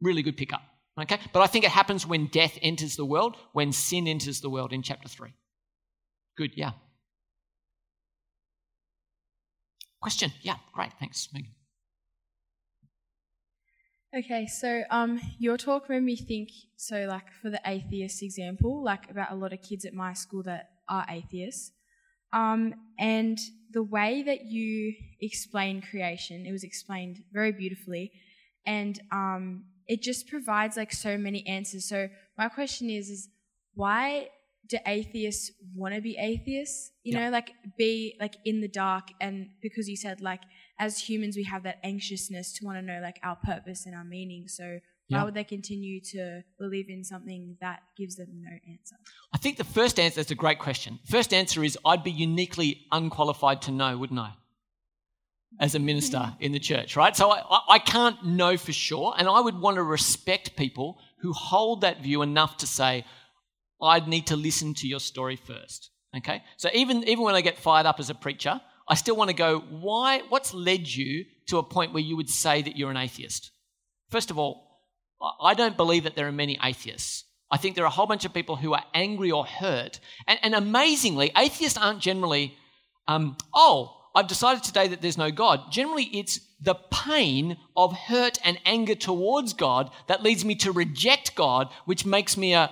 Really 0.00 0.22
good 0.22 0.36
pickup. 0.36 0.62
Okay? 1.00 1.18
But 1.32 1.40
I 1.40 1.46
think 1.46 1.64
it 1.64 1.70
happens 1.70 2.06
when 2.06 2.26
death 2.26 2.58
enters 2.62 2.96
the 2.96 3.04
world, 3.04 3.36
when 3.52 3.72
sin 3.72 4.08
enters 4.08 4.40
the 4.40 4.50
world 4.50 4.72
in 4.72 4.82
chapter 4.82 5.08
3. 5.08 5.32
Good, 6.36 6.52
yeah. 6.56 6.72
Question? 10.00 10.32
Yeah, 10.42 10.56
great. 10.72 10.92
Thanks, 10.98 11.28
Megan. 11.32 11.50
Okay, 14.16 14.46
so 14.46 14.82
um, 14.90 15.20
your 15.38 15.56
talk 15.56 15.88
made 15.88 16.02
me 16.02 16.16
think. 16.16 16.48
So, 16.76 17.06
like 17.08 17.30
for 17.40 17.48
the 17.48 17.60
atheist 17.64 18.22
example, 18.22 18.82
like 18.82 19.08
about 19.08 19.30
a 19.30 19.36
lot 19.36 19.52
of 19.52 19.62
kids 19.62 19.84
at 19.84 19.94
my 19.94 20.14
school 20.14 20.42
that 20.44 20.69
are 20.90 21.06
atheists, 21.08 21.72
um, 22.32 22.74
and 22.98 23.38
the 23.72 23.82
way 23.82 24.22
that 24.22 24.44
you 24.46 24.94
explain 25.20 25.80
creation, 25.80 26.44
it 26.44 26.52
was 26.52 26.64
explained 26.64 27.22
very 27.32 27.52
beautifully, 27.52 28.12
and 28.66 29.00
um, 29.12 29.64
it 29.86 30.02
just 30.02 30.28
provides 30.28 30.76
like 30.76 30.92
so 30.92 31.16
many 31.16 31.46
answers. 31.46 31.88
So, 31.88 32.08
my 32.36 32.48
question 32.48 32.90
is, 32.90 33.08
is 33.08 33.28
why 33.74 34.28
do 34.68 34.78
atheists 34.86 35.50
want 35.74 35.94
to 35.94 36.00
be 36.00 36.16
atheists? 36.16 36.92
You 37.02 37.18
know, 37.18 37.30
like 37.30 37.52
be 37.78 38.16
like 38.20 38.36
in 38.44 38.60
the 38.60 38.68
dark, 38.68 39.08
and 39.20 39.48
because 39.62 39.88
you 39.88 39.96
said 39.96 40.20
like 40.20 40.42
as 40.78 40.98
humans 40.98 41.36
we 41.36 41.44
have 41.44 41.62
that 41.64 41.78
anxiousness 41.84 42.52
to 42.54 42.64
want 42.64 42.78
to 42.78 42.82
know 42.82 43.00
like 43.02 43.18
our 43.22 43.36
purpose 43.36 43.86
and 43.86 43.94
our 43.94 44.04
meaning. 44.04 44.48
So 44.48 44.80
why 45.10 45.24
would 45.24 45.34
they 45.34 45.44
continue 45.44 46.00
to 46.00 46.42
believe 46.58 46.88
in 46.88 47.04
something 47.04 47.56
that 47.60 47.80
gives 47.96 48.16
them 48.16 48.28
no 48.42 48.50
answer? 48.50 48.96
I 49.34 49.38
think 49.38 49.56
the 49.56 49.64
first 49.64 49.98
answer 49.98 50.20
is 50.20 50.30
a 50.30 50.34
great 50.34 50.58
question. 50.58 50.98
First 51.06 51.34
answer 51.34 51.64
is 51.64 51.76
I'd 51.84 52.04
be 52.04 52.12
uniquely 52.12 52.86
unqualified 52.92 53.62
to 53.62 53.72
know, 53.72 53.98
wouldn't 53.98 54.20
I? 54.20 54.32
As 55.58 55.74
a 55.74 55.78
minister 55.78 56.32
in 56.40 56.52
the 56.52 56.60
church, 56.60 56.96
right? 56.96 57.16
So 57.16 57.30
I, 57.30 57.60
I 57.68 57.78
can't 57.78 58.24
know 58.24 58.56
for 58.56 58.72
sure, 58.72 59.14
and 59.18 59.28
I 59.28 59.40
would 59.40 59.60
want 59.60 59.76
to 59.76 59.82
respect 59.82 60.56
people 60.56 60.98
who 61.18 61.32
hold 61.32 61.80
that 61.80 62.02
view 62.02 62.22
enough 62.22 62.58
to 62.58 62.66
say, 62.66 63.04
I'd 63.82 64.08
need 64.08 64.28
to 64.28 64.36
listen 64.36 64.74
to 64.74 64.86
your 64.86 65.00
story 65.00 65.36
first. 65.36 65.90
Okay? 66.16 66.42
So 66.56 66.68
even, 66.72 67.04
even 67.08 67.24
when 67.24 67.34
I 67.34 67.40
get 67.40 67.58
fired 67.58 67.86
up 67.86 67.98
as 67.98 68.10
a 68.10 68.14
preacher, 68.14 68.60
I 68.88 68.94
still 68.94 69.16
want 69.16 69.30
to 69.30 69.36
go, 69.36 69.60
why, 69.70 70.22
what's 70.28 70.52
led 70.52 70.88
you 70.88 71.24
to 71.46 71.58
a 71.58 71.62
point 71.62 71.92
where 71.92 72.02
you 72.02 72.16
would 72.16 72.28
say 72.28 72.62
that 72.62 72.76
you're 72.76 72.90
an 72.90 72.96
atheist? 72.96 73.50
First 74.08 74.30
of 74.30 74.38
all, 74.38 74.69
I 75.40 75.54
don't 75.54 75.76
believe 75.76 76.04
that 76.04 76.16
there 76.16 76.26
are 76.26 76.32
many 76.32 76.58
atheists. 76.62 77.24
I 77.50 77.56
think 77.56 77.74
there 77.74 77.84
are 77.84 77.88
a 77.88 77.90
whole 77.90 78.06
bunch 78.06 78.24
of 78.24 78.32
people 78.32 78.56
who 78.56 78.74
are 78.74 78.84
angry 78.94 79.30
or 79.30 79.44
hurt. 79.44 80.00
And, 80.26 80.38
and 80.42 80.54
amazingly, 80.54 81.32
atheists 81.36 81.76
aren't 81.76 82.00
generally, 82.00 82.54
um, 83.08 83.36
oh, 83.52 83.96
I've 84.14 84.28
decided 84.28 84.62
today 84.62 84.88
that 84.88 85.02
there's 85.02 85.18
no 85.18 85.30
God. 85.30 85.70
Generally, 85.70 86.04
it's 86.04 86.40
the 86.60 86.74
pain 86.74 87.56
of 87.76 87.92
hurt 87.92 88.38
and 88.44 88.58
anger 88.64 88.94
towards 88.94 89.52
God 89.52 89.90
that 90.08 90.22
leads 90.22 90.44
me 90.44 90.54
to 90.56 90.72
reject 90.72 91.34
God, 91.34 91.68
which 91.84 92.06
makes 92.06 92.36
me 92.36 92.54
a 92.54 92.70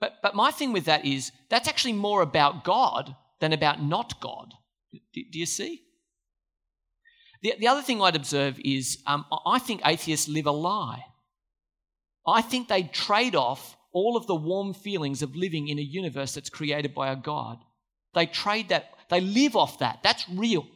but, 0.00 0.16
but 0.22 0.34
my 0.34 0.50
thing 0.50 0.72
with 0.72 0.84
that 0.84 1.04
is 1.04 1.32
that's 1.48 1.68
actually 1.68 1.94
more 1.94 2.22
about 2.22 2.64
God 2.64 3.16
than 3.40 3.52
about 3.52 3.82
not 3.82 4.20
God. 4.20 4.52
Do, 4.92 5.22
do 5.32 5.38
you 5.38 5.46
see? 5.46 5.82
The, 7.42 7.54
the 7.58 7.68
other 7.68 7.82
thing 7.82 8.02
I'd 8.02 8.16
observe 8.16 8.58
is 8.62 8.98
um, 9.06 9.24
I 9.46 9.58
think 9.58 9.82
atheists 9.84 10.28
live 10.28 10.46
a 10.46 10.50
lie. 10.50 11.04
I 12.26 12.42
think 12.42 12.68
they 12.68 12.84
trade 12.84 13.34
off 13.34 13.76
all 13.92 14.16
of 14.16 14.26
the 14.26 14.34
warm 14.34 14.74
feelings 14.74 15.22
of 15.22 15.36
living 15.36 15.68
in 15.68 15.78
a 15.78 15.82
universe 15.82 16.34
that's 16.34 16.50
created 16.50 16.94
by 16.94 17.10
a 17.10 17.16
God. 17.16 17.58
They 18.14 18.26
trade 18.26 18.70
that, 18.70 18.90
they 19.08 19.20
live 19.20 19.56
off 19.56 19.78
that. 19.78 20.00
That's 20.02 20.28
real. 20.28 20.66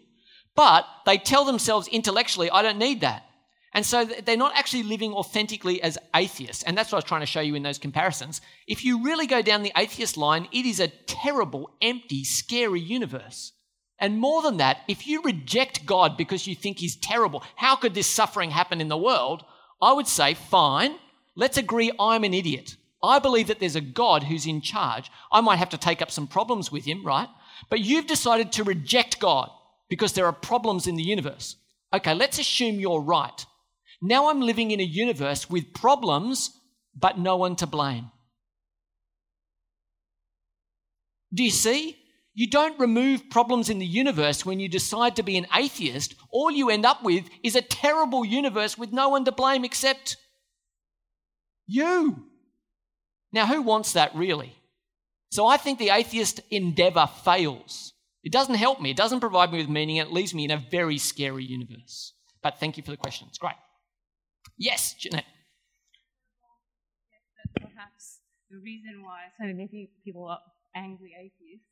But 0.56 0.86
they 1.06 1.18
tell 1.18 1.44
themselves 1.44 1.88
intellectually, 1.88 2.50
I 2.50 2.62
don't 2.62 2.78
need 2.78 3.02
that. 3.02 3.24
And 3.72 3.86
so 3.86 4.04
they're 4.04 4.36
not 4.36 4.56
actually 4.56 4.82
living 4.82 5.12
authentically 5.12 5.80
as 5.82 5.96
atheists. 6.14 6.64
And 6.64 6.76
that's 6.76 6.90
what 6.90 6.96
I 6.96 6.98
was 6.98 7.04
trying 7.04 7.20
to 7.20 7.26
show 7.26 7.40
you 7.40 7.54
in 7.54 7.62
those 7.62 7.78
comparisons. 7.78 8.40
If 8.66 8.84
you 8.84 9.04
really 9.04 9.26
go 9.26 9.42
down 9.42 9.62
the 9.62 9.72
atheist 9.76 10.16
line, 10.16 10.48
it 10.52 10.66
is 10.66 10.80
a 10.80 10.88
terrible, 10.88 11.70
empty, 11.80 12.24
scary 12.24 12.80
universe. 12.80 13.52
And 14.00 14.18
more 14.18 14.42
than 14.42 14.56
that, 14.56 14.78
if 14.88 15.06
you 15.06 15.22
reject 15.22 15.86
God 15.86 16.16
because 16.16 16.46
you 16.46 16.56
think 16.56 16.78
he's 16.78 16.96
terrible, 16.96 17.44
how 17.54 17.76
could 17.76 17.94
this 17.94 18.08
suffering 18.08 18.50
happen 18.50 18.80
in 18.80 18.88
the 18.88 18.96
world? 18.96 19.44
I 19.80 19.92
would 19.92 20.08
say, 20.08 20.34
fine, 20.34 20.96
let's 21.36 21.56
agree 21.56 21.92
I'm 21.98 22.24
an 22.24 22.34
idiot. 22.34 22.76
I 23.02 23.18
believe 23.18 23.46
that 23.48 23.60
there's 23.60 23.76
a 23.76 23.80
God 23.80 24.24
who's 24.24 24.46
in 24.46 24.60
charge. 24.60 25.10
I 25.32 25.40
might 25.40 25.56
have 25.56 25.70
to 25.70 25.78
take 25.78 26.02
up 26.02 26.10
some 26.10 26.26
problems 26.26 26.70
with 26.70 26.84
him, 26.84 27.04
right? 27.04 27.28
But 27.70 27.80
you've 27.80 28.06
decided 28.06 28.52
to 28.52 28.64
reject 28.64 29.20
God 29.20 29.50
because 29.88 30.12
there 30.12 30.26
are 30.26 30.32
problems 30.32 30.86
in 30.86 30.96
the 30.96 31.02
universe. 31.02 31.56
Okay, 31.92 32.14
let's 32.14 32.38
assume 32.38 32.78
you're 32.78 33.00
right. 33.00 33.46
Now 34.02 34.30
I'm 34.30 34.40
living 34.40 34.70
in 34.70 34.80
a 34.80 34.84
universe 34.84 35.50
with 35.50 35.74
problems, 35.74 36.50
but 36.94 37.18
no 37.18 37.36
one 37.36 37.56
to 37.56 37.66
blame. 37.66 38.10
Do 41.32 41.42
you 41.42 41.50
see? 41.50 41.96
You 42.34 42.48
don't 42.48 42.78
remove 42.78 43.28
problems 43.28 43.68
in 43.68 43.78
the 43.78 43.86
universe 43.86 44.46
when 44.46 44.60
you 44.60 44.68
decide 44.68 45.16
to 45.16 45.22
be 45.22 45.36
an 45.36 45.46
atheist. 45.54 46.14
All 46.30 46.50
you 46.50 46.70
end 46.70 46.86
up 46.86 47.02
with 47.02 47.28
is 47.42 47.56
a 47.56 47.62
terrible 47.62 48.24
universe 48.24 48.78
with 48.78 48.92
no 48.92 49.08
one 49.08 49.24
to 49.24 49.32
blame 49.32 49.64
except 49.64 50.16
you. 51.70 52.24
Now, 53.32 53.46
who 53.46 53.62
wants 53.62 53.92
that 53.92 54.14
really? 54.14 54.54
So 55.30 55.46
I 55.46 55.56
think 55.56 55.78
the 55.78 55.90
atheist 55.90 56.40
endeavor 56.50 57.08
fails. 57.24 57.92
It 58.22 58.32
doesn't 58.32 58.56
help 58.56 58.80
me, 58.80 58.90
it 58.90 58.96
doesn't 58.96 59.20
provide 59.20 59.52
me 59.52 59.58
with 59.58 59.68
meaning, 59.68 59.96
it 59.96 60.12
leaves 60.12 60.34
me 60.34 60.44
in 60.44 60.50
a 60.50 60.58
very 60.58 60.98
scary 60.98 61.44
universe. 61.44 62.12
But 62.42 62.58
thank 62.58 62.76
you 62.76 62.82
for 62.82 62.90
the 62.90 62.96
question. 62.96 63.28
It's 63.28 63.38
great. 63.38 63.54
Yes, 64.58 64.94
Jeanette. 64.94 65.24
Perhaps 67.54 68.20
the 68.50 68.58
reason 68.58 69.02
why 69.02 69.20
so 69.38 69.46
many 69.46 69.90
people 70.04 70.26
are 70.26 70.40
angry 70.74 71.12
atheists 71.18 71.69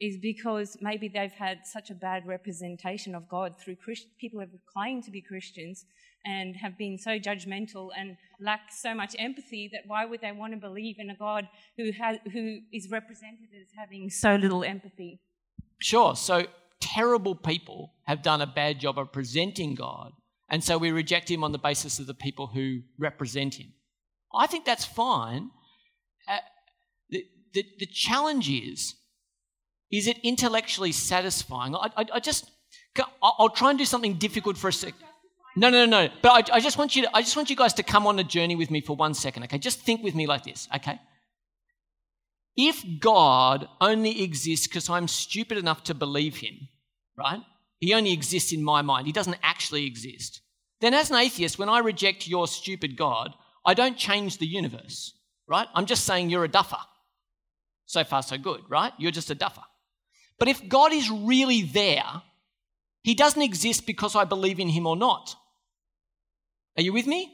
is 0.00 0.18
because 0.18 0.76
maybe 0.80 1.08
they've 1.08 1.32
had 1.32 1.66
such 1.66 1.90
a 1.90 1.94
bad 1.94 2.26
representation 2.26 3.14
of 3.14 3.28
God 3.28 3.58
through 3.58 3.76
Christ- 3.76 4.08
people 4.18 4.40
who 4.40 4.46
have 4.46 4.66
claimed 4.72 5.04
to 5.04 5.10
be 5.10 5.22
Christians 5.22 5.86
and 6.24 6.56
have 6.56 6.76
been 6.76 6.98
so 6.98 7.18
judgmental 7.18 7.90
and 7.96 8.16
lack 8.40 8.72
so 8.72 8.94
much 8.94 9.14
empathy 9.18 9.70
that 9.72 9.82
why 9.86 10.04
would 10.04 10.20
they 10.20 10.32
want 10.32 10.52
to 10.52 10.58
believe 10.58 10.96
in 10.98 11.08
a 11.08 11.16
God 11.16 11.48
who 11.76 11.92
has 11.92 12.18
who 12.32 12.58
is 12.72 12.90
represented 12.90 13.48
as 13.58 13.68
having 13.76 14.10
so 14.10 14.34
little 14.34 14.64
empathy? 14.64 15.20
Sure. 15.78 16.16
So 16.16 16.46
terrible 16.80 17.34
people 17.34 17.94
have 18.06 18.22
done 18.22 18.42
a 18.42 18.46
bad 18.46 18.80
job 18.80 18.98
of 18.98 19.12
presenting 19.12 19.74
God, 19.74 20.12
and 20.50 20.62
so 20.62 20.76
we 20.76 20.90
reject 20.90 21.30
him 21.30 21.44
on 21.44 21.52
the 21.52 21.58
basis 21.58 21.98
of 21.98 22.06
the 22.06 22.14
people 22.14 22.48
who 22.48 22.80
represent 22.98 23.54
him. 23.54 23.72
I 24.34 24.46
think 24.46 24.64
that's 24.64 24.84
fine. 24.84 25.50
Uh, 26.28 26.38
the, 27.08 27.24
the, 27.54 27.64
the 27.78 27.86
challenge 27.86 28.50
is 28.50 28.96
is 29.96 30.06
it 30.06 30.18
intellectually 30.22 30.92
satisfying? 30.92 31.74
I, 31.74 31.90
I, 31.96 32.06
I 32.14 32.20
just, 32.20 32.50
I'll 33.22 33.50
try 33.50 33.70
and 33.70 33.78
do 33.78 33.84
something 33.84 34.14
difficult 34.14 34.56
for 34.58 34.68
a 34.68 34.72
sec. 34.72 34.94
No, 35.56 35.70
no, 35.70 35.86
no, 35.86 36.02
no. 36.04 36.12
But 36.22 36.50
I, 36.50 36.56
I, 36.56 36.60
just 36.60 36.76
want 36.76 36.96
you 36.96 37.02
to, 37.02 37.16
I 37.16 37.22
just 37.22 37.36
want 37.36 37.48
you 37.48 37.56
guys 37.56 37.72
to 37.74 37.82
come 37.82 38.06
on 38.06 38.18
a 38.18 38.24
journey 38.24 38.56
with 38.56 38.70
me 38.70 38.82
for 38.82 38.94
one 38.94 39.14
second, 39.14 39.44
okay? 39.44 39.58
Just 39.58 39.80
think 39.80 40.02
with 40.02 40.14
me 40.14 40.26
like 40.26 40.44
this, 40.44 40.68
okay? 40.74 41.00
If 42.56 42.84
God 43.00 43.68
only 43.80 44.22
exists 44.22 44.66
because 44.66 44.90
I'm 44.90 45.08
stupid 45.08 45.56
enough 45.56 45.84
to 45.84 45.94
believe 45.94 46.36
him, 46.36 46.68
right? 47.16 47.40
He 47.80 47.94
only 47.94 48.12
exists 48.12 48.52
in 48.52 48.62
my 48.62 48.82
mind. 48.82 49.06
He 49.06 49.12
doesn't 49.12 49.38
actually 49.42 49.86
exist. 49.86 50.42
Then 50.80 50.92
as 50.92 51.10
an 51.10 51.16
atheist, 51.16 51.58
when 51.58 51.68
I 51.68 51.78
reject 51.78 52.28
your 52.28 52.46
stupid 52.46 52.96
God, 52.96 53.32
I 53.64 53.74
don't 53.74 53.96
change 53.96 54.38
the 54.38 54.46
universe, 54.46 55.14
right? 55.46 55.68
I'm 55.74 55.86
just 55.86 56.04
saying 56.04 56.28
you're 56.28 56.44
a 56.44 56.48
duffer. 56.48 56.78
So 57.86 58.04
far, 58.04 58.22
so 58.22 58.36
good, 58.36 58.60
right? 58.68 58.92
You're 58.98 59.10
just 59.10 59.30
a 59.30 59.34
duffer. 59.34 59.62
But 60.38 60.48
if 60.48 60.68
God 60.68 60.92
is 60.92 61.10
really 61.10 61.62
there, 61.62 62.22
he 63.02 63.14
doesn't 63.14 63.42
exist 63.42 63.86
because 63.86 64.14
I 64.14 64.24
believe 64.24 64.58
in 64.58 64.68
him 64.68 64.86
or 64.86 64.96
not. 64.96 65.36
Are 66.76 66.82
you 66.82 66.92
with 66.92 67.06
me? 67.06 67.32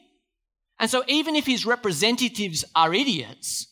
And 0.79 0.91
so, 0.91 1.05
even 1.07 1.37
if 1.37 1.47
his 1.47 1.67
representatives 1.67 2.65
are 2.75 2.93
idiots, 2.93 3.69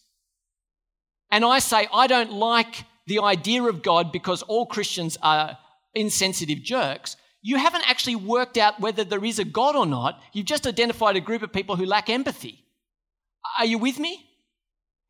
and 1.30 1.44
I 1.44 1.58
say 1.58 1.88
I 1.92 2.06
don't 2.06 2.32
like 2.32 2.84
the 3.06 3.20
idea 3.20 3.62
of 3.64 3.82
God 3.82 4.12
because 4.12 4.42
all 4.42 4.66
Christians 4.66 5.18
are 5.22 5.58
insensitive 5.94 6.62
jerks, 6.62 7.16
you 7.42 7.56
haven't 7.56 7.88
actually 7.88 8.16
worked 8.16 8.56
out 8.56 8.80
whether 8.80 9.04
there 9.04 9.24
is 9.24 9.38
a 9.38 9.44
God 9.44 9.76
or 9.76 9.86
not. 9.86 10.20
You've 10.32 10.46
just 10.46 10.66
identified 10.66 11.16
a 11.16 11.20
group 11.20 11.42
of 11.42 11.52
people 11.52 11.76
who 11.76 11.86
lack 11.86 12.10
empathy. 12.10 12.64
Are 13.58 13.64
you 13.64 13.78
with 13.78 13.98
me? 13.98 14.29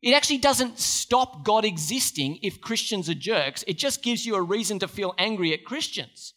It 0.01 0.13
actually 0.13 0.39
doesn't 0.39 0.79
stop 0.79 1.43
God 1.43 1.63
existing 1.63 2.39
if 2.41 2.59
Christians 2.59 3.09
are 3.09 3.13
jerks. 3.15 3.63
It 3.67 3.77
just 3.77 4.01
gives 4.01 4.25
you 4.25 4.35
a 4.35 4.41
reason 4.41 4.79
to 4.79 4.87
feel 4.87 5.13
angry 5.17 5.53
at 5.53 5.63
Christians. 5.63 6.33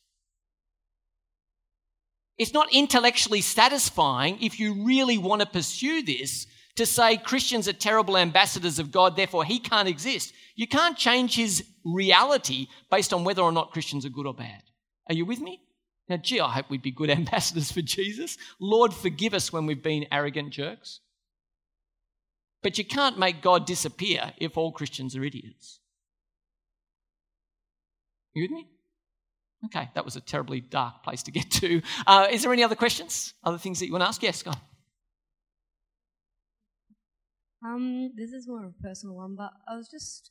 It's 2.36 2.52
not 2.52 2.72
intellectually 2.72 3.40
satisfying 3.40 4.42
if 4.42 4.58
you 4.58 4.84
really 4.84 5.18
want 5.18 5.40
to 5.40 5.46
pursue 5.46 6.02
this 6.02 6.46
to 6.76 6.84
say 6.84 7.16
Christians 7.16 7.68
are 7.68 7.72
terrible 7.72 8.16
ambassadors 8.16 8.78
of 8.78 8.90
God, 8.90 9.16
therefore 9.16 9.44
he 9.44 9.60
can't 9.60 9.88
exist. 9.88 10.32
You 10.56 10.66
can't 10.66 10.98
change 10.98 11.36
his 11.36 11.64
reality 11.84 12.66
based 12.90 13.12
on 13.12 13.24
whether 13.24 13.42
or 13.42 13.52
not 13.52 13.70
Christians 13.70 14.04
are 14.04 14.10
good 14.10 14.26
or 14.26 14.34
bad. 14.34 14.62
Are 15.08 15.14
you 15.14 15.24
with 15.24 15.40
me? 15.40 15.60
Now, 16.08 16.16
gee, 16.16 16.40
I 16.40 16.50
hope 16.50 16.68
we'd 16.68 16.82
be 16.82 16.90
good 16.90 17.10
ambassadors 17.18 17.70
for 17.70 17.82
Jesus. 17.82 18.36
Lord, 18.60 18.92
forgive 18.92 19.34
us 19.34 19.52
when 19.52 19.66
we've 19.66 19.82
been 19.82 20.06
arrogant 20.10 20.50
jerks. 20.52 21.00
But 22.64 22.78
you 22.78 22.84
can't 22.84 23.18
make 23.18 23.42
God 23.42 23.66
disappear 23.66 24.32
if 24.38 24.56
all 24.56 24.72
Christians 24.72 25.14
are 25.14 25.22
idiots. 25.22 25.80
You 28.32 28.44
with 28.44 28.52
me? 28.52 28.66
Okay, 29.66 29.90
that 29.94 30.04
was 30.04 30.16
a 30.16 30.20
terribly 30.22 30.60
dark 30.62 31.02
place 31.02 31.22
to 31.24 31.30
get 31.30 31.50
to. 31.52 31.82
Uh, 32.06 32.26
is 32.30 32.42
there 32.42 32.52
any 32.54 32.64
other 32.64 32.74
questions? 32.74 33.34
Other 33.44 33.58
things 33.58 33.80
that 33.80 33.86
you 33.86 33.92
want 33.92 34.02
to 34.02 34.08
ask? 34.08 34.22
Yes, 34.22 34.42
go. 34.42 34.52
Um, 37.62 38.12
this 38.16 38.32
is 38.32 38.48
more 38.48 38.64
of 38.64 38.72
a 38.78 38.82
personal 38.82 39.14
one, 39.14 39.36
but 39.36 39.50
I 39.68 39.76
was 39.76 39.88
just 39.90 40.30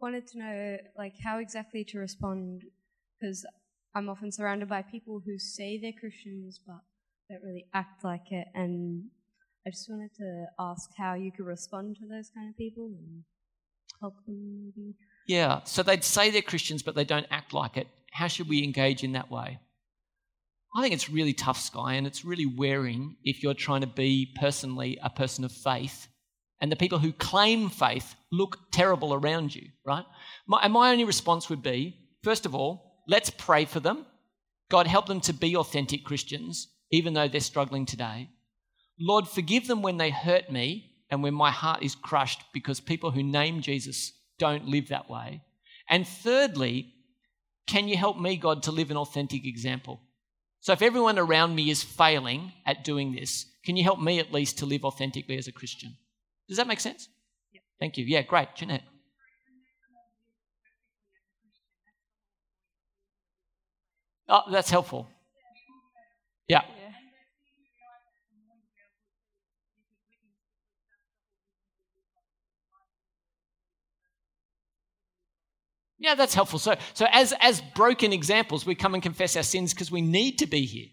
wanted 0.00 0.26
to 0.28 0.38
know 0.38 0.76
like 0.96 1.14
how 1.22 1.38
exactly 1.38 1.84
to 1.84 1.98
respond 1.98 2.62
because 3.20 3.44
I'm 3.94 4.08
often 4.08 4.32
surrounded 4.32 4.68
by 4.68 4.80
people 4.80 5.22
who 5.24 5.38
say 5.38 5.78
they're 5.78 5.92
Christians 5.92 6.58
but 6.66 6.80
don't 7.28 7.42
really 7.42 7.66
act 7.74 8.02
like 8.02 8.30
it, 8.32 8.48
and 8.54 9.04
I 9.66 9.70
just 9.70 9.90
wanted 9.90 10.14
to 10.18 10.46
ask 10.60 10.90
how 10.96 11.14
you 11.14 11.32
could 11.32 11.44
respond 11.44 11.96
to 11.96 12.06
those 12.06 12.30
kind 12.32 12.48
of 12.48 12.56
people 12.56 12.84
and 12.86 13.24
help 14.00 14.14
them 14.24 14.62
maybe. 14.76 14.94
Yeah, 15.26 15.60
so 15.64 15.82
they'd 15.82 16.04
say 16.04 16.30
they're 16.30 16.42
Christians, 16.42 16.84
but 16.84 16.94
they 16.94 17.04
don't 17.04 17.26
act 17.32 17.52
like 17.52 17.76
it. 17.76 17.88
How 18.12 18.28
should 18.28 18.48
we 18.48 18.62
engage 18.62 19.02
in 19.02 19.12
that 19.12 19.30
way? 19.30 19.58
I 20.76 20.82
think 20.82 20.94
it's 20.94 21.10
really 21.10 21.32
tough, 21.32 21.58
Sky, 21.58 21.94
and 21.94 22.06
it's 22.06 22.24
really 22.24 22.46
wearing 22.46 23.16
if 23.24 23.42
you're 23.42 23.54
trying 23.54 23.80
to 23.80 23.86
be 23.88 24.32
personally 24.38 24.98
a 25.02 25.10
person 25.10 25.44
of 25.44 25.50
faith 25.50 26.06
and 26.60 26.70
the 26.70 26.76
people 26.76 26.98
who 26.98 27.12
claim 27.12 27.68
faith 27.68 28.14
look 28.30 28.58
terrible 28.72 29.14
around 29.14 29.54
you, 29.54 29.68
right? 29.84 30.04
My, 30.46 30.60
and 30.62 30.72
my 30.72 30.92
only 30.92 31.04
response 31.04 31.48
would 31.50 31.62
be 31.62 31.96
first 32.22 32.46
of 32.46 32.54
all, 32.54 33.02
let's 33.08 33.30
pray 33.30 33.64
for 33.64 33.80
them. 33.80 34.06
God, 34.70 34.86
help 34.86 35.06
them 35.06 35.20
to 35.22 35.32
be 35.32 35.56
authentic 35.56 36.04
Christians, 36.04 36.68
even 36.92 37.14
though 37.14 37.28
they're 37.28 37.40
struggling 37.40 37.86
today. 37.86 38.30
Lord, 38.98 39.28
forgive 39.28 39.66
them 39.66 39.82
when 39.82 39.98
they 39.98 40.10
hurt 40.10 40.50
me 40.50 40.92
and 41.10 41.22
when 41.22 41.34
my 41.34 41.50
heart 41.50 41.82
is 41.82 41.94
crushed 41.94 42.42
because 42.52 42.80
people 42.80 43.10
who 43.10 43.22
name 43.22 43.60
Jesus 43.60 44.12
don't 44.38 44.68
live 44.68 44.88
that 44.88 45.10
way. 45.10 45.42
And 45.88 46.06
thirdly, 46.06 46.92
can 47.66 47.88
you 47.88 47.96
help 47.96 48.18
me, 48.18 48.36
God, 48.36 48.62
to 48.64 48.72
live 48.72 48.90
an 48.90 48.96
authentic 48.96 49.46
example? 49.46 50.00
So 50.60 50.72
if 50.72 50.82
everyone 50.82 51.18
around 51.18 51.54
me 51.54 51.70
is 51.70 51.82
failing 51.82 52.52
at 52.64 52.84
doing 52.84 53.12
this, 53.12 53.46
can 53.64 53.76
you 53.76 53.84
help 53.84 54.00
me 54.00 54.18
at 54.18 54.32
least 54.32 54.58
to 54.58 54.66
live 54.66 54.84
authentically 54.84 55.36
as 55.36 55.46
a 55.46 55.52
Christian? 55.52 55.96
Does 56.48 56.56
that 56.56 56.66
make 56.66 56.80
sense? 56.80 57.08
Yeah. 57.52 57.60
Thank 57.78 57.98
you. 57.98 58.04
Yeah, 58.04 58.22
great. 58.22 58.54
Jeanette. 58.54 58.82
Oh, 64.28 64.42
that's 64.50 64.70
helpful. 64.70 65.06
Yeah. 66.48 66.62
Yeah, 75.98 76.14
that's 76.14 76.34
helpful. 76.34 76.58
So, 76.58 76.74
so 76.94 77.06
as, 77.10 77.32
as 77.40 77.62
broken 77.74 78.12
examples, 78.12 78.66
we 78.66 78.74
come 78.74 78.94
and 78.94 79.02
confess 79.02 79.36
our 79.36 79.42
sins 79.42 79.72
because 79.72 79.90
we 79.90 80.02
need 80.02 80.38
to 80.38 80.46
be 80.46 80.66
here. 80.66 80.88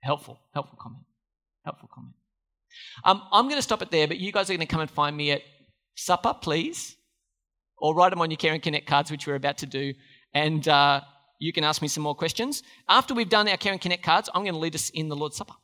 Helpful, 0.00 0.38
helpful 0.54 0.78
comment. 0.80 1.02
Helpful 1.64 1.88
comment. 1.92 2.14
Um, 3.04 3.22
I'm 3.32 3.46
going 3.46 3.56
to 3.56 3.62
stop 3.62 3.82
it 3.82 3.90
there, 3.90 4.06
but 4.06 4.18
you 4.18 4.30
guys 4.30 4.48
are 4.48 4.52
going 4.52 4.60
to 4.60 4.66
come 4.66 4.80
and 4.80 4.90
find 4.90 5.16
me 5.16 5.32
at 5.32 5.42
supper, 5.96 6.34
please, 6.40 6.96
or 7.78 7.94
write 7.94 8.10
them 8.10 8.20
on 8.20 8.30
your 8.30 8.36
Care 8.36 8.54
and 8.54 8.62
Connect 8.62 8.86
cards, 8.86 9.10
which 9.10 9.26
we're 9.26 9.34
about 9.34 9.58
to 9.58 9.66
do, 9.66 9.94
and 10.32 10.66
uh, 10.68 11.00
you 11.40 11.52
can 11.52 11.64
ask 11.64 11.82
me 11.82 11.88
some 11.88 12.02
more 12.04 12.14
questions. 12.14 12.62
After 12.88 13.14
we've 13.14 13.28
done 13.28 13.48
our 13.48 13.56
Care 13.56 13.72
and 13.72 13.80
Connect 13.80 14.02
cards, 14.02 14.28
I'm 14.32 14.42
going 14.42 14.54
to 14.54 14.60
lead 14.60 14.74
us 14.74 14.90
in 14.90 15.08
the 15.08 15.16
Lord's 15.16 15.36
Supper. 15.36 15.54